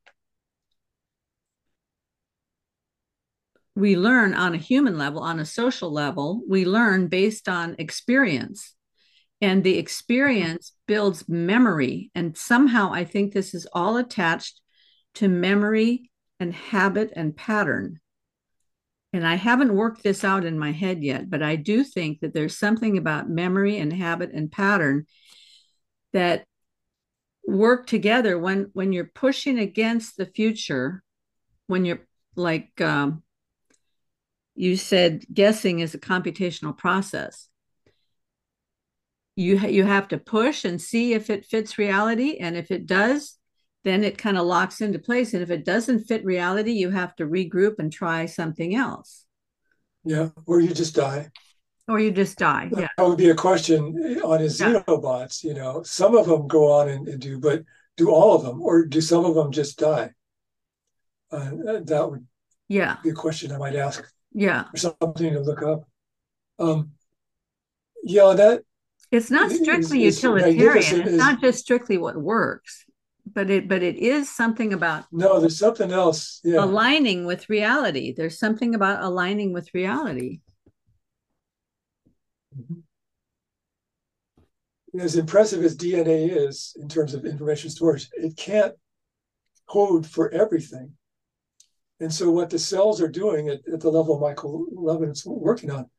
we 3.76 3.98
learn 3.98 4.34
on 4.34 4.54
a 4.54 4.58
human 4.58 4.98
level, 4.98 5.22
on 5.22 5.40
a 5.40 5.46
social 5.46 5.92
level, 5.92 6.42
we 6.48 6.66
learn 6.66 7.08
based 7.08 7.50
on 7.50 7.76
experience. 7.80 8.76
And 9.42 9.64
the 9.64 9.78
experience 9.78 10.74
builds 10.86 11.28
memory. 11.30 12.12
And 12.14 12.38
somehow 12.38 12.92
I 12.94 13.06
think 13.06 13.34
this 13.34 13.54
is 13.54 13.66
all 13.74 13.98
attached 13.98 14.62
to 15.16 15.28
memory 15.28 16.12
and 16.40 16.54
habit 16.54 17.12
and 17.16 17.36
pattern. 17.36 18.00
And 19.12 19.26
I 19.26 19.36
haven't 19.36 19.74
worked 19.74 20.04
this 20.04 20.24
out 20.24 20.46
in 20.46 20.60
my 20.60 20.72
head 20.72 21.04
yet, 21.04 21.30
but 21.30 21.42
I 21.42 21.56
do 21.56 21.84
think 21.84 22.20
that 22.20 22.34
there's 22.34 22.58
something 22.58 22.98
about 22.98 23.30
memory 23.30 23.78
and 23.78 23.92
habit 23.92 24.32
and 24.34 24.52
pattern 24.52 25.06
that 26.14 26.46
work 27.46 27.88
together 27.88 28.38
when 28.38 28.70
when 28.74 28.94
you're 28.94 29.12
pushing 29.16 29.58
against 29.58 30.18
the 30.18 30.28
future, 30.28 31.04
when 31.68 31.86
you're 31.86 32.08
like 32.36 32.80
um, 32.80 33.24
you 34.60 34.76
said 34.76 35.24
guessing 35.34 35.80
is 35.80 35.94
a 35.94 36.00
computational 36.00 36.78
process. 36.78 37.48
You, 39.38 39.58
you 39.58 39.86
have 39.86 40.10
to 40.10 40.18
push 40.18 40.66
and 40.66 40.82
see 40.82 41.14
if 41.14 41.30
it 41.30 41.46
fits 41.46 41.78
reality. 41.78 42.36
And 42.42 42.58
if 42.58 42.70
it 42.70 42.86
does, 42.86 43.39
then 43.84 44.04
it 44.04 44.18
kind 44.18 44.38
of 44.38 44.46
locks 44.46 44.82
into 44.82 45.00
place. 45.00 45.34
And 45.34 45.42
if 45.42 45.50
it 45.50 45.66
doesn't 45.66 46.06
fit 46.06 46.26
reality, 46.26 46.72
you 46.72 46.90
have 46.90 47.16
to 47.18 47.26
regroup 47.26 47.80
and 47.80 47.92
try 47.92 48.26
something 48.26 48.76
else. 48.76 49.26
Yeah, 50.04 50.30
or 50.46 50.60
you 50.60 50.74
just 50.74 50.96
die. 50.96 51.30
Or 51.88 52.00
you 52.00 52.12
just 52.12 52.38
die. 52.38 52.70
Yeah. 52.72 52.82
That 52.82 52.90
yeah. 52.98 53.04
would 53.06 53.18
be 53.18 53.30
a 53.30 53.36
question 53.36 54.22
on 54.24 54.40
his 54.40 54.60
Yeah. 54.60 54.84
xenobots. 54.88 55.44
You 55.44 55.54
know, 55.54 55.82
some 55.84 56.16
of 56.16 56.28
them 56.28 56.48
go 56.48 56.72
on 56.72 56.90
and, 56.90 57.08
and 57.08 57.22
do, 57.22 57.40
but 57.40 57.64
do 57.98 58.10
all 58.12 58.36
of 58.36 58.44
them, 58.44 58.62
or 58.62 58.86
do 58.86 59.02
some 59.02 59.26
of 59.26 59.36
them 59.36 59.52
just 59.52 59.80
die? 59.80 60.12
Uh, 61.32 61.82
that 61.84 62.08
would 62.10 62.26
Yeah. 62.68 62.98
be 63.04 63.10
a 63.10 63.14
question 63.14 63.52
I 63.52 63.58
might 63.58 63.76
ask, 63.76 64.04
Yeah. 64.34 64.66
or 64.74 64.78
something 64.78 65.34
to 65.34 65.40
look 65.42 65.62
up. 65.64 65.88
Um, 66.60 66.92
yeah, 68.04 68.34
that 68.34 68.64
It's 69.12 69.32
not 69.32 69.52
strictly 69.52 70.04
is 70.04 70.22
utilitarian. 70.22 71.08
It's 71.08 71.18
not 71.18 71.42
just 71.42 71.60
strictly 71.60 71.98
what 71.98 72.16
works, 72.16 72.86
but 73.34 73.50
it 73.50 73.68
but 73.68 73.84
it 73.84 73.98
is 73.98 74.30
something 74.30 74.74
about 74.74 75.06
no, 75.12 75.40
there's 75.40 75.58
something 75.58 75.92
else. 75.92 76.40
Yeah, 76.44 76.64
aligning 76.64 77.26
with 77.26 77.50
reality. 77.50 78.14
There's 78.14 78.40
something 78.40 78.76
about 78.76 79.04
aligning 79.04 79.54
with 79.54 79.74
reality. 79.74 80.42
Mhm. 82.58 82.84
as 85.00 85.16
impressive 85.16 85.64
as 85.64 85.78
DNA 85.78 86.30
is 86.48 86.76
in 86.82 86.90
terms 86.90 87.14
of 87.14 87.24
information 87.24 87.70
storage, 87.70 88.10
it 88.14 88.36
can't 88.36 88.74
code 89.70 90.06
for 90.06 90.32
everything. 90.32 90.94
And 92.00 92.12
so, 92.12 92.32
what 92.32 92.50
the 92.50 92.58
cells 92.60 93.00
are 93.00 93.08
doing 93.08 93.50
at, 93.50 93.60
at 93.72 93.82
the 93.82 93.92
level 93.92 94.20
Michael 94.20 94.66
levin 94.72 95.12
is 95.12 95.26
working 95.26 95.70
on 95.70 95.90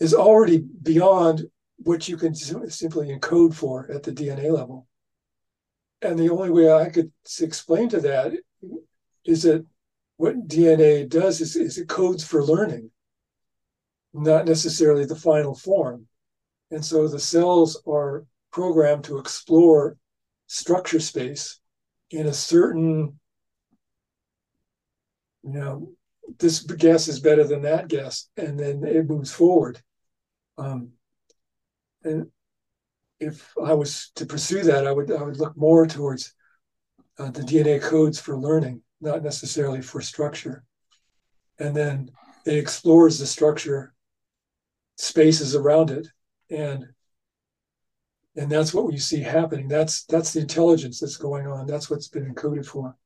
is 0.00 0.14
already 0.14 0.58
beyond 0.82 1.44
what 1.78 2.08
you 2.08 2.16
can 2.16 2.34
sim- 2.34 2.68
simply 2.70 3.08
encode 3.08 3.54
for 3.54 3.90
at 3.90 4.02
the 4.02 4.12
DNA 4.12 4.50
level. 4.50 4.87
And 6.02 6.18
the 6.18 6.30
only 6.30 6.50
way 6.50 6.72
I 6.72 6.90
could 6.90 7.10
explain 7.40 7.88
to 7.90 8.00
that 8.00 8.32
is 9.24 9.42
that 9.42 9.64
what 10.16 10.48
DNA 10.48 11.08
does 11.08 11.40
is, 11.40 11.56
is 11.56 11.78
it 11.78 11.88
codes 11.88 12.24
for 12.24 12.44
learning, 12.44 12.90
not 14.12 14.46
necessarily 14.46 15.04
the 15.04 15.16
final 15.16 15.54
form. 15.54 16.06
And 16.70 16.84
so 16.84 17.08
the 17.08 17.18
cells 17.18 17.80
are 17.86 18.24
programmed 18.52 19.04
to 19.04 19.18
explore 19.18 19.96
structure 20.46 21.00
space 21.00 21.60
in 22.10 22.26
a 22.26 22.32
certain, 22.32 23.18
you 25.42 25.52
know, 25.52 25.92
this 26.38 26.60
guess 26.60 27.08
is 27.08 27.20
better 27.20 27.44
than 27.44 27.62
that 27.62 27.88
guess, 27.88 28.28
and 28.36 28.58
then 28.58 28.84
it 28.84 29.08
moves 29.08 29.32
forward. 29.32 29.80
Um, 30.58 30.90
and 32.04 32.30
if 33.20 33.52
I 33.62 33.74
was 33.74 34.10
to 34.16 34.26
pursue 34.26 34.62
that, 34.62 34.86
I 34.86 34.92
would 34.92 35.10
I 35.10 35.22
would 35.22 35.38
look 35.38 35.56
more 35.56 35.86
towards 35.86 36.34
uh, 37.18 37.30
the 37.30 37.42
DNA 37.42 37.82
codes 37.82 38.20
for 38.20 38.38
learning, 38.38 38.82
not 39.00 39.22
necessarily 39.22 39.82
for 39.82 40.00
structure. 40.00 40.64
And 41.58 41.76
then 41.76 42.10
it 42.46 42.56
explores 42.56 43.18
the 43.18 43.26
structure 43.26 43.92
spaces 44.96 45.54
around 45.54 45.90
it, 45.90 46.06
and 46.50 46.86
and 48.36 48.50
that's 48.50 48.72
what 48.72 48.86
we 48.86 48.98
see 48.98 49.20
happening. 49.20 49.66
That's 49.66 50.04
that's 50.04 50.32
the 50.32 50.40
intelligence 50.40 51.00
that's 51.00 51.16
going 51.16 51.46
on. 51.46 51.66
That's 51.66 51.90
what's 51.90 52.08
been 52.08 52.32
encoded 52.32 52.66
for. 52.66 52.96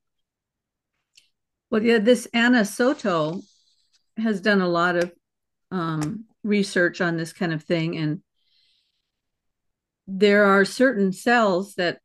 Well, 1.70 1.82
yeah, 1.82 1.98
this 1.98 2.28
Ana 2.34 2.66
Soto 2.66 3.40
has 4.18 4.42
done 4.42 4.60
a 4.60 4.68
lot 4.68 4.96
of 4.96 5.10
um, 5.70 6.26
research 6.44 7.00
on 7.00 7.16
this 7.16 7.32
kind 7.32 7.54
of 7.54 7.62
thing, 7.62 7.96
and 7.96 8.20
there 10.18 10.44
are 10.44 10.64
certain 10.64 11.12
cells 11.12 11.74
that 11.76 11.98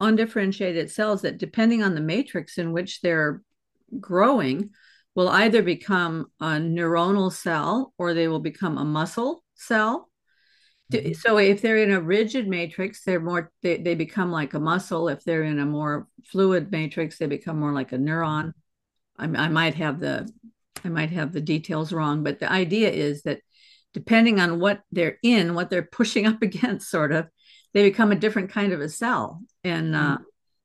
undifferentiated 0.00 0.90
cells 0.90 1.22
that, 1.22 1.38
depending 1.38 1.82
on 1.82 1.94
the 1.94 2.00
matrix 2.00 2.58
in 2.58 2.72
which 2.72 3.00
they're 3.00 3.42
growing, 4.00 4.70
will 5.14 5.28
either 5.28 5.62
become 5.62 6.26
a 6.40 6.52
neuronal 6.58 7.32
cell 7.32 7.94
or 7.98 8.12
they 8.14 8.26
will 8.26 8.40
become 8.40 8.78
a 8.78 8.84
muscle 8.84 9.44
cell. 9.54 10.10
Mhm. 10.92 11.16
So 11.16 11.38
if 11.38 11.62
they're 11.62 11.78
in 11.78 11.92
a 11.92 12.00
rigid 12.00 12.48
matrix, 12.48 13.04
they're 13.04 13.20
more 13.20 13.52
they, 13.62 13.76
they 13.78 13.94
become 13.94 14.30
like 14.30 14.54
a 14.54 14.60
muscle. 14.60 15.08
If 15.08 15.24
they're 15.24 15.44
in 15.44 15.58
a 15.58 15.66
more 15.66 16.08
fluid 16.24 16.70
matrix, 16.72 17.18
they 17.18 17.26
become 17.26 17.58
more 17.58 17.72
like 17.72 17.92
a 17.92 17.96
neuron. 17.96 18.52
I, 19.16 19.24
I 19.24 19.48
might 19.48 19.74
have 19.74 20.00
the 20.00 20.28
I 20.84 20.88
might 20.88 21.10
have 21.10 21.32
the 21.32 21.40
details 21.40 21.92
wrong, 21.92 22.24
but 22.24 22.40
the 22.40 22.50
idea 22.50 22.90
is 22.90 23.22
that 23.22 23.40
depending 23.94 24.40
on 24.40 24.60
what 24.60 24.82
they're 24.92 25.18
in, 25.22 25.54
what 25.54 25.70
they're 25.70 25.88
pushing 25.90 26.26
up 26.26 26.42
against, 26.42 26.90
sort 26.90 27.12
of, 27.12 27.26
they 27.72 27.82
become 27.82 28.12
a 28.12 28.16
different 28.16 28.50
kind 28.50 28.72
of 28.72 28.80
a 28.80 28.88
cell. 28.88 29.40
And 29.62 29.96
uh, 29.96 30.18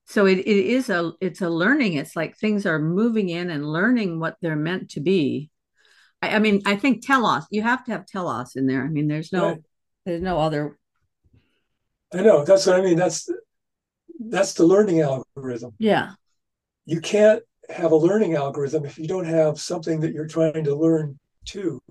so 0.05 0.25
it, 0.25 0.39
it 0.39 0.47
is 0.47 0.89
a 0.89 1.13
it's 1.21 1.41
a 1.41 1.49
learning. 1.49 1.93
It's 1.93 2.15
like 2.15 2.35
things 2.35 2.65
are 2.65 2.79
moving 2.79 3.29
in 3.29 3.49
and 3.49 3.65
learning 3.65 4.19
what 4.19 4.35
they're 4.41 4.55
meant 4.55 4.91
to 4.91 4.99
be. 4.99 5.49
I, 6.21 6.35
I 6.35 6.39
mean, 6.39 6.61
I 6.65 6.75
think 6.75 7.05
telos. 7.05 7.45
You 7.49 7.61
have 7.61 7.85
to 7.85 7.91
have 7.91 8.05
telos 8.05 8.55
in 8.55 8.67
there. 8.67 8.83
I 8.83 8.89
mean, 8.89 9.07
there's 9.07 9.31
no 9.31 9.49
Right. 9.49 9.63
there's 10.05 10.21
no 10.21 10.39
other. 10.39 10.77
I 12.13 12.21
know 12.21 12.43
that's 12.43 12.65
what 12.65 12.79
I 12.79 12.81
mean. 12.81 12.97
That's 12.97 13.29
that's 14.19 14.53
the 14.53 14.65
learning 14.65 15.01
algorithm. 15.01 15.73
Yeah. 15.79 16.11
You 16.85 17.01
can't 17.01 17.41
have 17.69 17.91
a 17.91 17.95
learning 17.95 18.33
algorithm 18.35 18.85
if 18.85 18.97
you 18.97 19.07
don't 19.07 19.25
have 19.25 19.59
something 19.59 20.01
that 20.01 20.11
you're 20.11 20.27
trying 20.27 20.63
to 20.63 20.75
learn 20.75 21.19
too. 21.45 21.81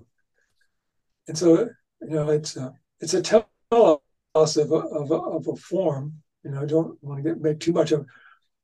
And 1.29 1.37
so 1.37 1.69
you 2.01 2.09
know 2.09 2.29
it's 2.29 2.57
a 2.57 2.73
it's 2.99 3.13
a 3.13 3.21
telos 3.21 3.47
of 3.71 4.71
a, 4.71 4.75
of 4.75 5.11
a, 5.11 5.15
of 5.15 5.47
a 5.47 5.55
form. 5.55 6.15
You 6.43 6.51
know, 6.51 6.61
I 6.63 6.65
don't 6.65 6.97
want 7.03 7.23
to 7.23 7.29
get 7.29 7.39
make 7.39 7.59
too 7.59 7.71
much 7.71 7.91
of, 7.91 8.01
it, 8.01 8.07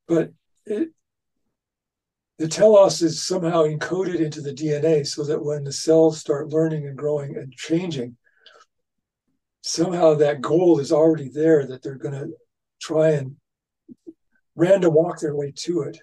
but 0.07 0.33
it 0.65 0.89
the 2.39 2.47
telos 2.47 3.03
is 3.03 3.21
somehow 3.21 3.65
encoded 3.65 4.19
into 4.19 4.41
the 4.41 4.51
DNA 4.51 5.05
so 5.05 5.23
that 5.23 5.45
when 5.45 5.63
the 5.63 5.71
cells 5.71 6.19
start 6.19 6.49
learning 6.49 6.87
and 6.87 6.97
growing 6.97 7.37
and 7.37 7.53
changing, 7.53 8.17
somehow 9.61 10.15
that 10.15 10.41
goal 10.41 10.79
is 10.79 10.91
already 10.91 11.29
there 11.29 11.67
that 11.67 11.83
they're 11.83 11.95
going 11.95 12.19
to 12.19 12.33
try 12.81 13.11
and 13.11 13.35
random 14.55 14.95
walk 14.95 15.19
their 15.19 15.35
way 15.35 15.53
to 15.55 15.81
it 15.81 15.99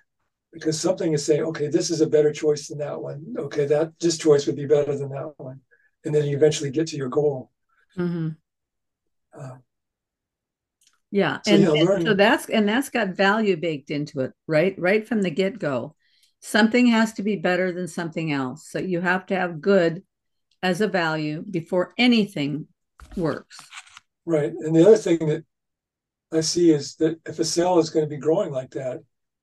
because 0.52 0.80
something 0.80 1.12
is 1.12 1.24
saying 1.24 1.42
okay 1.42 1.68
this 1.68 1.90
is 1.90 2.02
a 2.02 2.06
better 2.06 2.32
choice 2.32 2.68
than 2.68 2.78
that 2.78 3.00
one 3.00 3.34
okay 3.38 3.64
that 3.64 3.92
this 3.98 4.18
choice 4.18 4.46
would 4.46 4.56
be 4.56 4.66
better 4.66 4.96
than 4.96 5.08
that 5.08 5.32
one 5.38 5.60
and 6.04 6.14
then 6.14 6.24
you 6.24 6.36
eventually 6.36 6.70
get 6.70 6.86
to 6.88 6.96
your 6.96 7.08
goal 7.08 7.50
hmm 7.96 8.30
uh, 9.38 9.56
Yeah, 11.10 11.40
So, 11.44 11.52
and, 11.52 11.62
yeah, 11.62 11.70
and 11.72 12.02
so 12.06 12.14
that's 12.14 12.48
and 12.48 12.68
that's 12.68 12.88
got 12.90 13.08
value 13.16 13.56
baked 13.56 13.90
into 13.90 14.20
it, 14.20 14.32
right? 14.46 14.74
Right 14.78 15.06
from 15.06 15.22
the 15.22 15.30
get 15.30 15.58
go. 15.58 15.94
Something 16.40 16.86
has 16.86 17.12
to 17.14 17.22
be 17.22 17.36
better 17.36 17.70
than 17.72 17.86
something 17.86 18.32
else. 18.32 18.68
So 18.68 18.78
you 18.78 19.00
have 19.00 19.26
to 19.26 19.36
have 19.36 19.60
good 19.60 20.02
as 20.62 20.80
a 20.80 20.88
value 20.88 21.42
before 21.48 21.92
anything 21.98 22.66
works. 23.16 23.58
right 24.24 24.52
and 24.52 24.74
the 24.74 24.86
other 24.86 24.96
thing 24.96 25.18
that 25.26 25.44
i 26.32 26.40
see 26.40 26.70
is 26.70 26.94
that 26.96 27.18
if 27.26 27.38
a 27.38 27.44
cell 27.44 27.78
is 27.78 27.90
going 27.90 28.04
to 28.04 28.08
be 28.08 28.16
growing 28.16 28.52
like 28.52 28.70
that 28.70 29.00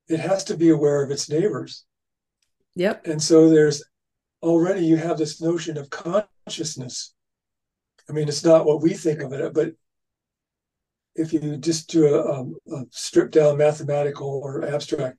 it 0.07 0.19
has 0.19 0.43
to 0.45 0.55
be 0.55 0.69
aware 0.69 1.03
of 1.03 1.11
its 1.11 1.29
neighbors 1.29 1.85
Yep. 2.75 3.07
and 3.07 3.21
so 3.21 3.49
there's 3.49 3.83
already 4.41 4.85
you 4.85 4.95
have 4.95 5.17
this 5.17 5.41
notion 5.41 5.77
of 5.77 5.89
consciousness. 6.49 7.13
I 8.09 8.13
mean 8.13 8.27
it's 8.27 8.43
not 8.43 8.65
what 8.65 8.81
we 8.81 8.93
think 8.93 9.21
of 9.21 9.33
it 9.33 9.53
but 9.53 9.73
if 11.15 11.31
you 11.31 11.57
just 11.57 11.89
do 11.89 12.07
a, 12.07 12.39
um, 12.39 12.55
a 12.71 12.85
stripped 12.89 13.33
down 13.33 13.57
mathematical 13.57 14.41
or 14.43 14.65
abstract 14.65 15.17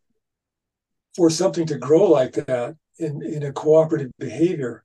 for 1.14 1.31
something 1.31 1.66
to 1.66 1.78
grow 1.78 2.05
like 2.11 2.33
that 2.33 2.74
in, 2.99 3.22
in 3.22 3.45
a 3.45 3.53
cooperative 3.53 4.11
behavior 4.18 4.85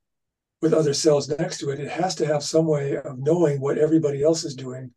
with 0.62 0.72
other 0.72 0.94
cells 0.94 1.28
next 1.28 1.58
to 1.58 1.70
it 1.70 1.80
it 1.80 1.90
has 1.90 2.14
to 2.14 2.26
have 2.26 2.44
some 2.44 2.66
way 2.66 2.96
of 2.96 3.18
knowing 3.18 3.60
what 3.60 3.78
everybody 3.78 4.22
else 4.22 4.44
is 4.44 4.54
doing. 4.54 4.92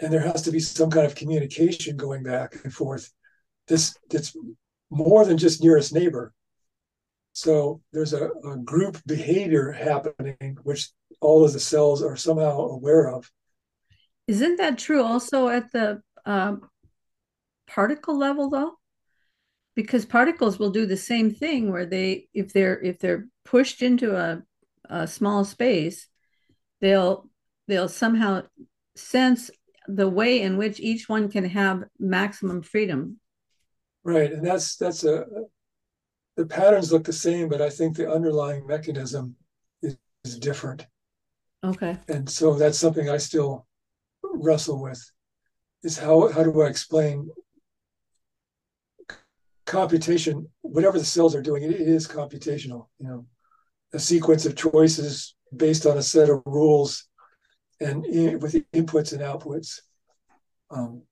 And 0.00 0.12
there 0.12 0.26
has 0.26 0.42
to 0.42 0.50
be 0.50 0.58
some 0.58 0.90
kind 0.90 1.06
of 1.06 1.14
communication 1.14 1.96
going 1.96 2.24
back 2.24 2.56
and 2.64 2.72
forth 2.74 3.12
this 3.68 3.96
that's 4.10 4.36
more 4.90 5.24
than 5.24 5.38
just 5.38 5.62
nearest 5.62 5.94
neighbor 5.94 6.34
so 7.34 7.82
there's 7.92 8.12
a, 8.12 8.30
a 8.48 8.56
group 8.56 8.96
behavior 9.06 9.72
happening, 9.72 10.56
which 10.62 10.90
all 11.20 11.44
of 11.44 11.52
the 11.52 11.58
cells 11.58 12.00
are 12.00 12.16
somehow 12.16 12.60
aware 12.60 13.08
of. 13.08 13.30
Isn't 14.28 14.56
that 14.56 14.78
true 14.78 15.02
also 15.02 15.48
at 15.48 15.72
the 15.72 16.00
um, 16.24 16.70
particle 17.66 18.16
level 18.16 18.50
though? 18.50 18.74
Because 19.74 20.06
particles 20.06 20.60
will 20.60 20.70
do 20.70 20.86
the 20.86 20.96
same 20.96 21.32
thing 21.34 21.72
where 21.72 21.84
they 21.84 22.28
if 22.32 22.52
they're 22.52 22.80
if 22.80 23.00
they're 23.00 23.26
pushed 23.44 23.82
into 23.82 24.16
a, 24.16 24.40
a 24.88 25.08
small 25.08 25.44
space, 25.44 26.06
they'll 26.80 27.28
they'll 27.66 27.88
somehow 27.88 28.42
sense 28.94 29.50
the 29.88 30.08
way 30.08 30.40
in 30.40 30.56
which 30.56 30.78
each 30.78 31.08
one 31.08 31.28
can 31.28 31.44
have 31.46 31.82
maximum 31.98 32.62
freedom. 32.62 33.18
Right. 34.04 34.32
And 34.32 34.46
that's 34.46 34.76
that's 34.76 35.02
a 35.02 35.26
the 36.36 36.46
patterns 36.46 36.92
look 36.92 37.04
the 37.04 37.12
same, 37.12 37.48
but 37.48 37.60
I 37.60 37.70
think 37.70 37.96
the 37.96 38.10
underlying 38.10 38.66
mechanism 38.66 39.36
is 39.82 40.38
different. 40.38 40.86
Okay. 41.62 41.96
And 42.08 42.28
so 42.28 42.54
that's 42.54 42.78
something 42.78 43.08
I 43.08 43.18
still 43.18 43.66
wrestle 44.22 44.82
with 44.82 45.02
is 45.82 45.98
how 45.98 46.28
how 46.32 46.42
do 46.42 46.62
I 46.62 46.66
explain 46.66 47.28
computation, 49.66 50.48
whatever 50.60 50.98
the 50.98 51.04
cells 51.04 51.34
are 51.34 51.42
doing, 51.42 51.62
it 51.62 51.72
is 51.72 52.06
computational, 52.06 52.88
you 52.98 53.08
know, 53.08 53.26
a 53.92 53.98
sequence 53.98 54.44
of 54.46 54.56
choices 54.56 55.34
based 55.56 55.86
on 55.86 55.96
a 55.96 56.02
set 56.02 56.28
of 56.28 56.42
rules 56.44 57.08
and 57.80 58.04
in, 58.04 58.38
with 58.40 58.54
inputs 58.72 59.12
and 59.12 59.22
outputs. 59.22 59.80
Um, 60.70 61.02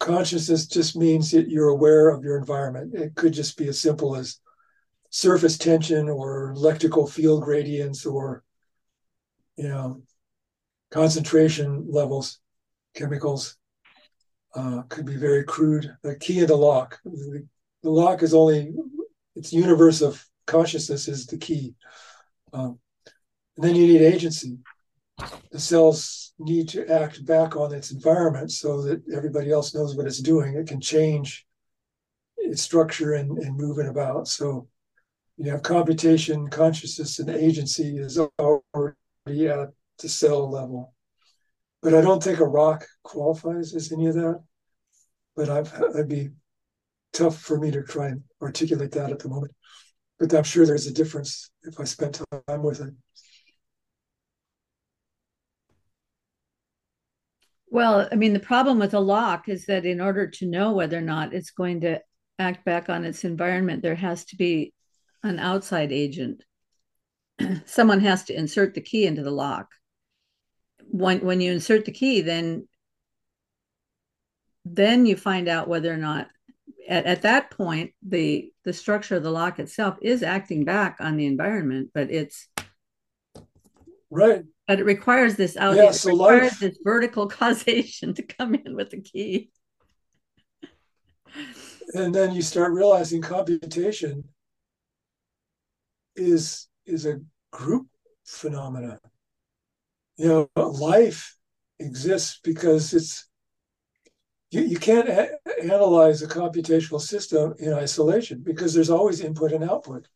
consciousness 0.00 0.66
just 0.66 0.96
means 0.96 1.30
that 1.30 1.48
you're 1.48 1.68
aware 1.68 2.08
of 2.08 2.24
your 2.24 2.36
environment. 2.36 2.94
It 2.94 3.14
could 3.14 3.32
just 3.32 3.56
be 3.56 3.68
as 3.68 3.80
simple 3.80 4.16
as 4.16 4.40
surface 5.10 5.58
tension 5.58 6.08
or 6.08 6.50
electrical 6.50 7.06
field 7.06 7.44
gradients 7.44 8.06
or 8.06 8.42
you 9.56 9.68
know 9.68 10.02
concentration 10.90 11.86
levels 11.88 12.40
chemicals 12.94 13.56
uh, 14.54 14.82
could 14.88 15.04
be 15.04 15.16
very 15.16 15.44
crude. 15.44 15.94
The 16.02 16.16
key 16.16 16.40
of 16.40 16.48
the 16.48 16.56
lock 16.56 16.98
the, 17.04 17.46
the, 17.82 17.90
lock 17.90 18.22
is 18.22 18.34
only 18.34 18.72
its 19.36 19.52
universe 19.52 20.00
of 20.00 20.24
consciousness 20.46 21.08
is 21.08 21.26
the 21.26 21.38
key. 21.38 21.74
Um, 22.52 22.78
and 23.56 23.64
then 23.64 23.76
you 23.76 23.86
need 23.86 24.02
agency 24.02 24.58
the 25.50 25.60
cells 25.60 26.32
need 26.38 26.68
to 26.68 26.86
act 26.88 27.24
back 27.26 27.56
on 27.56 27.74
its 27.74 27.92
environment 27.92 28.50
so 28.50 28.82
that 28.82 29.02
everybody 29.14 29.50
else 29.50 29.74
knows 29.74 29.96
what 29.96 30.06
it's 30.06 30.20
doing 30.20 30.54
it 30.54 30.66
can 30.66 30.80
change 30.80 31.46
its 32.38 32.62
structure 32.62 33.14
and, 33.14 33.38
and 33.38 33.60
it 33.78 33.86
about 33.86 34.26
so 34.26 34.66
you 35.40 35.50
have 35.50 35.62
computation, 35.62 36.48
consciousness, 36.48 37.18
and 37.18 37.30
agency 37.30 37.96
is 37.96 38.18
already 38.18 39.48
at 39.48 39.70
the 39.98 40.08
cell 40.08 40.50
level. 40.50 40.92
But 41.80 41.94
I 41.94 42.02
don't 42.02 42.22
think 42.22 42.40
a 42.40 42.44
rock 42.44 42.84
qualifies 43.04 43.74
as 43.74 43.90
any 43.90 44.08
of 44.08 44.16
that. 44.16 44.42
But 45.34 45.48
I've, 45.48 45.72
it'd 45.94 46.10
be 46.10 46.28
tough 47.14 47.40
for 47.40 47.58
me 47.58 47.70
to 47.70 47.82
try 47.82 48.08
and 48.08 48.22
articulate 48.42 48.92
that 48.92 49.10
at 49.10 49.20
the 49.20 49.30
moment. 49.30 49.52
But 50.18 50.34
I'm 50.34 50.44
sure 50.44 50.66
there's 50.66 50.86
a 50.86 50.92
difference 50.92 51.50
if 51.62 51.80
I 51.80 51.84
spent 51.84 52.20
time 52.46 52.62
with 52.62 52.82
it. 52.82 52.92
Well, 57.70 58.08
I 58.10 58.16
mean, 58.16 58.32
the 58.32 58.40
problem 58.40 58.80
with 58.80 58.94
a 58.94 59.00
lock 59.00 59.48
is 59.48 59.66
that 59.66 59.86
in 59.86 60.00
order 60.00 60.26
to 60.26 60.46
know 60.46 60.72
whether 60.72 60.98
or 60.98 61.02
not 61.02 61.32
it's 61.32 61.52
going 61.52 61.82
to 61.82 62.00
act 62.38 62.64
back 62.64 62.88
on 62.88 63.04
its 63.04 63.24
environment, 63.24 63.82
there 63.82 63.94
has 63.94 64.24
to 64.26 64.36
be 64.36 64.74
an 65.22 65.38
outside 65.38 65.92
agent. 65.92 66.42
Someone 67.66 68.00
has 68.00 68.24
to 68.24 68.36
insert 68.36 68.74
the 68.74 68.80
key 68.80 69.06
into 69.06 69.22
the 69.22 69.30
lock. 69.30 69.68
When 70.84 71.20
when 71.20 71.40
you 71.40 71.52
insert 71.52 71.84
the 71.84 71.92
key, 71.92 72.22
then 72.22 72.66
then 74.64 75.06
you 75.06 75.16
find 75.16 75.48
out 75.48 75.68
whether 75.68 75.92
or 75.92 75.96
not 75.96 76.26
at, 76.88 77.06
at 77.06 77.22
that 77.22 77.52
point 77.52 77.92
the 78.02 78.52
the 78.64 78.72
structure 78.72 79.16
of 79.16 79.22
the 79.22 79.30
lock 79.30 79.60
itself 79.60 79.96
is 80.02 80.24
acting 80.24 80.64
back 80.64 80.96
on 80.98 81.16
the 81.16 81.26
environment, 81.26 81.90
but 81.94 82.10
it's 82.10 82.48
right. 84.10 84.44
But 84.70 84.78
it 84.78 84.84
requires 84.84 85.34
this 85.34 85.56
out. 85.56 85.74
Yeah, 85.74 85.88
it 85.88 85.94
so 85.94 86.10
requires 86.10 86.42
life, 86.42 86.58
this 86.60 86.78
vertical 86.84 87.26
causation 87.40 88.14
to 88.14 88.22
come 88.22 88.54
in 88.54 88.76
with 88.76 88.90
the 88.90 89.00
key. 89.00 89.50
And 91.94 92.14
then 92.14 92.32
you 92.32 92.40
start 92.40 92.72
realizing 92.72 93.20
computation 93.20 94.22
is 96.14 96.68
is 96.86 97.04
a 97.04 97.20
group 97.50 97.88
phenomena. 98.24 99.00
You 100.16 100.48
know, 100.54 100.62
life 100.70 101.36
exists 101.80 102.38
because 102.44 102.94
it's 102.94 103.26
you, 104.52 104.60
you 104.60 104.78
can't 104.78 105.08
a- 105.08 105.36
analyze 105.60 106.22
a 106.22 106.28
computational 106.28 107.00
system 107.00 107.54
in 107.58 107.72
isolation 107.72 108.40
because 108.44 108.72
there's 108.72 108.88
always 108.88 109.20
input 109.20 109.50
and 109.50 109.68
output. 109.68 110.06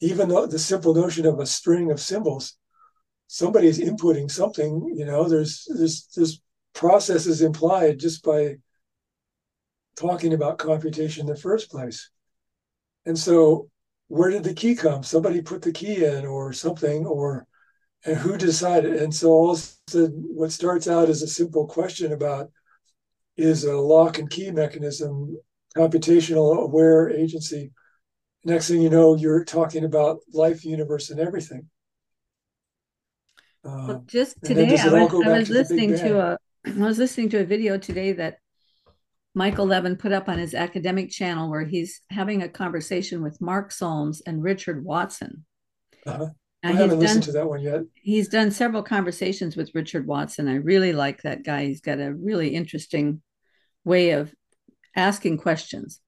Even 0.00 0.30
though 0.30 0.46
the 0.46 0.58
simple 0.58 0.94
notion 0.94 1.26
of 1.26 1.40
a 1.40 1.44
string 1.44 1.90
of 1.90 2.00
symbols, 2.00 2.56
somebody's 3.32 3.78
inputting 3.78 4.30
something, 4.30 4.92
you 4.94 5.06
know, 5.06 5.26
there's 5.26 5.66
there's 5.74 6.06
there's 6.14 6.42
processes 6.74 7.40
implied 7.40 7.98
just 7.98 8.22
by 8.22 8.56
talking 9.96 10.34
about 10.34 10.58
computation 10.58 11.22
in 11.22 11.34
the 11.34 11.40
first 11.40 11.70
place. 11.70 12.10
And 13.06 13.18
so 13.18 13.70
where 14.08 14.28
did 14.28 14.44
the 14.44 14.52
key 14.52 14.74
come? 14.74 15.02
Somebody 15.02 15.40
put 15.40 15.62
the 15.62 15.72
key 15.72 16.04
in 16.04 16.26
or 16.26 16.52
something, 16.52 17.06
or 17.06 17.46
and 18.04 18.18
who 18.18 18.36
decided? 18.36 18.96
And 18.96 19.14
so 19.14 19.30
all 19.30 19.58
what 19.90 20.52
starts 20.52 20.86
out 20.86 21.08
as 21.08 21.22
a 21.22 21.26
simple 21.26 21.66
question 21.66 22.12
about 22.12 22.50
is 23.38 23.64
a 23.64 23.74
lock 23.74 24.18
and 24.18 24.28
key 24.28 24.50
mechanism, 24.50 25.38
computational 25.74 26.58
aware 26.58 27.08
agency. 27.08 27.72
Next 28.44 28.68
thing 28.68 28.82
you 28.82 28.90
know, 28.90 29.16
you're 29.16 29.44
talking 29.46 29.84
about 29.84 30.18
life, 30.34 30.66
universe, 30.66 31.08
and 31.08 31.18
everything. 31.18 31.70
Well, 33.64 33.90
Um, 33.90 34.02
just 34.06 34.36
today, 34.42 34.76
I 34.78 34.88
was, 34.88 35.12
I 35.12 35.38
was 35.38 35.48
to 35.48 35.54
listening 35.54 35.90
to 35.98 36.20
a 36.20 36.38
I 36.66 36.70
was 36.86 36.98
listening 36.98 37.28
to 37.30 37.40
a 37.40 37.44
video 37.44 37.76
today 37.78 38.12
that 38.12 38.38
Michael 39.34 39.66
Levin 39.66 39.96
put 39.96 40.12
up 40.12 40.28
on 40.28 40.38
his 40.38 40.54
academic 40.54 41.10
channel 41.10 41.50
where 41.50 41.64
he's 41.64 42.00
having 42.10 42.42
a 42.42 42.48
conversation 42.48 43.22
with 43.22 43.40
Mark 43.40 43.72
Solms 43.72 44.20
and 44.26 44.42
Richard 44.42 44.84
Watson. 44.84 45.44
Uh-huh. 46.06 46.28
I 46.64 46.72
haven't 46.72 46.90
done 46.90 46.98
listened 47.00 47.22
to 47.24 47.32
that 47.32 47.48
one 47.48 47.60
yet. 47.60 47.82
he's 47.94 48.28
done 48.28 48.52
several 48.52 48.82
conversations 48.84 49.56
with 49.56 49.74
Richard 49.74 50.06
Watson. 50.06 50.46
I 50.48 50.56
really 50.56 50.92
like 50.92 51.22
that 51.22 51.42
guy. 51.42 51.64
He's 51.66 51.80
got 51.80 51.98
a 51.98 52.14
really 52.14 52.50
interesting 52.54 53.20
way 53.84 54.10
of 54.10 54.32
asking 54.94 55.38
questions. 55.38 56.00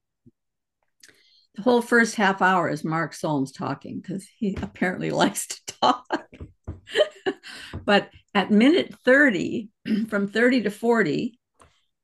The 1.55 1.61
whole 1.63 1.81
first 1.81 2.15
half 2.15 2.41
hour 2.41 2.69
is 2.69 2.83
Mark 2.85 3.13
Solms 3.13 3.51
talking 3.51 3.99
because 3.99 4.27
he 4.37 4.57
apparently 4.61 5.09
likes 5.23 5.47
to 5.47 5.59
talk. 5.81 6.27
but 7.85 8.09
at 8.33 8.51
minute 8.51 8.93
30, 9.03 9.69
from 10.09 10.27
30 10.27 10.63
to 10.63 10.71
40, 10.71 11.39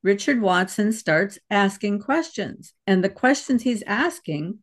Richard 0.03 0.41
Watson 0.41 0.91
starts 0.91 1.37
asking 1.49 1.99
questions. 1.99 2.73
And 2.87 3.03
the 3.03 3.09
questions 3.09 3.61
he's 3.61 3.83
asking 3.83 4.59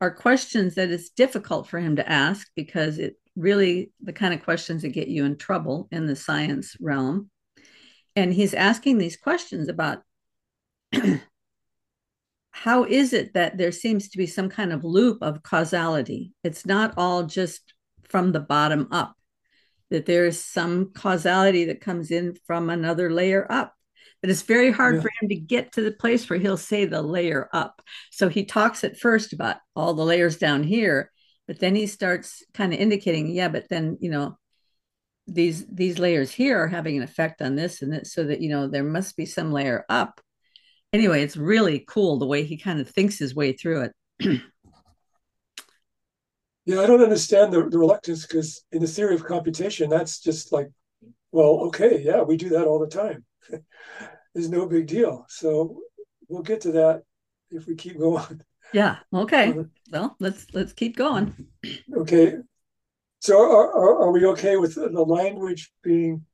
are 0.00 0.10
questions 0.10 0.74
that 0.74 0.90
it's 0.90 1.10
difficult 1.10 1.68
for 1.68 1.78
him 1.78 1.96
to 1.96 2.10
ask 2.10 2.48
because 2.56 2.98
it 2.98 3.14
really 3.36 3.92
the 4.02 4.12
kind 4.12 4.34
of 4.34 4.42
questions 4.42 4.82
that 4.82 4.88
get 4.88 5.08
you 5.08 5.24
in 5.24 5.36
trouble 5.36 5.88
in 5.92 6.06
the 6.06 6.16
science 6.16 6.76
realm. 6.80 7.30
And 8.16 8.32
he's 8.32 8.54
asking 8.54 8.98
these 8.98 9.16
questions 9.16 9.68
about 9.68 10.02
how 12.50 12.84
is 12.84 13.12
it 13.12 13.34
that 13.34 13.56
there 13.56 13.72
seems 13.72 14.10
to 14.10 14.18
be 14.18 14.26
some 14.26 14.48
kind 14.48 14.72
of 14.72 14.84
loop 14.84 15.18
of 15.22 15.42
causality? 15.42 16.32
It's 16.44 16.66
not 16.66 16.94
all 16.96 17.22
just 17.22 17.72
from 18.08 18.32
the 18.32 18.40
bottom 18.40 18.88
up, 18.90 19.14
that 19.92 20.06
there's 20.06 20.38
some 20.40 20.92
causality 20.92 21.66
that 21.66 21.80
comes 21.80 22.10
in 22.10 22.36
from 22.46 22.70
another 22.70 23.10
layer 23.10 23.46
up. 23.50 23.74
But 24.20 24.30
it's 24.30 24.42
very 24.42 24.70
hard 24.70 24.96
Yeah. 24.96 25.02
for 25.02 25.10
him 25.20 25.28
to 25.30 25.36
get 25.36 25.72
to 25.72 25.82
the 25.82 25.92
place 25.92 26.28
where 26.28 26.38
he'll 26.38 26.56
say 26.56 26.84
the 26.84 27.02
layer 27.02 27.48
up. 27.52 27.82
So 28.10 28.28
he 28.28 28.44
talks 28.44 28.84
at 28.84 28.98
first 28.98 29.32
about 29.32 29.56
all 29.74 29.94
the 29.94 30.04
layers 30.04 30.36
down 30.38 30.62
here, 30.62 31.10
but 31.48 31.58
then 31.58 31.74
he 31.74 31.86
starts 31.86 32.42
kind 32.54 32.72
of 32.72 32.78
indicating, 32.80 33.28
yeah, 33.30 33.48
but 33.48 33.68
then, 33.68 33.98
you 34.00 34.10
know, 34.10 34.38
these 35.26 35.64
these 35.66 35.98
layers 35.98 36.32
here 36.32 36.58
are 36.58 36.68
having 36.68 36.96
an 36.96 37.02
effect 37.02 37.40
on 37.42 37.54
this 37.54 37.80
and 37.82 37.92
this 37.92 38.12
so 38.12 38.24
that 38.24 38.40
you 38.40 38.48
know 38.48 38.66
there 38.66 38.82
must 38.82 39.16
be 39.16 39.24
some 39.24 39.52
layer 39.52 39.84
up 39.88 40.20
anyway 40.92 41.22
it's 41.22 41.36
really 41.36 41.84
cool 41.86 42.18
the 42.18 42.26
way 42.26 42.42
he 42.42 42.56
kind 42.56 42.80
of 42.80 42.88
thinks 42.90 43.20
his 43.20 43.32
way 43.34 43.52
through 43.52 43.88
it 44.20 44.40
Yeah, 46.64 46.80
I 46.80 46.86
don't 46.86 47.02
understand 47.02 47.52
the, 47.52 47.68
the 47.68 47.78
reluctance 47.78 48.26
because 48.26 48.64
in 48.70 48.80
the 48.80 48.86
theory 48.86 49.14
of 49.14 49.24
computation, 49.24 49.90
that's 49.90 50.20
just 50.20 50.52
like, 50.52 50.70
well, 51.32 51.60
okay, 51.66 52.00
yeah, 52.02 52.22
we 52.22 52.36
do 52.36 52.50
that 52.50 52.66
all 52.66 52.78
the 52.78 52.86
time. 52.86 53.24
There's 54.34 54.48
no 54.48 54.66
big 54.66 54.86
deal. 54.86 55.26
So 55.28 55.80
we'll 56.28 56.42
get 56.42 56.60
to 56.62 56.72
that 56.72 57.02
if 57.50 57.66
we 57.66 57.74
keep 57.74 57.98
going. 57.98 58.40
yeah 58.72 58.96
okay 59.12 59.52
well 59.90 60.16
let's 60.18 60.46
let's 60.54 60.72
keep 60.72 60.96
going 60.96 61.34
Okay. 61.96 62.36
So 63.20 63.38
are, 63.38 63.72
are, 63.72 64.02
are 64.02 64.12
we 64.12 64.26
okay 64.26 64.56
with 64.56 64.74
the 64.74 64.88
language 64.88 65.70
being 65.82 66.26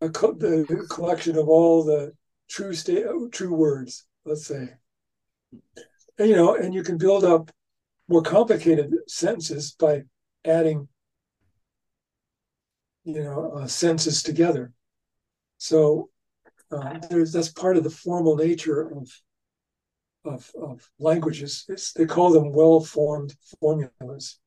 a, 0.00 0.10
co- 0.10 0.34
the 0.34 0.86
collection 0.90 1.38
of 1.38 1.48
all 1.48 1.84
the 1.84 2.12
true 2.48 2.74
state, 2.74 3.06
true 3.32 3.54
words, 3.54 4.06
let's 4.26 4.46
say? 4.46 4.74
And, 6.18 6.28
you 6.28 6.36
know, 6.36 6.54
and 6.54 6.74
you 6.74 6.82
can 6.82 6.98
build 6.98 7.24
up 7.24 7.50
more 8.10 8.22
complicated 8.22 8.92
sentences 9.06 9.70
by 9.78 10.02
adding, 10.44 10.88
you 13.04 13.22
know, 13.22 13.52
uh, 13.54 13.66
sentences 13.66 14.22
together. 14.22 14.72
So 15.58 16.10
uh, 16.72 16.98
that's 17.10 17.52
part 17.52 17.76
of 17.76 17.84
the 17.84 17.90
formal 17.90 18.36
nature 18.36 18.82
of 18.82 19.10
of, 20.22 20.50
of 20.60 20.86
languages. 20.98 21.64
It's, 21.68 21.94
they 21.94 22.04
call 22.04 22.30
them 22.30 22.52
well-formed 22.52 23.34
formulas. 23.58 24.38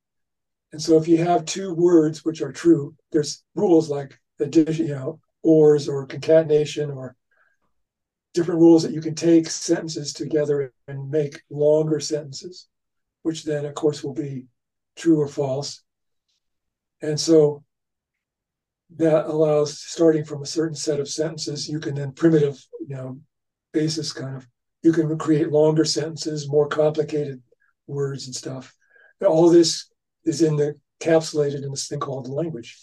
And 0.71 0.79
so 0.79 0.97
if 0.97 1.07
you 1.07 1.17
have 1.17 1.45
two 1.45 1.73
words 1.73 2.23
which 2.23 2.41
are 2.41 2.51
true, 2.51 2.95
there's 3.11 3.43
rules 3.55 3.89
like 3.89 4.19
addition, 4.39 4.87
you 4.87 4.93
know, 4.93 5.19
ors 5.41 5.89
or 5.89 6.05
concatenation 6.05 6.91
or 6.91 7.15
different 8.35 8.59
rules 8.59 8.83
that 8.83 8.93
you 8.93 9.01
can 9.01 9.15
take 9.15 9.49
sentences 9.49 10.13
together 10.13 10.73
and 10.87 11.09
make 11.09 11.41
longer 11.49 11.99
sentences, 11.99 12.67
which 13.23 13.43
then 13.43 13.65
of 13.65 13.73
course 13.73 14.03
will 14.03 14.13
be 14.13 14.45
true 14.95 15.19
or 15.19 15.27
false. 15.27 15.81
And 17.01 17.19
so 17.19 17.63
that 18.95 19.25
allows 19.25 19.79
starting 19.79 20.23
from 20.23 20.43
a 20.43 20.47
certain 20.47 20.75
set 20.75 20.99
of 20.99 21.09
sentences, 21.09 21.67
you 21.67 21.79
can 21.79 21.95
then 21.95 22.11
primitive, 22.11 22.63
you 22.87 22.95
know, 22.95 23.19
basis 23.73 24.13
kind 24.13 24.35
of, 24.35 24.47
you 24.83 24.93
can 24.93 25.17
create 25.17 25.51
longer 25.51 25.83
sentences, 25.83 26.47
more 26.47 26.67
complicated 26.67 27.41
words 27.87 28.27
and 28.27 28.35
stuff. 28.35 28.73
All 29.25 29.49
this 29.49 29.89
is 30.25 30.41
in 30.41 30.55
the 30.57 30.75
encapsulated 31.01 31.63
in 31.63 31.71
this 31.71 31.87
thing 31.87 31.99
called 31.99 32.25
the 32.25 32.31
language. 32.31 32.77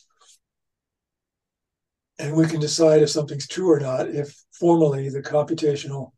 And 2.19 2.35
we 2.35 2.47
can 2.47 2.61
decide 2.61 3.03
if 3.03 3.11
something's 3.11 3.49
true 3.49 3.71
or 3.71 3.81
not 3.81 4.09
if 4.09 4.37
formally 4.53 5.09
the 5.09 5.23
computational 5.23 6.13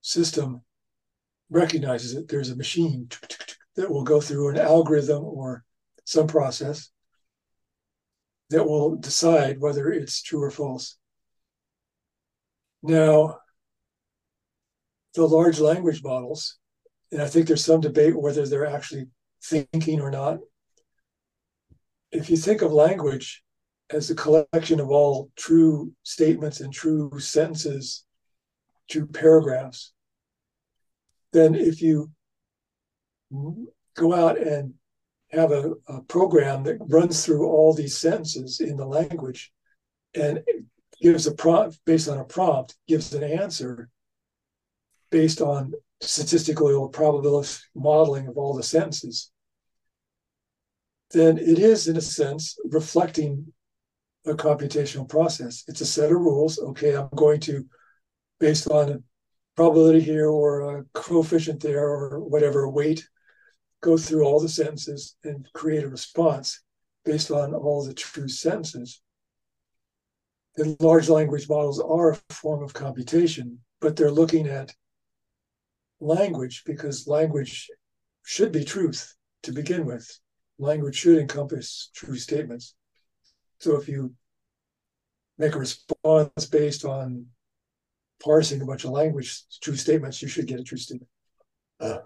system 0.00 0.62
recognizes 1.50 2.14
it. 2.14 2.28
There's 2.28 2.50
a 2.50 2.56
machine 2.56 3.08
that 3.76 3.90
will 3.90 4.04
go 4.04 4.20
through 4.20 4.50
an 4.50 4.58
algorithm 4.58 5.24
or 5.24 5.64
some 6.04 6.26
process 6.26 6.90
that 8.50 8.64
will 8.64 8.96
decide 8.96 9.60
whether 9.60 9.90
it's 9.90 10.22
true 10.22 10.42
or 10.42 10.50
false. 10.50 10.98
Now, 12.82 13.38
the 15.14 15.26
large 15.26 15.58
language 15.58 16.02
models, 16.02 16.58
and 17.10 17.22
I 17.22 17.28
think 17.28 17.46
there's 17.46 17.64
some 17.64 17.80
debate 17.80 18.18
whether 18.18 18.46
they're 18.46 18.66
actually 18.66 19.06
thinking 19.42 20.00
or 20.00 20.10
not. 20.10 20.38
If 22.10 22.28
you 22.28 22.36
think 22.36 22.62
of 22.62 22.72
language 22.72 23.42
as 23.90 24.10
a 24.10 24.14
collection 24.14 24.80
of 24.80 24.90
all 24.90 25.30
true 25.36 25.92
statements 26.02 26.60
and 26.60 26.72
true 26.72 27.18
sentences, 27.18 28.04
true 28.90 29.06
paragraphs, 29.06 29.92
then 31.32 31.54
if 31.54 31.80
you 31.80 32.10
go 33.96 34.14
out 34.14 34.38
and 34.38 34.74
have 35.30 35.52
a, 35.52 35.72
a, 35.88 36.02
program 36.02 36.62
that 36.64 36.76
runs 36.80 37.24
through 37.24 37.46
all 37.46 37.72
these 37.72 37.96
sentences 37.96 38.60
in 38.60 38.76
the 38.76 38.84
language 38.84 39.50
and 40.14 40.40
gives 41.00 41.26
a 41.26 41.34
prompt 41.34 41.78
based 41.86 42.08
on 42.08 42.18
a 42.18 42.24
prompt, 42.24 42.76
gives 42.86 43.14
an 43.14 43.24
answer 43.24 43.88
based 45.10 45.40
on 45.40 45.72
statistical 46.00 46.66
or 46.66 46.90
probabilistic 46.90 47.62
modeling 47.74 48.26
of 48.26 48.36
all 48.36 48.54
the 48.54 48.62
sentences, 48.62 49.30
then 51.12 51.38
it 51.38 51.58
is, 51.58 51.88
in 51.88 51.96
a 51.96 52.00
sense, 52.00 52.56
reflecting 52.64 53.52
a 54.26 54.32
computational 54.32 55.08
process. 55.08 55.64
It's 55.68 55.80
a 55.80 55.86
set 55.86 56.10
of 56.10 56.18
rules. 56.18 56.58
Okay, 56.58 56.96
I'm 56.96 57.08
going 57.14 57.40
to, 57.40 57.66
based 58.40 58.68
on 58.68 59.04
probability 59.56 60.00
here 60.00 60.28
or 60.28 60.78
a 60.78 60.84
coefficient 60.94 61.60
there 61.60 61.86
or 61.86 62.20
whatever 62.20 62.68
weight, 62.68 63.06
go 63.82 63.98
through 63.98 64.24
all 64.24 64.40
the 64.40 64.48
sentences 64.48 65.16
and 65.24 65.48
create 65.52 65.84
a 65.84 65.88
response 65.88 66.62
based 67.04 67.30
on 67.30 67.52
all 67.52 67.84
the 67.84 67.92
true 67.92 68.28
sentences. 68.28 69.02
The 70.56 70.76
large 70.80 71.08
language 71.08 71.48
models 71.48 71.80
are 71.80 72.12
a 72.12 72.32
form 72.32 72.62
of 72.62 72.72
computation, 72.72 73.58
but 73.80 73.96
they're 73.96 74.10
looking 74.10 74.46
at 74.46 74.74
language 76.00 76.62
because 76.64 77.08
language 77.08 77.68
should 78.24 78.52
be 78.52 78.64
truth 78.64 79.14
to 79.42 79.52
begin 79.52 79.84
with. 79.84 80.08
Language 80.58 80.96
should 80.96 81.18
encompass 81.18 81.90
true 81.94 82.16
statements. 82.16 82.74
So 83.58 83.76
if 83.76 83.88
you 83.88 84.14
make 85.38 85.54
a 85.54 85.58
response 85.58 86.46
based 86.46 86.84
on 86.84 87.26
parsing 88.22 88.62
a 88.62 88.66
bunch 88.66 88.84
of 88.84 88.90
language 88.90 89.42
true 89.60 89.76
statements, 89.76 90.22
you 90.22 90.28
should 90.28 90.46
get 90.46 90.60
a 90.60 90.64
true 90.64 90.78
statement. 90.78 91.08
Uh, 91.80 91.98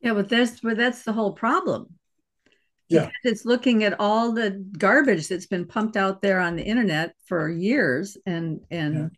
yeah, 0.00 0.14
but 0.14 0.28
that's 0.28 0.60
but 0.60 0.76
that's 0.76 1.02
the 1.02 1.12
whole 1.12 1.32
problem. 1.32 1.94
Yeah. 2.88 3.06
Because 3.06 3.32
it's 3.32 3.44
looking 3.44 3.82
at 3.82 3.98
all 3.98 4.32
the 4.32 4.64
garbage 4.78 5.28
that's 5.28 5.46
been 5.46 5.66
pumped 5.66 5.96
out 5.96 6.22
there 6.22 6.38
on 6.38 6.54
the 6.54 6.62
internet 6.62 7.14
for 7.26 7.48
years 7.48 8.16
and 8.26 8.60
and 8.70 8.94
yeah. 8.94 9.08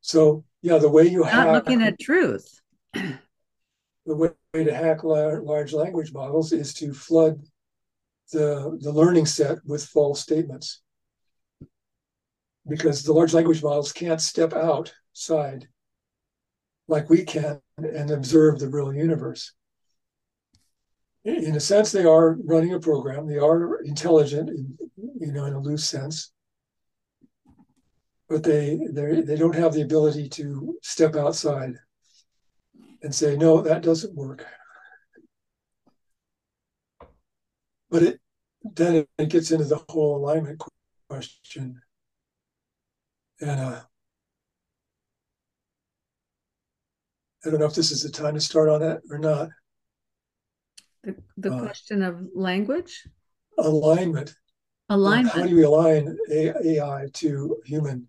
so 0.00 0.44
yeah, 0.62 0.78
the 0.78 0.88
way 0.88 1.08
you 1.08 1.20
not 1.20 1.30
hack, 1.30 1.52
looking 1.52 1.82
at 1.82 1.98
truth. 1.98 2.60
the 2.94 3.14
way 4.06 4.30
to 4.54 4.74
hack 4.74 5.02
large 5.02 5.72
language 5.72 6.12
models 6.12 6.52
is 6.52 6.74
to 6.74 6.92
flood 6.92 7.40
the 8.32 8.78
the 8.80 8.92
learning 8.92 9.26
set 9.26 9.58
with 9.64 9.84
false 9.84 10.20
statements 10.20 10.82
because 12.68 13.02
the 13.02 13.12
large 13.12 13.34
language 13.34 13.62
models 13.62 13.92
can't 13.92 14.20
step 14.20 14.52
outside 14.52 15.66
like 16.86 17.08
we 17.08 17.24
can 17.24 17.60
and 17.78 18.10
observe 18.10 18.58
the 18.58 18.68
real 18.68 18.92
universe 18.92 19.54
in 21.24 21.54
a 21.54 21.60
sense, 21.60 21.92
they 21.92 22.04
are 22.04 22.36
running 22.44 22.72
a 22.72 22.80
program. 22.80 23.26
They 23.26 23.38
are 23.38 23.80
intelligent, 23.82 24.48
in, 24.48 24.78
you 25.20 25.32
know, 25.32 25.44
in 25.44 25.52
a 25.52 25.60
loose 25.60 25.88
sense, 25.88 26.32
but 28.28 28.42
they 28.42 28.78
they 28.90 29.20
they 29.20 29.36
don't 29.36 29.54
have 29.54 29.74
the 29.74 29.82
ability 29.82 30.28
to 30.30 30.78
step 30.82 31.16
outside 31.16 31.74
and 33.02 33.14
say, 33.14 33.36
"No, 33.36 33.60
that 33.60 33.82
doesn't 33.82 34.14
work." 34.14 34.46
But 37.90 38.02
it 38.02 38.20
then 38.62 39.06
it 39.18 39.28
gets 39.28 39.50
into 39.50 39.64
the 39.64 39.82
whole 39.88 40.16
alignment 40.16 40.62
question, 41.08 41.82
and 43.40 43.60
uh, 43.60 43.80
I 47.44 47.50
don't 47.50 47.58
know 47.58 47.66
if 47.66 47.74
this 47.74 47.90
is 47.90 48.02
the 48.02 48.10
time 48.10 48.34
to 48.34 48.40
start 48.40 48.68
on 48.68 48.80
that 48.80 49.00
or 49.10 49.18
not. 49.18 49.50
The, 51.02 51.16
the 51.36 51.52
Uh, 51.52 51.60
question 51.60 52.02
of 52.02 52.20
language 52.34 53.06
Alignment. 53.58 54.34
Alignment. 54.88 55.34
How 55.34 55.46
do 55.46 55.54
we 55.56 55.62
align 55.62 56.16
AI 56.30 57.08
to 57.14 57.62
human? 57.64 58.08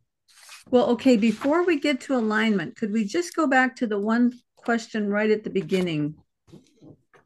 Well, 0.69 0.89
okay, 0.91 1.17
before 1.17 1.65
we 1.65 1.79
get 1.79 2.01
to 2.01 2.15
alignment, 2.15 2.75
could 2.75 2.91
we 2.91 3.05
just 3.05 3.35
go 3.35 3.47
back 3.47 3.75
to 3.77 3.87
the 3.87 3.99
one 3.99 4.33
question 4.55 5.09
right 5.09 5.29
at 5.29 5.43
the 5.43 5.49
beginning? 5.49 6.15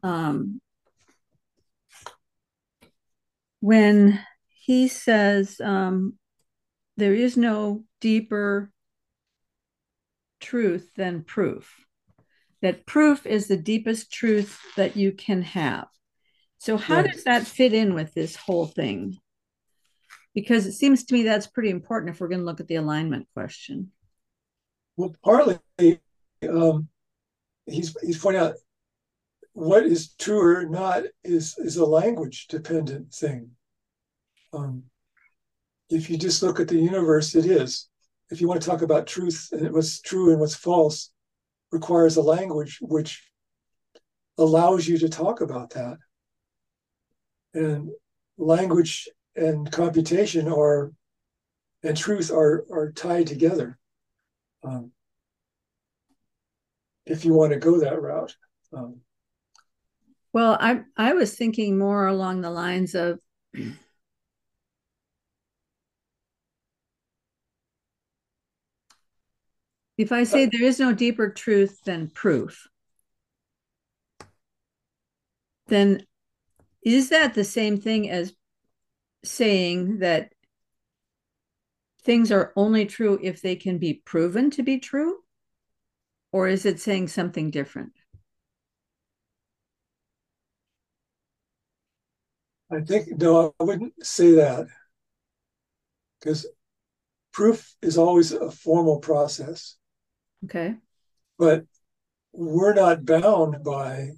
Um, 0.02 0.60
when 3.60 4.20
he 4.48 4.88
says 4.88 5.60
um, 5.60 6.18
there 6.96 7.14
is 7.14 7.36
no 7.36 7.84
deeper 8.00 8.70
truth 10.40 10.90
than 10.96 11.24
proof, 11.24 11.85
that 12.66 12.84
proof 12.84 13.24
is 13.26 13.46
the 13.46 13.56
deepest 13.56 14.12
truth 14.12 14.58
that 14.74 14.96
you 14.96 15.12
can 15.12 15.40
have. 15.40 15.86
So, 16.58 16.76
how 16.76 17.02
Right. 17.02 17.12
does 17.12 17.22
that 17.22 17.46
fit 17.46 17.72
in 17.72 17.94
with 17.94 18.12
this 18.12 18.34
whole 18.34 18.66
thing? 18.66 19.18
Because 20.34 20.66
it 20.66 20.72
seems 20.72 21.04
to 21.04 21.14
me 21.14 21.22
that's 21.22 21.46
pretty 21.46 21.70
important 21.70 22.10
if 22.10 22.20
we're 22.20 22.26
going 22.26 22.40
to 22.40 22.44
look 22.44 22.58
at 22.58 22.66
the 22.66 22.74
alignment 22.74 23.28
question. 23.34 23.92
Well, 24.96 25.14
partly, 25.22 25.60
um, 26.50 26.88
he's 27.66 27.96
he's 28.00 28.18
pointing 28.18 28.42
out 28.42 28.54
what 29.52 29.84
is 29.84 30.14
true 30.14 30.40
or 30.40 30.68
not 30.68 31.04
is 31.22 31.56
is 31.58 31.76
a 31.76 31.86
language 31.86 32.48
dependent 32.48 33.14
thing. 33.14 33.52
Um, 34.52 34.82
if 35.88 36.10
you 36.10 36.18
just 36.18 36.42
look 36.42 36.58
at 36.58 36.66
the 36.66 36.78
universe, 36.78 37.36
it 37.36 37.46
is. 37.46 37.88
If 38.30 38.40
you 38.40 38.48
want 38.48 38.60
to 38.60 38.68
talk 38.68 38.82
about 38.82 39.06
truth 39.06 39.50
and 39.52 39.70
what's 39.72 40.00
true 40.00 40.32
and 40.32 40.40
what's 40.40 40.56
false, 40.56 41.12
requires 41.70 42.16
a 42.16 42.22
language 42.22 42.78
which 42.80 43.30
allows 44.38 44.86
you 44.86 44.98
to 44.98 45.08
talk 45.08 45.40
about 45.40 45.70
that. 45.70 45.98
And 47.54 47.90
language 48.36 49.08
and 49.34 49.70
computation 49.70 50.48
are 50.48 50.92
and 51.82 51.96
truth 51.96 52.30
are 52.30 52.64
are 52.70 52.92
tied 52.92 53.26
together. 53.26 53.78
Um, 54.62 54.92
if 57.06 57.24
you 57.24 57.32
want 57.32 57.52
to 57.52 57.58
go 57.58 57.80
that 57.80 58.00
route. 58.00 58.34
Um, 58.72 59.00
Well, 60.32 60.58
I 60.60 60.82
I 60.96 61.14
was 61.14 61.34
thinking 61.34 61.78
more 61.78 62.06
along 62.06 62.40
the 62.40 62.50
lines 62.50 62.94
of 62.94 63.20
if 69.96 70.12
I 70.12 70.24
say 70.24 70.46
there 70.46 70.62
is 70.62 70.78
no 70.78 70.92
deeper 70.92 71.30
truth 71.30 71.80
than 71.84 72.10
proof, 72.10 72.68
then 75.68 76.04
is 76.82 77.08
that 77.08 77.34
the 77.34 77.44
same 77.44 77.80
thing 77.80 78.08
as 78.10 78.34
saying 79.24 79.98
that 79.98 80.32
things 82.02 82.30
are 82.30 82.52
only 82.56 82.86
true 82.86 83.18
if 83.22 83.42
they 83.42 83.56
can 83.56 83.78
be 83.78 83.94
proven 84.04 84.50
to 84.50 84.62
be 84.62 84.78
true? 84.78 85.18
Or 86.30 86.46
is 86.46 86.66
it 86.66 86.80
saying 86.80 87.08
something 87.08 87.50
different? 87.50 87.92
I 92.70 92.80
think 92.80 93.08
no, 93.18 93.54
I 93.58 93.64
wouldn't 93.64 94.04
say 94.04 94.32
that 94.32 94.66
because 96.20 96.46
proof 97.32 97.74
is 97.80 97.96
always 97.96 98.32
a 98.32 98.50
formal 98.50 98.98
process. 98.98 99.76
Okay. 100.44 100.74
But 101.38 101.64
we're 102.32 102.74
not 102.74 103.04
bound 103.04 103.64
by 103.64 104.10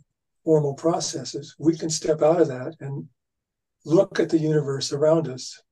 formal 0.44 0.74
processes. 0.74 1.54
We 1.58 1.76
can 1.76 1.90
step 1.90 2.22
out 2.22 2.40
of 2.40 2.48
that 2.48 2.74
and 2.80 3.08
look 3.84 4.20
at 4.20 4.28
the 4.28 4.38
universe 4.38 4.92
around 4.92 5.28
us 5.28 5.62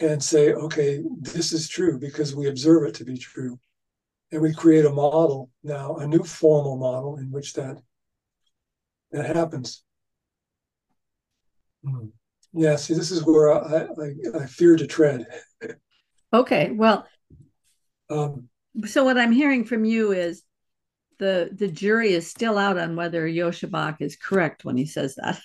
and 0.00 0.22
say, 0.22 0.52
okay, 0.52 1.02
this 1.20 1.52
is 1.52 1.68
true 1.68 1.98
because 1.98 2.34
we 2.34 2.48
observe 2.48 2.84
it 2.84 2.94
to 2.96 3.04
be 3.04 3.16
true. 3.16 3.58
And 4.32 4.42
we 4.42 4.52
create 4.52 4.84
a 4.84 4.90
model 4.90 5.50
now, 5.62 5.96
a 5.96 6.06
new 6.06 6.24
formal 6.24 6.76
model 6.76 7.18
in 7.18 7.30
which 7.30 7.52
that 7.54 7.80
that 9.12 9.36
happens. 9.36 9.84
Hmm. 11.84 12.06
Yeah, 12.52 12.76
see, 12.76 12.94
this 12.94 13.10
is 13.10 13.24
where 13.24 13.52
I, 13.52 13.84
I, 13.84 14.42
I 14.42 14.46
fear 14.46 14.76
to 14.76 14.86
tread. 14.86 15.26
Okay, 16.32 16.70
well, 16.72 17.06
Um, 18.10 18.48
so 18.86 19.04
what 19.04 19.18
I'm 19.18 19.32
hearing 19.32 19.64
from 19.64 19.84
you 19.84 20.12
is 20.12 20.42
the 21.18 21.48
the 21.52 21.68
jury 21.68 22.12
is 22.12 22.28
still 22.28 22.58
out 22.58 22.76
on 22.78 22.96
whether 22.96 23.26
Joscha 23.28 23.70
Bach 23.70 24.00
is 24.00 24.16
correct 24.16 24.64
when 24.64 24.76
he 24.76 24.86
says 24.86 25.14
that. 25.16 25.40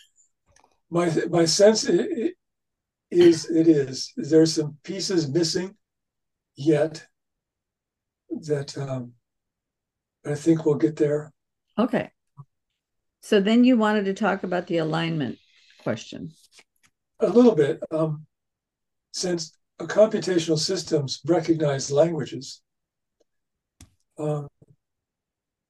my 0.89 1.11
my 1.29 1.45
sense 1.45 1.87
i- 1.89 1.93
i- 1.93 2.33
is 3.11 3.49
it 3.49 3.67
is 3.67 4.13
there's 4.17 4.53
some 4.53 4.77
pieces 4.83 5.27
missing 5.27 5.75
yet 6.55 7.05
that 8.41 8.77
um, 8.77 9.13
I 10.25 10.35
think 10.35 10.65
we'll 10.65 10.75
get 10.75 10.95
there. 10.95 11.31
Okay. 11.77 12.11
So 13.21 13.41
then 13.41 13.63
you 13.63 13.77
wanted 13.77 14.05
to 14.05 14.13
talk 14.13 14.43
about 14.43 14.67
the 14.67 14.77
alignment 14.77 15.37
question. 15.83 16.31
A 17.19 17.27
little 17.27 17.55
bit, 17.55 17.81
um, 17.91 18.25
since 19.11 19.53
computational 19.79 20.57
systems 20.57 21.19
recognize 21.25 21.91
languages, 21.91 22.61
um, 24.19 24.47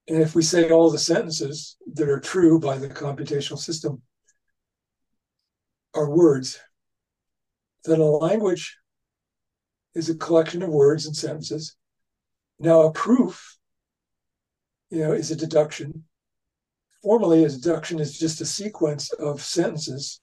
and 0.08 0.22
if 0.22 0.34
we 0.34 0.41
say 0.41 0.70
all 0.70 0.89
the 0.89 0.97
sentences 0.97 1.78
that 1.93 2.10
are 2.10 2.20
true 2.20 2.60
by 2.60 2.78
the 2.78 2.89
computational 2.89 3.60
system 3.60 4.02
are 5.93 6.10
words, 6.10 6.60
then 7.86 8.00
a 8.00 8.06
language 8.06 8.78
is 9.93 10.10
a 10.10 10.16
collection 10.16 10.64
of 10.64 10.70
words 10.70 11.06
and 11.06 11.16
sentences. 11.16 11.76
Now, 12.60 12.82
a 12.82 12.91
proof, 12.91 13.58
you 14.89 15.00
know, 15.00 15.14
is 15.14 15.30
a 15.30 15.36
deduction. 15.36 16.06
Formally, 17.04 17.43
a 17.43 17.50
deduction 17.50 18.00
is 18.00 18.18
just 18.18 18.41
a 18.41 18.45
sequence 18.45 19.14
of 19.14 19.41
sentences 19.41 20.20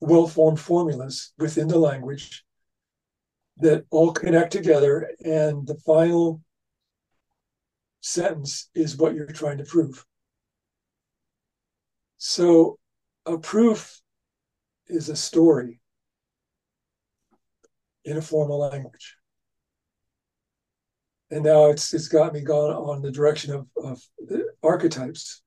well-formed 0.00 0.60
formulas 0.60 1.32
within 1.38 1.68
the 1.68 1.78
language 1.78 2.44
that 3.58 3.86
all 3.90 4.12
connect 4.12 4.52
together 4.52 5.10
and 5.24 5.66
the 5.66 5.76
final 5.86 6.42
sentence 8.06 8.70
is 8.74 8.96
what 8.96 9.14
you're 9.14 9.26
trying 9.26 9.58
to 9.58 9.64
prove 9.64 10.04
so 12.18 12.78
a 13.26 13.36
proof 13.36 14.00
is 14.86 15.08
a 15.08 15.16
story 15.16 15.80
in 18.04 18.16
a 18.16 18.22
formal 18.22 18.58
language 18.58 19.16
and 21.30 21.42
now 21.44 21.66
it's 21.66 21.92
it's 21.92 22.08
got 22.08 22.32
me 22.32 22.40
gone 22.40 22.72
on 22.72 23.02
the 23.02 23.10
direction 23.10 23.52
of, 23.52 23.66
of 23.76 24.00
archetypes 24.62 25.42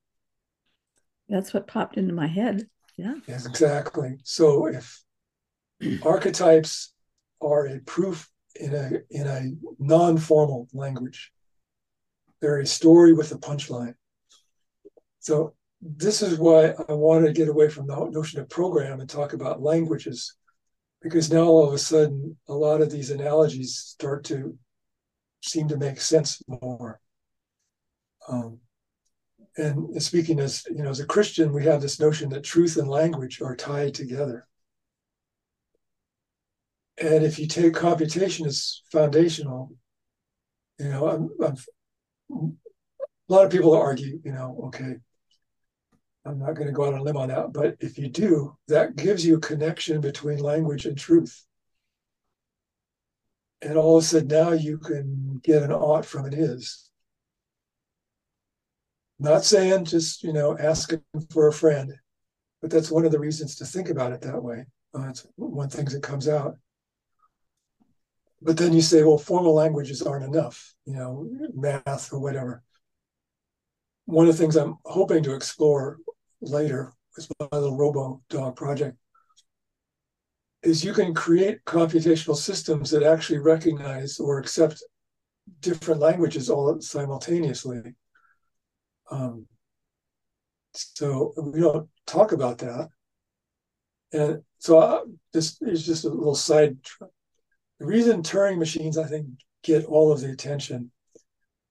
That's 1.30 1.54
what 1.54 1.68
popped 1.68 1.96
into 1.96 2.14
my 2.14 2.28
head. 2.28 2.68
Yeah. 2.98 3.14
Yes, 3.28 3.46
exactly. 3.46 4.18
So 4.24 4.68
if 4.68 5.02
archetypes 6.04 6.92
are 7.40 7.68
a 7.68 7.80
proof 7.80 8.30
in 8.56 8.74
a 8.74 8.90
in 9.12 9.28
a 9.28 9.52
non-formal 9.78 10.68
language, 10.74 11.32
they're 12.42 12.60
a 12.60 12.66
story 12.66 13.14
with 13.14 13.32
a 13.32 13.38
punchline. 13.38 13.96
So 15.20 15.54
this 15.82 16.22
is 16.22 16.38
why 16.38 16.74
I 16.88 16.94
wanted 16.94 17.28
to 17.28 17.34
get 17.34 17.50
away 17.50 17.70
from 17.70 17.88
the 17.88 18.10
notion 18.10 18.40
of 18.40 18.50
program 18.50 19.00
and 19.00 19.10
talk 19.10 19.34
about 19.34 19.62
languages, 19.62 20.36
because 21.02 21.32
now 21.32 21.44
all 21.44 21.68
of 21.68 21.74
a 21.74 21.78
sudden 21.78 22.38
a 22.48 22.54
lot 22.54 22.82
of 22.82 22.92
these 22.92 23.12
analogies 23.12 23.76
start 23.76 24.24
to 24.26 24.58
seem 25.42 25.68
to 25.70 25.78
make 25.78 26.02
sense 26.02 26.42
more. 26.48 27.00
Um, 28.28 28.60
and 29.58 30.02
speaking 30.02 30.40
as 30.40 30.66
you 30.70 30.84
know 30.84 30.90
as 30.90 31.00
a 31.00 31.06
christian 31.06 31.52
we 31.52 31.66
have 31.66 31.82
this 31.82 32.00
notion 32.00 32.30
that 32.30 32.44
truth 32.44 32.78
and 32.78 32.88
language 32.88 33.42
are 33.42 33.56
tied 33.56 33.94
together 33.94 34.48
and 37.02 37.24
if 37.24 37.40
you 37.40 37.48
take 37.48 37.74
computation 37.74 38.46
as 38.46 38.82
foundational 38.92 39.72
you 40.80 40.90
know 40.90 41.08
I'm, 41.10 41.30
I'm, 41.44 41.56
a 42.32 43.34
lot 43.34 43.46
of 43.46 43.52
people 43.52 43.74
argue 43.74 44.20
you 44.24 44.32
know 44.32 44.60
okay 44.66 44.96
i'm 46.26 46.40
not 46.40 46.56
going 46.56 46.68
to 46.68 46.74
go 46.74 46.86
out 46.86 46.94
on 46.94 47.00
a 47.00 47.04
limb 47.04 47.18
on 47.18 47.30
that 47.30 47.52
but 47.54 47.76
if 47.80 47.98
you 47.98 48.08
do 48.10 48.56
that 48.68 48.96
gives 48.96 49.26
you 49.26 49.38
a 49.38 49.42
connection 49.42 50.02
between 50.02 50.40
language 50.40 50.86
and 50.86 50.98
truth 50.98 51.46
and 53.62 53.78
all 53.78 53.98
of 53.98 54.04
a 54.04 54.06
sudden 54.08 54.28
now 54.28 54.52
you 54.52 54.78
can 54.78 55.40
get 55.44 55.64
an 55.64 55.72
ought 55.72 56.06
from 56.06 56.26
an 56.26 56.34
is 56.34 56.90
not 59.20 59.44
saying 59.44 59.86
just, 59.86 60.24
you 60.24 60.32
know, 60.32 60.58
asking 60.58 61.02
for 61.32 61.48
a 61.48 61.54
friend, 61.54 61.94
but 62.62 62.72
that's 62.72 62.90
one 62.90 63.06
of 63.06 63.12
the 63.12 63.20
reasons 63.20 63.56
to 63.58 63.66
think 63.66 63.90
about 63.90 64.14
it 64.14 64.22
that 64.22 64.42
way. 64.42 64.66
Uh, 64.94 65.12
one 65.36 65.70
thing 65.70 65.86
that 65.86 66.02
comes 66.02 66.28
out. 66.28 66.56
But 68.42 68.58
then 68.58 68.74
you 68.74 68.82
say, 68.82 69.04
well, 69.04 69.18
formal 69.18 69.54
languages 69.54 70.02
aren't 70.02 70.26
enough, 70.26 70.74
you 70.86 70.94
know, 70.94 71.30
math 71.54 72.14
or 72.14 72.20
whatever. 72.20 72.64
One 74.06 74.28
of 74.28 74.36
the 74.36 74.42
things 74.42 74.56
I'm 74.56 74.78
hoping 74.86 75.24
to 75.24 75.36
explore 75.36 75.98
later 76.42 76.94
with 77.16 77.28
my 77.40 77.58
little 77.58 77.78
robo 77.78 78.22
dog 78.30 78.56
project 78.56 78.98
is 80.64 80.84
you 80.84 80.94
can 80.94 81.14
create 81.14 81.64
computational 81.66 82.36
systems 82.36 82.92
that 82.92 83.04
actually 83.04 83.40
recognize 83.40 84.20
or 84.20 84.40
accept 84.40 84.84
different 85.62 86.02
languages 86.02 86.50
all 86.50 86.80
simultaneously. 86.82 87.82
Um, 89.12 89.48
so 90.74 91.34
we 91.38 91.62
don't 91.62 91.90
talk 92.06 92.32
about 92.32 92.60
that. 92.60 92.90
And 94.12 94.44
so 94.58 94.80
I, 94.80 95.04
this 95.34 95.62
is 95.62 95.86
just 95.86 96.06
a 96.06 96.10
little 96.10 96.36
side. 96.36 96.78
The 97.80 97.86
reason 97.86 98.24
Turing 98.24 98.58
machines, 98.58 98.98
I 98.98 99.06
think, 99.06 99.28
get 99.64 99.86
all 99.86 100.12
of 100.12 100.20
the 100.20 100.30
attention 100.32 100.92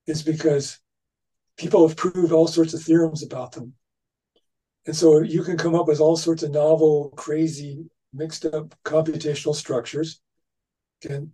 is 0.07 0.23
because 0.23 0.79
people 1.57 1.87
have 1.87 1.97
proved 1.97 2.31
all 2.31 2.47
sorts 2.47 2.73
of 2.73 2.81
theorems 2.81 3.23
about 3.23 3.51
them. 3.51 3.73
And 4.87 4.95
so 4.95 5.21
you 5.21 5.43
can 5.43 5.57
come 5.57 5.75
up 5.75 5.87
with 5.87 5.99
all 5.99 6.17
sorts 6.17 6.41
of 6.41 6.51
novel, 6.51 7.13
crazy, 7.15 7.85
mixed 8.11 8.45
up 8.45 8.73
computational 8.83 9.53
structures. 9.53 10.19
And 11.07 11.31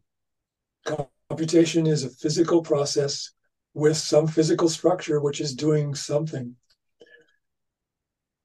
computation 1.29 1.87
is 1.87 2.03
a 2.03 2.09
physical 2.09 2.61
process 2.61 3.31
with 3.73 3.97
some 3.97 4.27
physical 4.27 4.67
structure 4.67 5.19
which 5.21 5.39
is 5.39 5.55
doing 5.55 5.95
something. 5.95 6.55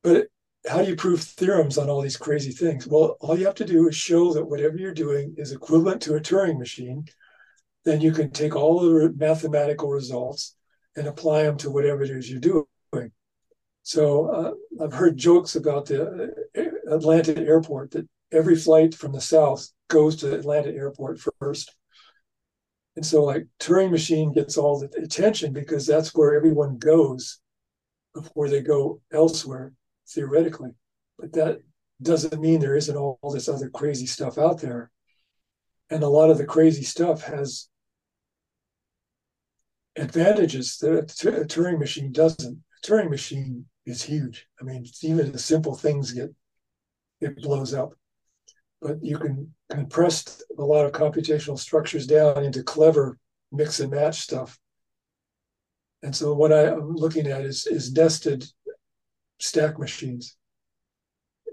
But 0.03 0.29
how 0.69 0.83
do 0.83 0.89
you 0.89 0.97
prove 0.97 1.23
theorems 1.23 1.79
on 1.79 1.89
all 1.89 2.03
these 2.03 2.17
crazy 2.17 2.53
things? 2.53 2.87
Well, 2.87 3.17
all 3.21 3.39
you 3.39 3.47
have 3.47 3.55
to 3.57 3.65
do 3.65 3.89
is 3.89 3.97
show 3.97 4.33
that 4.35 4.45
whatever 4.45 4.77
you're 4.77 4.93
doing 4.93 5.35
is 5.39 5.53
equivalent 5.53 6.03
to 6.03 6.17
a 6.17 6.21
Turing 6.21 6.59
machine. 6.59 7.07
Then 7.85 8.01
you 8.01 8.13
can 8.13 8.31
take 8.31 8.55
all 8.55 8.81
the 8.81 9.13
mathematical 9.17 9.89
results 9.89 10.57
and 10.97 11.07
apply 11.07 11.45
them 11.45 11.57
to 11.59 11.71
whatever 11.71 12.03
it 12.03 12.11
is 12.11 12.31
you're 12.31 12.41
doing. 12.41 12.67
So 13.83 14.27
uh, 14.29 14.85
I've 14.85 14.93
heard 14.93 15.17
jokes 15.17 15.57
about 15.57 15.87
the 15.87 16.33
uh, 16.57 16.95
Atlanta 16.95 17.37
airport 17.39 17.93
that 17.93 18.07
every 18.31 18.57
flight 18.57 18.95
from 18.95 19.13
the 19.13 19.21
south 19.21 19.69
goes 19.89 20.17
to 20.17 20.35
Atlanta 20.35 20.71
airport 20.71 21.19
first. 21.41 21.75
And 22.97 23.07
so, 23.07 23.25
like, 23.25 23.47
Turing 23.59 23.91
Machine 23.91 24.33
gets 24.33 24.59
all 24.59 24.79
the 24.79 24.91
attention 25.03 25.53
because 25.53 25.87
that's 25.87 26.15
where 26.15 26.35
everyone 26.35 26.77
goes 26.77 27.41
before 28.15 28.49
they 28.49 28.61
go 28.61 29.01
elsewhere, 29.13 29.73
theoretically. 30.13 30.71
But 31.19 31.33
that 31.35 31.61
doesn't 32.03 32.41
mean 32.41 32.61
there 32.61 32.77
isn't 32.77 32.97
all, 32.97 33.19
all 33.23 33.33
this 33.33 33.49
other 33.49 33.69
crazy 33.69 34.07
stuff 34.07 34.39
out 34.39 34.61
there. 34.61 34.91
And 35.91 36.03
a 36.03 36.09
lot 36.09 36.31
of 36.31 36.39
the 36.39 36.47
crazy 36.47 36.83
stuff 36.83 37.23
has 37.25 37.69
advantages 39.97 40.79
that 40.79 40.93
a 40.93 41.03
Turing 41.45 41.79
machine 41.79 42.13
doesn't. 42.13 42.59
A 42.59 42.87
Turing 42.87 43.11
machine 43.11 43.67
is 43.87 44.03
huge. 44.03 44.47
I 44.61 44.65
mean, 44.65 44.87
even 45.03 45.33
the 45.33 45.39
simple 45.39 45.75
things 45.75 46.13
get 46.13 46.35
it 47.21 47.37
blows 47.37 47.75
up 47.75 47.93
but 48.81 49.03
you 49.03 49.19
can 49.19 49.53
compress 49.69 50.43
a 50.59 50.65
lot 50.65 50.87
of 50.87 50.93
computational 50.93 51.59
structures 51.59 52.07
down 52.07 52.43
into 52.43 52.63
clever 52.63 53.19
mix 53.53 53.81
and 53.81 53.91
match 53.91 54.21
stuff. 54.21 54.59
And 56.03 56.17
so 56.17 56.33
what 56.33 56.53
I, 56.53 56.69
am 56.69 56.95
looking 56.95 57.27
at 57.27 57.43
is, 57.43 57.67
is 57.67 57.93
nested 57.93 58.47
stack 59.41 59.79
machines. 59.79 60.37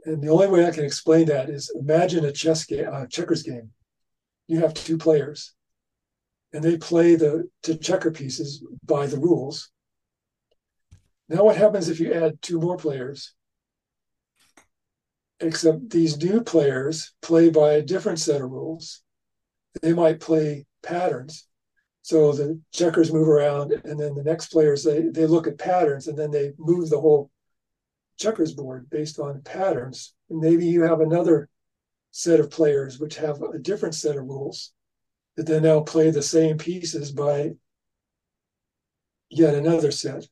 and 0.06 0.22
the 0.22 0.30
only 0.30 0.48
way 0.48 0.66
I 0.66 0.72
can 0.72 0.86
explain 0.86 1.26
that 1.28 1.50
is 1.50 1.72
imagine 1.76 2.24
a 2.26 2.32
chess 2.32 2.66
game, 2.66 2.88
a 2.88 3.08
checkers 3.08 3.44
game. 3.44 3.72
You 4.48 4.60
have 4.60 4.74
two 4.74 4.98
players, 4.98 5.54
and 6.54 6.64
they 6.64 6.78
play 6.78 7.16
the 7.16 7.50
to 7.64 7.76
checker 7.76 8.12
pieces 8.12 8.64
by 8.86 9.08
the 9.08 9.18
rules. 9.18 9.72
Now, 11.30 11.44
what 11.44 11.58
happens 11.58 11.90
if 11.90 12.00
you 12.00 12.14
add 12.14 12.42
two 12.42 12.60
more 12.60 12.78
players? 12.78 13.34
Except 15.40 15.90
these 15.90 16.18
new 16.18 16.42
players 16.42 17.14
play 17.22 17.50
by 17.50 17.74
a 17.74 17.82
different 17.82 18.20
set 18.20 18.42
of 18.42 18.50
rules. 18.50 19.04
They 19.82 19.94
might 19.94 20.20
play 20.20 20.66
patterns. 20.84 21.48
So 22.02 22.32
the 22.32 22.62
checkers 22.72 23.12
move 23.12 23.28
around, 23.28 23.74
and 23.84 24.00
then 24.00 24.16
the 24.16 24.24
next 24.24 24.48
players 24.48 24.84
they 24.84 25.02
they 25.10 25.26
look 25.26 25.48
at 25.48 25.58
patterns, 25.58 26.08
and 26.08 26.18
then 26.18 26.32
they 26.32 26.54
move 26.58 26.90
the 26.90 27.02
whole 27.02 27.30
checkers 28.18 28.54
board 28.54 28.90
based 28.90 29.20
on 29.20 29.42
patterns. 29.42 30.14
And 30.30 30.40
maybe 30.40 30.66
you 30.66 30.84
have 30.84 31.00
another 31.00 31.50
set 32.12 32.40
of 32.40 32.50
players 32.50 33.00
which 33.00 33.18
have 33.18 33.42
a 33.42 33.60
different 33.60 33.96
set 33.96 34.18
of 34.18 34.26
rules 34.26 34.74
that 35.36 35.46
then 35.46 35.64
now 35.64 35.82
play 35.82 36.10
the 36.10 36.22
same 36.22 36.58
pieces 36.58 37.12
by 37.12 37.52
yet 39.30 39.54
another 39.54 39.92
set. 39.92 40.28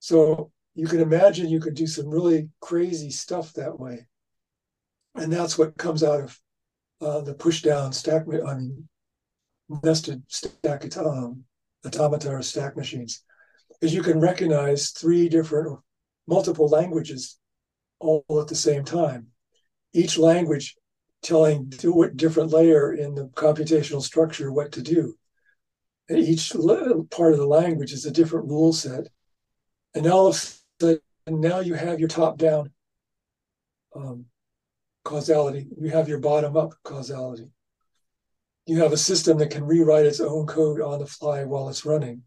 So 0.00 0.50
you 0.74 0.86
can 0.86 1.00
imagine 1.00 1.48
you 1.48 1.60
could 1.60 1.74
do 1.74 1.86
some 1.86 2.08
really 2.08 2.48
crazy 2.60 3.10
stuff 3.10 3.52
that 3.52 3.78
way. 3.78 4.06
And 5.14 5.32
that's 5.32 5.56
what 5.56 5.78
comes 5.78 6.02
out 6.02 6.20
of 6.20 6.40
uh, 7.00 7.20
the 7.20 7.34
push 7.34 7.62
down 7.62 7.92
stack, 7.92 8.24
I 8.28 8.54
mean, 8.54 8.88
nested 9.82 10.22
stack 10.28 10.84
um, 10.96 11.44
automata 11.86 12.30
or 12.30 12.42
stack 12.42 12.76
machines, 12.76 13.22
is 13.80 13.94
you 13.94 14.02
can 14.02 14.20
recognize 14.20 14.90
three 14.90 15.28
different 15.28 15.78
multiple 16.26 16.68
languages 16.68 17.38
all 18.00 18.24
at 18.40 18.48
the 18.48 18.54
same 18.54 18.84
time. 18.84 19.28
Each 19.92 20.18
language 20.18 20.76
telling 21.22 21.70
to 21.70 22.10
different 22.14 22.52
layer 22.52 22.92
in 22.92 23.14
the 23.14 23.28
computational 23.28 24.02
structure 24.02 24.52
what 24.52 24.72
to 24.72 24.82
do. 24.82 25.14
And 26.08 26.18
each 26.18 26.50
part 26.50 27.32
of 27.32 27.38
the 27.38 27.46
language 27.46 27.92
is 27.92 28.04
a 28.04 28.10
different 28.10 28.48
rule 28.48 28.72
set. 28.72 29.08
And 29.94 30.06
all 30.06 30.28
of 30.28 30.34
a 30.34 30.38
sudden, 30.80 31.00
now 31.26 31.60
you 31.60 31.74
have 31.74 31.98
your 31.98 32.08
top 32.08 32.36
down 32.36 32.70
um, 33.96 34.26
causality, 35.04 35.68
you 35.80 35.90
have 35.90 36.08
your 36.08 36.18
bottom 36.18 36.56
up 36.56 36.74
causality. 36.82 37.48
You 38.66 38.82
have 38.82 38.92
a 38.92 38.98
system 38.98 39.38
that 39.38 39.50
can 39.50 39.64
rewrite 39.64 40.06
its 40.06 40.20
own 40.20 40.46
code 40.46 40.80
on 40.80 40.98
the 40.98 41.06
fly 41.06 41.44
while 41.44 41.68
it's 41.68 41.84
running. 41.84 42.22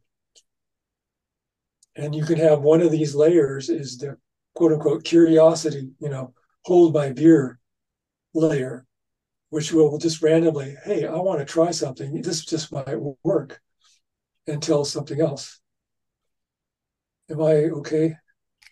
And 1.98 2.14
you 2.14 2.24
can 2.24 2.38
have 2.38 2.62
one 2.62 2.82
of 2.82 2.92
these 2.92 3.16
layers 3.16 3.70
is 3.70 3.98
the 3.98 4.18
quote 4.56 4.72
unquote 4.72 5.04
curiosity, 5.04 5.90
you 6.00 6.10
know, 6.10 6.34
hold 6.64 6.94
my 6.94 7.12
beer 7.12 7.60
layer, 8.34 8.86
which 9.50 9.74
will 9.74 9.98
just 9.98 10.22
randomly, 10.22 10.76
hey, 10.86 11.06
I 11.06 11.16
want 11.16 11.40
to 11.40 11.46
try 11.46 11.72
something. 11.72 12.22
This 12.22 12.46
just 12.46 12.72
might 12.72 12.98
work 13.24 13.60
and 14.46 14.62
tell 14.62 14.86
something 14.86 15.20
else. 15.20 15.60
Am 17.30 17.42
I 17.42 17.54
okay? 17.80 18.16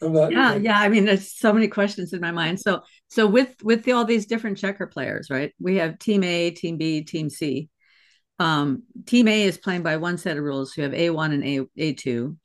I'm 0.01 0.13
not. 0.13 0.31
Yeah, 0.31 0.55
yeah. 0.55 0.79
I 0.79 0.89
mean, 0.89 1.05
there's 1.05 1.31
so 1.31 1.53
many 1.53 1.67
questions 1.67 2.13
in 2.13 2.21
my 2.21 2.31
mind. 2.31 2.59
So, 2.59 2.81
so 3.07 3.27
with 3.27 3.55
with 3.63 3.83
the, 3.83 3.93
all 3.93 4.05
these 4.05 4.25
different 4.25 4.57
checker 4.57 4.87
players, 4.87 5.29
right? 5.29 5.53
We 5.59 5.77
have 5.77 5.99
Team 5.99 6.23
A, 6.23 6.51
Team 6.51 6.77
B, 6.77 7.03
Team 7.03 7.29
C. 7.29 7.69
Um, 8.37 8.83
team 9.05 9.27
A 9.29 9.43
is 9.43 9.57
playing 9.57 9.83
by 9.83 9.97
one 9.97 10.17
set 10.17 10.37
of 10.37 10.43
rules. 10.43 10.75
You 10.75 10.83
have 10.83 10.91
A1 10.91 11.33
and 11.33 11.43
A 11.43 11.93
A2. 11.93 12.35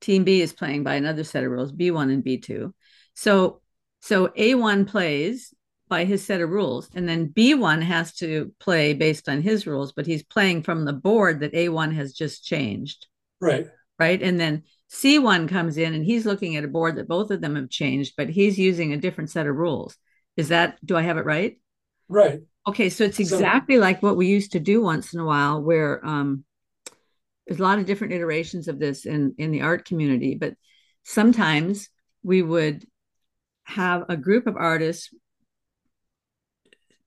Team 0.00 0.24
B 0.24 0.40
is 0.40 0.52
playing 0.52 0.84
by 0.84 0.94
another 0.94 1.24
set 1.24 1.44
of 1.44 1.50
rules, 1.50 1.72
B1 1.72 2.12
and 2.12 2.24
B2. 2.24 2.72
So 3.14 3.60
so 4.00 4.28
A1 4.28 4.86
plays 4.86 5.52
by 5.88 6.04
his 6.04 6.24
set 6.24 6.40
of 6.40 6.50
rules, 6.50 6.88
and 6.94 7.08
then 7.08 7.28
B1 7.28 7.82
has 7.82 8.12
to 8.16 8.52
play 8.60 8.94
based 8.94 9.28
on 9.28 9.40
his 9.40 9.66
rules, 9.66 9.92
but 9.92 10.06
he's 10.06 10.22
playing 10.22 10.62
from 10.62 10.84
the 10.84 10.92
board 10.92 11.40
that 11.40 11.54
A1 11.54 11.94
has 11.94 12.12
just 12.12 12.44
changed. 12.44 13.06
Right. 13.40 13.66
Right. 13.98 14.22
And 14.22 14.38
then 14.38 14.62
C1 14.92 15.48
comes 15.48 15.76
in 15.76 15.94
and 15.94 16.04
he's 16.04 16.24
looking 16.24 16.56
at 16.56 16.64
a 16.64 16.68
board 16.68 16.96
that 16.96 17.08
both 17.08 17.30
of 17.30 17.40
them 17.40 17.56
have 17.56 17.68
changed, 17.68 18.14
but 18.16 18.28
he's 18.28 18.58
using 18.58 18.92
a 18.92 18.98
different 18.98 19.30
set 19.30 19.46
of 19.46 19.56
rules. 19.56 19.96
Is 20.36 20.48
that, 20.48 20.78
do 20.84 20.96
I 20.96 21.02
have 21.02 21.18
it 21.18 21.24
right? 21.24 21.58
Right. 22.08 22.40
Okay. 22.66 22.90
So 22.90 23.04
it's 23.04 23.18
exactly 23.18 23.74
so, 23.74 23.80
like 23.80 24.02
what 24.02 24.16
we 24.16 24.28
used 24.28 24.52
to 24.52 24.60
do 24.60 24.82
once 24.82 25.14
in 25.14 25.20
a 25.20 25.24
while, 25.24 25.60
where 25.62 26.04
um, 26.06 26.44
there's 27.48 27.60
a 27.60 27.62
lot 27.62 27.78
of 27.78 27.86
different 27.86 28.12
iterations 28.12 28.68
of 28.68 28.78
this 28.78 29.06
in 29.06 29.34
in 29.38 29.50
the 29.50 29.62
art 29.62 29.84
community 29.84 30.34
but 30.34 30.54
sometimes 31.04 31.88
we 32.22 32.42
would 32.42 32.84
have 33.64 34.04
a 34.08 34.16
group 34.16 34.46
of 34.46 34.56
artists 34.56 35.10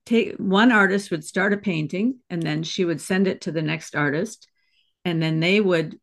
take 0.05 0.35
one 0.37 0.71
artist 0.71 1.11
would 1.11 1.23
start 1.23 1.53
a 1.53 1.57
painting 1.57 2.19
and 2.29 2.41
then 2.41 2.63
she 2.63 2.83
would 2.83 2.99
send 2.99 3.27
it 3.27 3.41
to 3.41 3.51
the 3.51 3.61
next 3.61 3.95
artist 3.95 4.47
and 5.05 5.21
then 5.21 5.39
they 5.39 5.61
would 5.61 5.97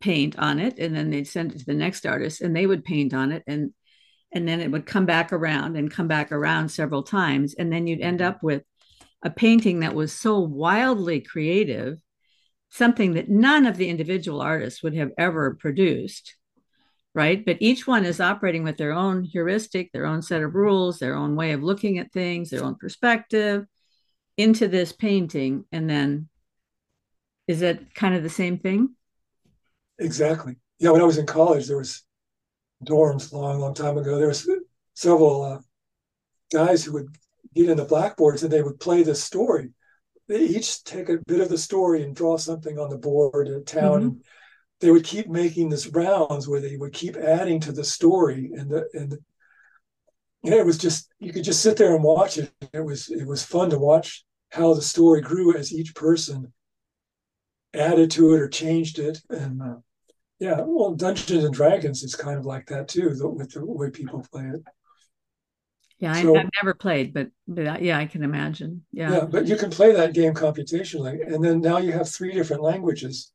paint 0.00 0.38
on 0.38 0.58
it 0.58 0.78
and 0.78 0.96
then 0.96 1.10
they'd 1.10 1.28
send 1.28 1.52
it 1.52 1.58
to 1.58 1.64
the 1.64 1.74
next 1.74 2.06
artist 2.06 2.40
and 2.40 2.56
they 2.56 2.66
would 2.66 2.84
paint 2.84 3.14
on 3.14 3.32
it 3.32 3.42
and 3.46 3.72
and 4.34 4.48
then 4.48 4.60
it 4.60 4.70
would 4.70 4.84
come 4.84 5.06
back 5.06 5.32
around 5.32 5.76
and 5.76 5.90
come 5.90 6.08
back 6.08 6.32
around 6.32 6.68
several 6.68 7.04
times. 7.04 7.54
And 7.54 7.72
then 7.72 7.86
you'd 7.86 8.00
end 8.00 8.18
mm-hmm. 8.18 8.28
up 8.28 8.42
with 8.42 8.62
a 9.22 9.30
painting 9.30 9.80
that 9.80 9.94
was 9.94 10.12
so 10.12 10.40
wildly 10.40 11.20
creative 11.20 11.98
something 12.74 13.14
that 13.14 13.28
none 13.28 13.66
of 13.66 13.76
the 13.76 13.88
individual 13.88 14.40
artists 14.40 14.82
would 14.82 14.94
have 14.94 15.12
ever 15.16 15.54
produced 15.54 16.36
right? 17.14 17.44
But 17.44 17.58
each 17.60 17.86
one 17.86 18.04
is 18.04 18.20
operating 18.20 18.64
with 18.64 18.76
their 18.76 18.92
own 18.92 19.22
heuristic 19.22 19.92
their 19.92 20.06
own 20.06 20.20
set 20.20 20.42
of 20.42 20.54
rules 20.54 20.98
their 20.98 21.14
own 21.14 21.36
way 21.36 21.52
of 21.52 21.62
looking 21.62 21.98
at 21.98 22.12
things 22.12 22.50
their 22.50 22.64
own 22.64 22.74
perspective 22.74 23.66
into 24.36 24.66
this 24.68 24.92
painting. 24.92 25.64
And 25.70 25.88
then 25.88 26.28
is 27.46 27.62
it 27.62 27.94
kind 27.94 28.14
of 28.14 28.22
the 28.22 28.30
same 28.30 28.58
thing? 28.58 28.96
Exactly. 29.98 30.56
Yeah 30.78 30.90
when 30.90 31.00
i 31.00 31.04
was 31.04 31.18
in 31.18 31.26
college 31.26 31.66
there 31.68 31.78
was 31.78 32.02
dorms 32.84 33.32
long 33.32 33.60
long 33.60 33.74
time 33.74 33.96
ago. 33.96 34.18
There 34.18 34.28
was 34.28 34.48
several 34.94 35.42
uh, 35.42 35.58
guys 36.52 36.84
who 36.84 36.92
would 36.94 37.16
get 37.54 37.70
in 37.70 37.76
the 37.76 37.84
blackboards 37.84 38.42
and 38.42 38.52
they 38.52 38.62
would 38.62 38.80
play 38.80 39.04
this 39.04 39.22
story 39.22 39.70
they 40.28 40.40
each 40.40 40.82
take 40.84 41.08
a 41.08 41.18
bit 41.26 41.40
of 41.40 41.48
the 41.48 41.58
story 41.58 42.02
and 42.02 42.16
draw 42.16 42.36
something 42.36 42.78
on 42.78 42.90
the 42.90 42.98
board 42.98 43.48
in 43.48 43.64
town 43.64 44.02
mm-hmm. 44.02 44.18
they 44.80 44.90
would 44.90 45.04
keep 45.04 45.28
making 45.28 45.68
this 45.68 45.86
rounds 45.88 46.48
where 46.48 46.60
they 46.60 46.76
would 46.76 46.92
keep 46.92 47.16
adding 47.16 47.60
to 47.60 47.72
the 47.72 47.84
story 47.84 48.50
and 48.54 48.70
the 48.70 48.88
and 48.94 49.12
the, 49.12 49.18
yeah, 50.44 50.56
it 50.56 50.66
was 50.66 50.76
just 50.76 51.10
you 51.18 51.32
could 51.32 51.42
just 51.42 51.62
sit 51.62 51.78
there 51.78 51.94
and 51.94 52.04
watch 52.04 52.36
it. 52.36 52.52
It 52.72 52.84
was 52.84 53.10
it 53.10 53.26
was 53.26 53.42
fun 53.42 53.70
to 53.70 53.78
watch 53.78 54.24
how 54.50 54.74
the 54.74 54.82
story 54.82 55.22
grew 55.22 55.56
as 55.56 55.72
each 55.72 55.94
person 55.94 56.52
added 57.72 58.10
to 58.12 58.34
it 58.34 58.40
or 58.40 58.48
changed 58.48 58.98
it. 58.98 59.18
And 59.30 59.62
uh, 59.62 59.76
yeah, 60.38 60.60
well, 60.60 60.94
Dungeons 60.94 61.44
and 61.44 61.54
Dragons 61.54 62.02
is 62.02 62.14
kind 62.14 62.38
of 62.38 62.44
like 62.44 62.66
that 62.66 62.88
too, 62.88 63.14
the, 63.14 63.26
with 63.26 63.52
the 63.52 63.64
way 63.64 63.88
people 63.88 64.24
play 64.30 64.44
it. 64.44 64.62
Yeah, 66.04 66.12
so, 66.20 66.34
I, 66.34 66.38
have 66.40 66.50
never 66.62 66.74
played, 66.74 67.14
but 67.14 67.28
but 67.48 67.82
yeah, 67.82 67.96
I 67.96 68.04
can 68.04 68.22
imagine. 68.22 68.84
Yeah. 68.92 69.10
Yeah, 69.10 69.24
but 69.24 69.46
you 69.46 69.56
can 69.56 69.70
play 69.70 69.92
that 69.92 70.12
game 70.12 70.34
computationally, 70.34 71.26
and 71.26 71.42
then 71.42 71.62
now 71.62 71.78
you 71.78 71.92
have 71.92 72.10
three 72.10 72.32
different 72.32 72.62
languages 72.62 73.32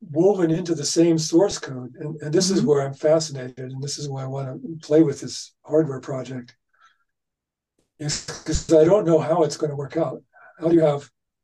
woven 0.00 0.50
into 0.50 0.74
the 0.74 0.86
same 0.86 1.18
source 1.18 1.58
code, 1.58 1.96
and, 1.98 2.18
and 2.22 2.32
this 2.32 2.46
mm-hmm. 2.46 2.56
is 2.56 2.62
where 2.62 2.80
I'm 2.80 2.94
fascinated, 2.94 3.58
and 3.58 3.82
this 3.82 3.98
is 3.98 4.08
why 4.08 4.22
I 4.22 4.26
want 4.26 4.62
to 4.62 4.86
play 4.86 5.02
with 5.02 5.20
this 5.20 5.52
hardware 5.66 6.00
project. 6.00 6.56
Is 7.98 8.24
because 8.24 8.72
I 8.72 8.84
don't 8.84 9.06
know 9.06 9.18
how 9.18 9.42
it's 9.42 9.58
going 9.58 9.68
to 9.68 9.76
work 9.76 9.98
out. 9.98 10.22
How 10.58 10.68
do 10.68 10.74
you 10.74 10.80
have, 10.80 11.02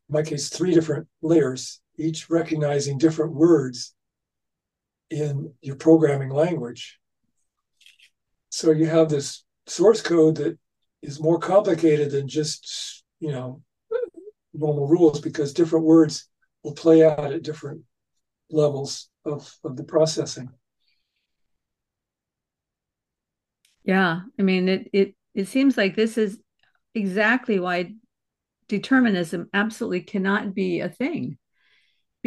in 0.09 0.15
my 0.15 0.23
case, 0.23 0.49
three 0.49 0.73
different 0.73 1.07
layers, 1.21 1.83
each 1.99 2.31
recognizing 2.31 2.97
different 2.97 3.35
words 3.35 3.95
in 5.11 5.53
your 5.61 5.77
programming 5.77 6.31
language? 6.31 6.99
So 8.59 8.73
you 8.73 8.87
have 8.87 9.09
this 9.09 9.45
source 9.69 10.03
code 10.03 10.35
that 10.35 10.59
is 11.01 11.21
more 11.21 11.39
complicated 11.39 12.11
than 12.11 12.27
just 12.27 13.05
you 13.21 13.31
know 13.31 13.63
normal 14.53 14.89
rules 14.89 15.21
because 15.21 15.53
different 15.53 15.85
words 15.85 16.29
will 16.65 16.75
play 16.75 17.05
out 17.05 17.33
at 17.33 17.45
different 17.45 17.83
levels 18.51 19.11
of, 19.25 19.55
of 19.63 19.77
the 19.77 19.85
processing. 19.85 20.49
Yeah 23.85 24.23
i 24.39 24.43
mean 24.43 24.69
it 24.69 24.91
it 24.93 25.15
it 25.35 25.47
seems 25.47 25.77
like 25.77 25.95
this 25.95 26.19
is 26.19 26.41
exactly 26.97 27.61
why 27.61 27.95
determinism 28.67 29.49
absolutely 29.55 30.01
cannot 30.01 30.53
be 30.53 30.81
a 30.81 30.89
thing 30.89 31.39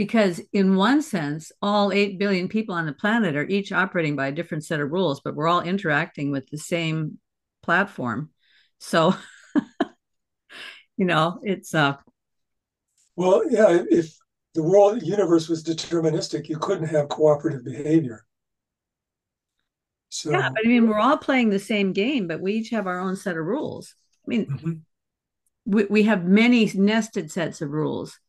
because 0.02 0.42
in 0.52 0.76
one 0.76 1.00
sense 1.00 1.52
all 1.62 1.92
8 1.92 2.18
billion 2.18 2.48
people 2.48 2.74
on 2.74 2.88
the 2.88 2.92
planet 2.92 3.36
are 3.36 3.46
each 3.46 3.72
operating 3.72 4.16
by 4.16 4.26
a 4.26 4.32
different 4.32 4.66
set 4.66 4.80
of 4.80 4.90
rules 4.90 5.22
but 5.22 5.36
we're 5.36 5.48
all 5.48 5.62
interacting 5.62 6.32
with 6.32 6.50
the 6.50 6.58
same 6.58 7.20
platform 7.62 8.32
so 8.80 9.14
you 10.98 11.06
know 11.06 11.40
it's 11.44 11.76
uh 11.76 11.96
well 13.16 13.44
yeah 13.50 13.78
if 13.92 14.18
the 14.54 14.64
world 14.64 15.02
universe 15.04 15.48
was 15.48 15.64
deterministic 15.64 16.50
you 16.50 16.58
couldn't 16.58 16.88
have 16.88 17.08
cooperative 17.10 17.64
behavior 17.64 18.26
So 20.10 20.32
yeah, 20.32 20.50
but 20.54 20.66
I 20.66 20.68
mean, 20.68 20.88
we're 20.88 21.00
all 21.00 21.18
playing 21.18 21.50
the 21.50 21.60
same 21.60 21.94
game, 21.94 22.28
but 22.28 22.42
we 22.42 22.54
each 22.54 22.70
have 22.72 22.88
our 22.88 23.00
own 23.00 23.16
set 23.16 23.38
of 23.38 23.46
rules. 23.46 23.96
I 24.26 24.30
mean, 24.30 24.48
Mhm. 24.48 24.82
we, 25.66 25.86
we 25.86 26.04
have 26.04 26.26
many 26.26 26.70
nested 26.74 27.32
sets 27.32 27.62
of 27.62 27.70
rules. 27.70 28.20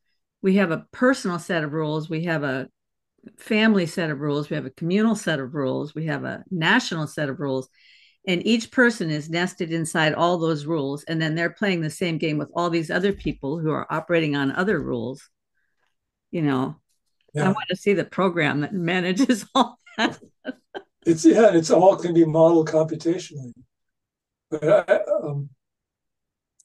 We 0.42 0.56
have 0.56 0.70
a 0.70 0.86
personal 0.92 1.38
set 1.38 1.64
of 1.64 1.72
rules. 1.72 2.10
We 2.10 2.24
have 2.24 2.42
a 2.42 2.68
family 3.38 3.86
set 3.86 4.10
of 4.10 4.20
rules. 4.20 4.50
We 4.50 4.56
have 4.56 4.66
a 4.66 4.70
communal 4.70 5.14
set 5.14 5.38
of 5.38 5.54
rules. 5.54 5.94
We 5.94 6.06
have 6.06 6.24
a 6.24 6.44
national 6.50 7.06
set 7.06 7.28
of 7.28 7.40
rules. 7.40 7.68
And 8.26 8.44
each 8.46 8.70
person 8.70 9.10
is 9.10 9.30
nested 9.30 9.72
inside 9.72 10.14
all 10.14 10.38
those 10.38 10.66
rules. 10.66 11.04
And 11.04 11.20
then 11.20 11.34
they're 11.34 11.50
playing 11.50 11.80
the 11.80 11.90
same 11.90 12.18
game 12.18 12.38
with 12.38 12.50
all 12.54 12.70
these 12.70 12.90
other 12.90 13.12
people 13.12 13.58
who 13.58 13.70
are 13.70 13.86
operating 13.90 14.36
on 14.36 14.52
other 14.52 14.80
rules. 14.80 15.28
You 16.30 16.42
know, 16.42 16.76
I 17.36 17.44
want 17.44 17.68
to 17.68 17.76
see 17.76 17.94
the 17.94 18.04
program 18.04 18.60
that 18.60 18.72
manages 18.72 19.46
all 19.54 19.78
that. 19.96 20.18
it's 21.04 21.24
yeah, 21.24 21.52
it's 21.52 21.70
all 21.70 21.96
can 21.96 22.14
be 22.14 22.24
modeled 22.24 22.68
computationally. 22.68 23.52
But 24.50 24.88
I, 24.88 25.00
um, 25.22 25.50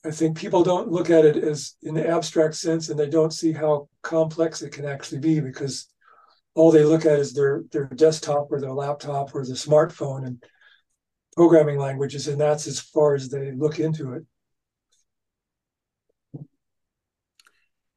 I 0.07 0.11
think 0.11 0.37
people 0.37 0.63
don't 0.63 0.89
look 0.89 1.09
at 1.09 1.25
it 1.25 1.35
as 1.35 1.75
in 1.83 1.93
the 1.93 2.07
abstract 2.07 2.55
sense, 2.55 2.87
and 2.87 2.97
they 2.97 3.09
don't 3.09 3.33
see 3.33 3.51
how 3.51 3.89
complex 4.01 4.61
it 4.61 4.71
can 4.71 4.85
actually 4.85 5.19
be 5.19 5.41
because 5.41 5.87
all 6.55 6.71
they 6.71 6.85
look 6.85 7.05
at 7.05 7.19
is 7.19 7.33
their 7.33 7.63
their 7.73 7.87
desktop 7.87 8.47
or 8.49 8.61
their 8.61 8.71
laptop 8.71 9.35
or 9.35 9.45
their 9.45 9.55
smartphone 9.55 10.25
and 10.25 10.41
programming 11.35 11.77
languages, 11.77 12.29
and 12.29 12.39
that's 12.39 12.67
as 12.67 12.79
far 12.79 13.15
as 13.15 13.27
they 13.27 13.51
look 13.51 13.79
into 13.79 14.13
it. 14.13 14.23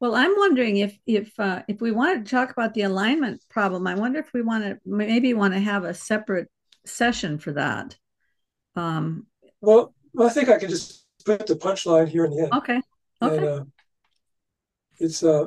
Well, 0.00 0.16
I'm 0.16 0.34
wondering 0.36 0.78
if 0.78 0.98
if 1.06 1.38
uh, 1.38 1.62
if 1.68 1.80
we 1.80 1.92
wanted 1.92 2.24
to 2.24 2.30
talk 2.30 2.50
about 2.50 2.74
the 2.74 2.82
alignment 2.82 3.40
problem, 3.48 3.86
I 3.86 3.94
wonder 3.94 4.18
if 4.18 4.32
we 4.34 4.42
want 4.42 4.64
to 4.64 4.78
maybe 4.84 5.32
want 5.32 5.54
to 5.54 5.60
have 5.60 5.84
a 5.84 5.94
separate 5.94 6.48
session 6.84 7.38
for 7.38 7.52
that. 7.52 7.96
Um, 8.74 9.28
Well, 9.60 9.94
I 10.18 10.28
think 10.30 10.48
I 10.48 10.58
can 10.58 10.70
just 10.70 11.06
put 11.24 11.46
the 11.46 11.54
punchline 11.54 12.08
here 12.08 12.24
in 12.24 12.30
the 12.32 12.42
end. 12.42 12.52
okay, 12.54 12.80
And 13.20 13.30
okay, 13.32 13.46
uh, 13.46 13.64
it's 14.98 15.22
uh, 15.22 15.46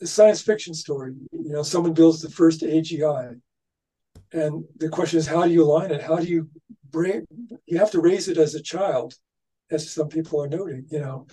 a 0.00 0.06
science 0.06 0.42
fiction 0.42 0.74
story. 0.74 1.14
You 1.32 1.52
know, 1.52 1.62
someone 1.62 1.94
builds 1.94 2.20
the 2.20 2.30
first 2.30 2.62
AGI, 2.62 3.40
and 4.32 4.64
the 4.76 4.88
question 4.88 5.18
is, 5.18 5.26
how 5.26 5.44
do 5.44 5.50
you 5.50 5.64
align 5.64 5.90
it? 5.90 6.02
How 6.02 6.16
do 6.16 6.26
you 6.26 6.48
bring? 6.90 7.26
You 7.66 7.78
have 7.78 7.90
to 7.92 8.00
raise 8.00 8.28
it 8.28 8.38
as 8.38 8.54
a 8.54 8.62
child, 8.62 9.14
as 9.70 9.90
some 9.90 10.08
people 10.08 10.42
are 10.42 10.48
noting. 10.48 10.86
You 10.90 11.00
know, 11.00 11.26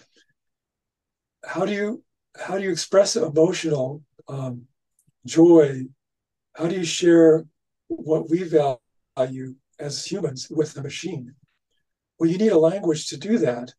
how 1.45 1.65
do 1.65 1.73
you 1.73 2.03
how 2.39 2.57
do 2.57 2.63
you 2.63 2.71
express 2.71 3.15
emotional 3.15 4.01
um, 4.27 4.63
joy? 5.25 5.83
How 6.55 6.67
do 6.67 6.75
you 6.75 6.85
share 6.85 7.45
what 7.87 8.29
we 8.29 8.43
value 8.43 9.55
as 9.79 10.05
humans 10.05 10.47
with 10.49 10.73
the 10.73 10.81
machine? 10.81 11.35
Well, 12.19 12.30
you 12.30 12.38
need 12.38 12.52
a 12.52 12.60
language 12.60 13.07
to 13.10 13.18
do 13.18 13.38
that. 13.40 13.73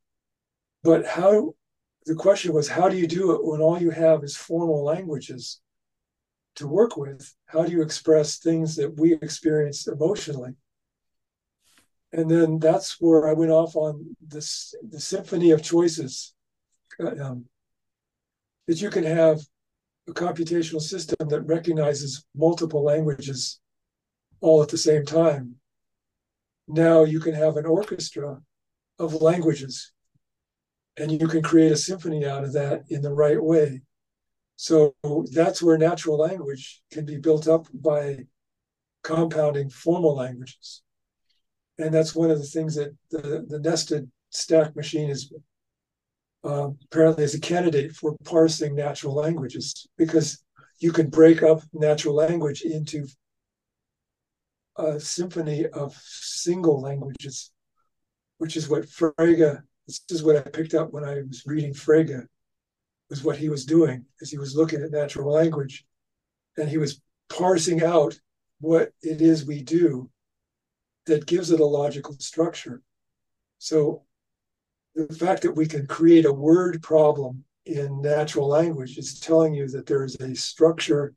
But 0.82 1.06
how 1.06 1.54
the 2.06 2.14
question 2.14 2.52
was, 2.52 2.68
how 2.68 2.88
do 2.88 2.96
you 2.96 3.06
do 3.06 3.32
it 3.32 3.44
when 3.44 3.60
all 3.60 3.80
you 3.80 3.90
have 3.90 4.22
is 4.22 4.36
formal 4.36 4.84
languages 4.84 5.60
to 6.56 6.68
work 6.68 6.96
with? 6.96 7.34
How 7.46 7.64
do 7.64 7.72
you 7.72 7.82
express 7.82 8.38
things 8.38 8.76
that 8.76 8.98
we 8.98 9.14
experience 9.14 9.86
emotionally? 9.86 10.54
And 12.12 12.30
then 12.30 12.58
that's 12.58 13.00
where 13.00 13.28
I 13.28 13.32
went 13.32 13.50
off 13.50 13.74
on 13.74 14.16
this 14.20 14.74
the 14.88 15.00
symphony 15.00 15.50
of 15.50 15.62
choices. 15.62 16.34
Um, 17.00 17.46
that 18.68 18.80
you 18.80 18.88
can 18.90 19.04
have 19.04 19.40
a 20.08 20.12
computational 20.12 20.80
system 20.80 21.28
that 21.28 21.40
recognizes 21.42 22.24
multiple 22.36 22.84
languages 22.84 23.60
all 24.40 24.62
at 24.62 24.68
the 24.68 24.78
same 24.78 25.04
time. 25.04 25.56
Now 26.66 27.04
you 27.04 27.20
can 27.20 27.34
have 27.34 27.56
an 27.56 27.66
orchestra 27.66 28.40
of 28.98 29.14
languages 29.14 29.92
and 30.96 31.10
you 31.10 31.28
can 31.28 31.42
create 31.42 31.72
a 31.72 31.76
symphony 31.76 32.24
out 32.24 32.44
of 32.44 32.52
that 32.52 32.84
in 32.88 33.02
the 33.02 33.12
right 33.12 33.42
way. 33.42 33.82
So 34.56 34.94
that's 35.32 35.62
where 35.62 35.76
natural 35.76 36.18
language 36.18 36.82
can 36.90 37.04
be 37.04 37.18
built 37.18 37.48
up 37.48 37.66
by 37.72 38.26
compounding 39.02 39.68
formal 39.68 40.14
languages. 40.14 40.82
And 41.78 41.92
that's 41.92 42.14
one 42.14 42.30
of 42.30 42.38
the 42.38 42.46
things 42.46 42.76
that 42.76 42.96
the, 43.10 43.44
the 43.48 43.58
nested 43.58 44.10
stack 44.30 44.76
machine 44.76 45.10
is 45.10 45.32
uh, 46.44 46.70
apparently 46.84 47.24
is 47.24 47.34
a 47.34 47.40
candidate 47.40 47.92
for 47.92 48.16
parsing 48.24 48.74
natural 48.74 49.14
languages 49.14 49.86
because 49.96 50.44
you 50.78 50.92
can 50.92 51.08
break 51.08 51.42
up 51.42 51.62
natural 51.72 52.14
language 52.14 52.62
into 52.62 53.06
a 54.76 54.98
symphony 54.98 55.66
of 55.66 55.94
single 56.02 56.80
languages, 56.80 57.50
which 58.38 58.56
is 58.56 58.68
what 58.68 58.84
Frege, 58.84 59.62
this 59.86 60.00
is 60.10 60.22
what 60.22 60.36
I 60.36 60.40
picked 60.40 60.74
up 60.74 60.92
when 60.92 61.04
I 61.04 61.22
was 61.22 61.44
reading 61.46 61.72
Frege, 61.72 62.26
was 63.10 63.22
what 63.22 63.36
he 63.36 63.48
was 63.48 63.64
doing, 63.64 64.04
is 64.20 64.30
he 64.30 64.38
was 64.38 64.56
looking 64.56 64.82
at 64.82 64.90
natural 64.90 65.30
language 65.30 65.84
and 66.56 66.68
he 66.68 66.78
was 66.78 67.00
parsing 67.28 67.82
out 67.82 68.18
what 68.60 68.92
it 69.02 69.20
is 69.20 69.44
we 69.44 69.62
do 69.62 70.10
that 71.06 71.26
gives 71.26 71.50
it 71.50 71.60
a 71.60 71.64
logical 71.64 72.14
structure. 72.18 72.82
So 73.58 74.02
the 74.94 75.12
fact 75.14 75.42
that 75.42 75.56
we 75.56 75.66
can 75.66 75.86
create 75.86 76.24
a 76.24 76.32
word 76.32 76.82
problem 76.82 77.44
in 77.66 78.00
natural 78.00 78.48
language 78.48 78.98
is 78.98 79.20
telling 79.20 79.54
you 79.54 79.68
that 79.68 79.86
there 79.86 80.04
is 80.04 80.16
a 80.16 80.34
structure, 80.34 81.14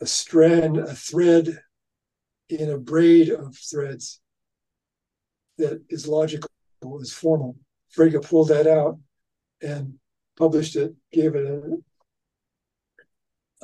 a 0.00 0.06
strand, 0.06 0.78
a 0.78 0.94
thread 0.94 1.60
in 2.48 2.70
a 2.70 2.78
braid 2.78 3.30
of 3.30 3.56
threads 3.56 4.20
that 5.58 5.82
is 5.88 6.06
logical, 6.06 6.50
is 7.00 7.12
formal. 7.12 7.56
Frege 7.94 8.22
pulled 8.22 8.48
that 8.48 8.66
out 8.66 8.98
and 9.62 9.94
published 10.36 10.76
it, 10.76 10.94
gave 11.12 11.34
it 11.34 11.46
a, 11.46 11.78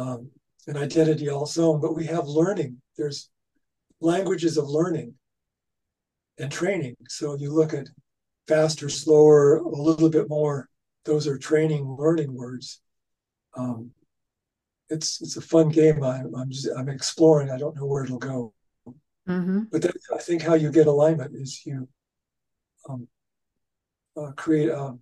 um, 0.02 0.30
an 0.66 0.76
identity 0.76 1.28
all 1.28 1.44
its 1.44 1.58
own. 1.58 1.80
But 1.80 1.94
we 1.94 2.06
have 2.06 2.26
learning. 2.26 2.80
There's 2.96 3.30
languages 4.00 4.56
of 4.56 4.68
learning 4.68 5.14
and 6.38 6.50
training. 6.50 6.96
So 7.08 7.36
you 7.36 7.52
look 7.52 7.74
at 7.74 7.88
faster, 8.48 8.88
slower, 8.88 9.56
a 9.56 9.68
little 9.68 10.08
bit 10.08 10.28
more. 10.28 10.68
Those 11.04 11.26
are 11.26 11.38
training, 11.38 11.96
learning 11.98 12.32
words. 12.34 12.80
Um, 13.56 13.90
it's 14.88 15.20
it's 15.20 15.36
a 15.36 15.40
fun 15.40 15.68
game. 15.68 16.02
I, 16.02 16.22
I'm 16.36 16.50
just, 16.50 16.68
I'm 16.76 16.88
exploring. 16.88 17.50
I 17.50 17.58
don't 17.58 17.76
know 17.76 17.86
where 17.86 18.04
it'll 18.04 18.18
go. 18.18 18.52
Mm-hmm. 19.28 19.60
But 19.70 19.82
that, 19.82 19.96
I 20.14 20.18
think 20.18 20.42
how 20.42 20.54
you 20.54 20.70
get 20.70 20.86
alignment 20.86 21.34
is 21.34 21.64
you 21.64 21.88
um, 22.88 23.08
uh, 24.16 24.32
create 24.32 24.68
a, 24.68 24.94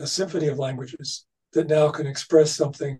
a, 0.00 0.06
symphony 0.06 0.48
of 0.48 0.58
languages 0.58 1.26
that 1.52 1.68
now 1.68 1.88
can 1.88 2.06
express 2.06 2.54
something 2.54 2.98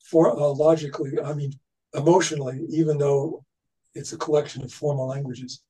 for 0.00 0.30
uh, 0.30 0.48
logically. 0.48 1.12
I 1.22 1.34
mean, 1.34 1.52
emotionally, 1.94 2.64
even 2.70 2.98
though 2.98 3.44
it's 3.94 4.12
a 4.12 4.18
collection 4.18 4.62
of 4.62 4.72
formal 4.72 5.08
languages. 5.08 5.62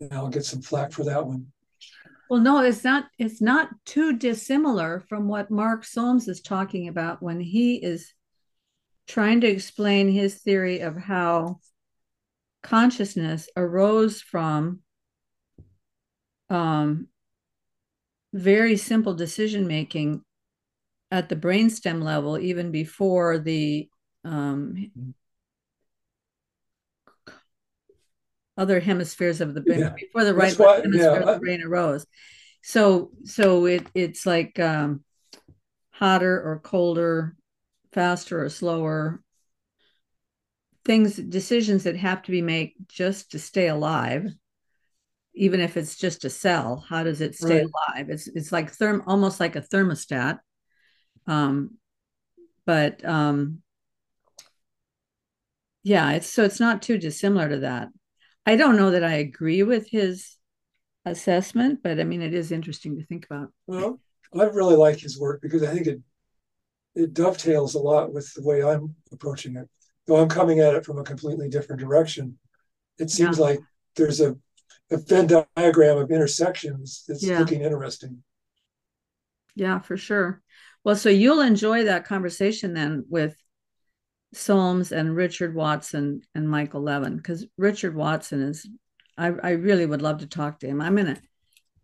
And 0.00 0.12
I'll 0.12 0.28
get 0.28 0.44
some 0.44 0.62
flack 0.62 0.92
for 0.92 1.04
that 1.04 1.26
one. 1.26 1.46
Well, 2.30 2.40
no, 2.40 2.60
it's 2.60 2.82
not. 2.82 3.04
It's 3.18 3.42
not 3.42 3.68
too 3.84 4.16
dissimilar 4.16 5.04
from 5.08 5.28
what 5.28 5.50
Mark 5.50 5.84
Solms 5.84 6.28
is 6.28 6.40
talking 6.40 6.88
about 6.88 7.22
when 7.22 7.40
he 7.40 7.76
is 7.76 8.14
trying 9.06 9.42
to 9.42 9.48
explain 9.48 10.10
his 10.10 10.36
theory 10.36 10.80
of 10.80 10.96
how 10.96 11.58
consciousness 12.62 13.48
arose 13.56 14.20
from 14.20 14.80
um, 16.48 17.08
very 18.32 18.76
simple 18.76 19.14
decision 19.14 19.66
making 19.66 20.22
at 21.10 21.28
the 21.28 21.36
brainstem 21.36 22.02
level, 22.02 22.38
even 22.38 22.70
before 22.70 23.38
the 23.38 23.88
um, 24.24 24.90
other 28.56 28.80
hemispheres 28.80 29.40
of 29.40 29.54
the 29.54 29.60
brain 29.60 29.80
yeah. 29.80 29.94
before 29.98 30.24
the 30.24 30.34
right 30.34 30.58
why, 30.58 30.76
hemisphere 30.76 31.12
yeah, 31.12 31.18
of 31.18 31.26
the 31.26 31.40
brain 31.40 31.62
arose. 31.62 32.06
So 32.62 33.10
so 33.24 33.66
it 33.66 33.86
it's 33.94 34.24
like 34.24 34.58
um, 34.58 35.04
hotter 35.90 36.40
or 36.40 36.60
colder, 36.60 37.34
faster 37.92 38.44
or 38.44 38.48
slower 38.48 39.22
things 40.84 41.16
decisions 41.16 41.84
that 41.84 41.96
have 41.96 42.22
to 42.22 42.30
be 42.30 42.42
made 42.42 42.72
just 42.88 43.30
to 43.32 43.38
stay 43.38 43.68
alive 43.68 44.28
even 45.34 45.60
if 45.60 45.76
it's 45.76 45.96
just 45.96 46.24
a 46.24 46.30
cell 46.30 46.84
how 46.88 47.02
does 47.02 47.20
it 47.20 47.34
stay 47.34 47.60
right. 47.60 47.70
alive 47.96 48.10
it's 48.10 48.26
it's 48.28 48.52
like 48.52 48.72
therm 48.72 49.02
almost 49.06 49.40
like 49.40 49.56
a 49.56 49.62
thermostat 49.62 50.38
um 51.26 51.70
but 52.66 53.04
um 53.04 53.62
yeah 55.82 56.12
it's 56.12 56.26
so 56.26 56.44
it's 56.44 56.60
not 56.60 56.82
too 56.82 56.98
dissimilar 56.98 57.48
to 57.48 57.60
that 57.60 57.88
I 58.44 58.56
don't 58.56 58.76
know 58.76 58.90
that 58.90 59.04
I 59.04 59.14
agree 59.14 59.62
with 59.62 59.88
his 59.88 60.36
assessment, 61.04 61.80
but 61.82 62.00
I 62.00 62.04
mean, 62.04 62.22
it 62.22 62.34
is 62.34 62.52
interesting 62.52 62.96
to 62.96 63.04
think 63.04 63.24
about. 63.24 63.52
Well, 63.66 64.00
I 64.34 64.44
really 64.44 64.76
like 64.76 64.98
his 64.98 65.18
work 65.18 65.40
because 65.42 65.62
I 65.62 65.72
think 65.72 65.86
it 65.86 66.00
it 66.94 67.14
dovetails 67.14 67.74
a 67.74 67.78
lot 67.78 68.12
with 68.12 68.32
the 68.34 68.42
way 68.42 68.62
I'm 68.62 68.94
approaching 69.12 69.56
it. 69.56 69.68
Though 70.06 70.16
I'm 70.16 70.28
coming 70.28 70.60
at 70.60 70.74
it 70.74 70.84
from 70.84 70.98
a 70.98 71.04
completely 71.04 71.48
different 71.48 71.80
direction. 71.80 72.38
It 72.98 73.10
seems 73.10 73.38
like 73.38 73.60
there's 73.96 74.20
a, 74.20 74.36
a 74.90 74.96
Venn 74.96 75.26
diagram 75.56 75.98
of 75.98 76.10
intersections 76.10 77.04
that's 77.08 77.22
Yeah. 77.22 77.38
looking 77.40 77.62
interesting. 77.62 78.22
Yeah, 79.54 79.80
for 79.80 79.96
sure. 79.96 80.42
Well, 80.84 80.96
so 80.96 81.08
you'll 81.08 81.40
enjoy 81.40 81.84
that 81.84 82.06
conversation 82.06 82.74
then 82.74 83.04
with 83.08 83.36
Solms 84.34 84.92
and 84.92 85.14
Richard 85.14 85.54
Watson 85.54 86.22
and 86.34 86.48
Michael 86.48 86.82
Levin 86.82 87.16
because 87.16 87.46
Richard 87.58 87.94
Watson 87.94 88.42
is 88.42 88.66
I, 89.18 89.26
I 89.26 89.50
really 89.50 89.84
would 89.84 90.00
love 90.02 90.18
to 90.18 90.26
talk 90.26 90.60
to 90.60 90.66
him. 90.66 90.80
I'm 90.80 90.96
gonna 90.96 91.20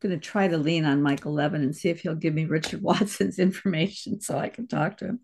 gonna 0.01 0.19
try 0.19 0.49
to 0.49 0.57
lean 0.59 0.85
on 0.87 1.03
Michael 1.03 1.35
Levin 1.35 1.63
and 1.63 1.77
see 1.77 1.91
if 1.91 2.01
he'll 2.01 2.15
give 2.15 2.35
me 2.35 2.47
Richard 2.47 2.83
Watson's 2.83 3.39
information 3.39 4.21
so 4.21 4.39
I 4.39 4.49
can 4.49 4.67
talk 4.67 4.99
to 4.99 5.19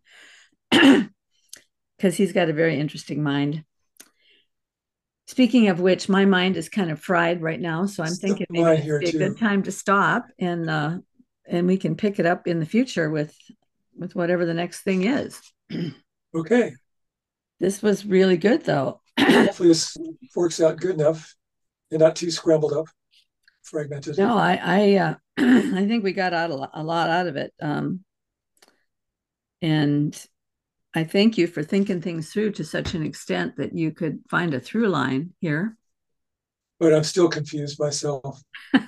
him. 0.73 1.11
Because 1.97 2.17
he's 2.17 2.33
got 2.33 2.49
a 2.49 2.53
very 2.53 2.79
interesting 2.79 3.23
mind. 3.23 3.65
Speaking 5.27 5.69
of 5.69 5.81
which, 5.81 6.09
my 6.09 6.27
mind 6.27 6.57
is 6.57 6.69
kind 6.69 6.91
of 6.91 7.01
fried 7.01 7.41
right 7.41 7.61
now, 7.61 7.87
so 7.87 8.03
I'm 8.03 8.11
So 8.15 8.27
thinking 8.27 8.47
maybe 8.51 8.83
it's 9.01 9.15
a 9.15 9.19
good 9.19 9.39
time 9.39 9.63
to 9.63 9.73
stop 9.73 10.27
and 10.39 10.69
uh, 10.69 10.99
and 11.47 11.67
we 11.67 11.77
can 11.79 11.97
pick 11.97 12.19
it 12.19 12.27
up 12.27 12.47
in 12.47 12.61
the 12.61 12.67
future 12.67 13.09
with 13.11 13.35
with 13.97 14.15
whatever 14.15 14.45
the 14.45 14.55
next 14.55 14.83
thing 14.83 15.05
is. 15.05 15.41
Okay, 16.35 16.75
This 17.61 17.83
was 17.83 18.05
really 18.05 18.37
good 18.37 18.65
though. 18.65 19.01
hopefully 19.19 19.69
this 19.69 19.97
works 20.35 20.61
out 20.61 20.77
good 20.79 20.95
enough 20.97 21.35
and 21.91 22.01
not 22.01 22.17
too 22.17 22.31
scrambled 22.31 22.73
up, 22.73 22.87
fragmented. 23.63 24.19
No, 24.19 24.37
I 24.37 24.59
I 24.63 24.95
uh, 24.97 25.15
I 25.39 25.87
think 25.87 26.05
we 26.05 26.13
got 26.13 26.33
out 26.35 26.51
a 26.51 26.55
lot, 26.55 26.71
a 26.75 26.83
lot 26.83 27.11
out 27.11 27.27
of 27.27 27.37
it. 27.37 27.53
Um, 27.61 28.05
and 29.63 30.15
I 30.95 31.05
thank 31.05 31.37
you 31.37 31.47
for 31.47 31.63
thinking 31.63 32.01
things 32.01 32.31
through 32.31 32.53
to 32.53 32.65
such 32.65 32.95
an 32.95 33.05
extent 33.05 33.57
that 33.57 33.77
you 33.77 33.91
could 33.91 34.21
find 34.31 34.55
a 34.55 34.61
through 34.61 34.89
line 34.89 35.33
here. 35.41 35.77
But 36.79 36.95
I'm 36.95 37.05
still 37.05 37.29
confused 37.29 37.79
myself. 37.81 38.43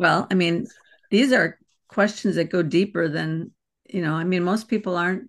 Well, 0.00 0.26
I 0.30 0.34
mean, 0.34 0.66
these 1.10 1.30
are 1.30 1.58
questions 1.88 2.36
that 2.36 2.48
go 2.48 2.62
deeper 2.62 3.06
than, 3.06 3.52
you 3.86 4.00
know, 4.00 4.14
I 4.14 4.24
mean, 4.24 4.42
most 4.42 4.66
people 4.66 4.96
aren't 4.96 5.24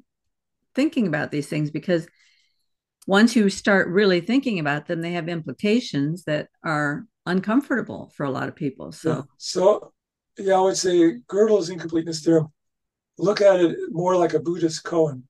thinking 0.76 1.08
about 1.08 1.30
these 1.30 1.48
things 1.48 1.72
because 1.72 2.08
once 3.06 3.36
you 3.36 3.50
start 3.50 3.90
really 3.90 4.22
thinking 4.22 4.60
about 4.60 4.86
them, 4.86 5.02
they 5.02 5.12
have 5.12 5.28
implications 5.28 6.24
that 6.24 6.48
are 6.64 7.06
uncomfortable 7.26 8.14
for 8.16 8.26
a 8.26 8.32
lot 8.32 8.48
of 8.48 8.56
people. 8.56 8.94
So, 8.94 9.10
Yeah. 9.10 9.22
So, 9.38 9.94
yeah, 10.38 10.56
I 10.56 10.62
would 10.62 10.78
say 10.78 11.20
Gödel's 11.28 11.70
incompleteness 11.70 12.24
theorem. 12.24 12.48
Look 13.18 13.42
at 13.42 13.60
it 13.60 13.78
more 13.90 14.16
like 14.16 14.34
a 14.34 14.40
Buddhist 14.40 14.86
koan. 14.86 15.24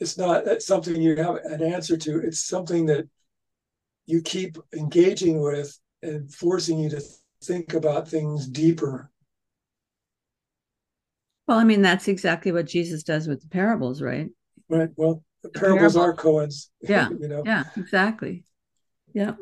It's 0.00 0.16
not 0.16 0.46
uh, 0.46 0.60
something 0.60 1.00
you 1.00 1.16
have 1.16 1.36
an 1.44 1.62
answer 1.62 1.96
to. 1.96 2.20
It's 2.20 2.44
something 2.44 2.86
that 2.86 3.08
you 4.06 4.22
keep 4.22 4.56
engaging 4.74 5.40
with 5.42 5.78
and 6.02 6.32
forcing 6.32 6.78
you 6.78 6.88
to 6.90 7.02
think 7.42 7.74
about 7.74 8.08
things 8.08 8.46
deeper. 8.46 9.10
well, 11.46 11.58
I 11.58 11.64
mean, 11.64 11.82
that's 11.82 12.08
exactly 12.08 12.52
what 12.52 12.66
Jesus 12.66 13.02
does 13.02 13.26
with 13.26 13.40
the 13.42 13.48
parables, 13.48 14.00
right? 14.02 14.28
Right. 14.68 14.90
Well, 14.96 15.24
the 15.42 15.48
parables 15.50 15.94
parable- 15.94 16.12
are 16.12 16.14
koans. 16.16 16.68
Yeah, 16.82 17.08
You 17.10 17.28
know. 17.28 17.42
Yeah, 17.44 17.64
exactly. 17.76 18.44
Yeah. 19.14 19.34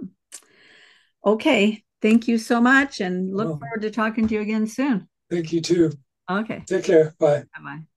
Okay. 1.24 1.82
Thank 2.02 2.28
you 2.28 2.38
so 2.38 2.60
much 2.60 3.00
and 3.00 3.34
look 3.34 3.48
Well- 3.48 3.58
forward 3.58 3.82
to 3.82 3.90
talking 3.90 4.28
to 4.28 4.34
you 4.34 4.40
again 4.40 4.66
soon. 4.66 5.08
Thank 5.30 5.52
you 5.52 5.60
too. 5.60 5.92
Okay. 6.30 6.62
Take 6.66 6.84
care. 6.84 7.14
Bye. 7.18 7.40
Bye 7.54 7.62
bye. 7.62 7.95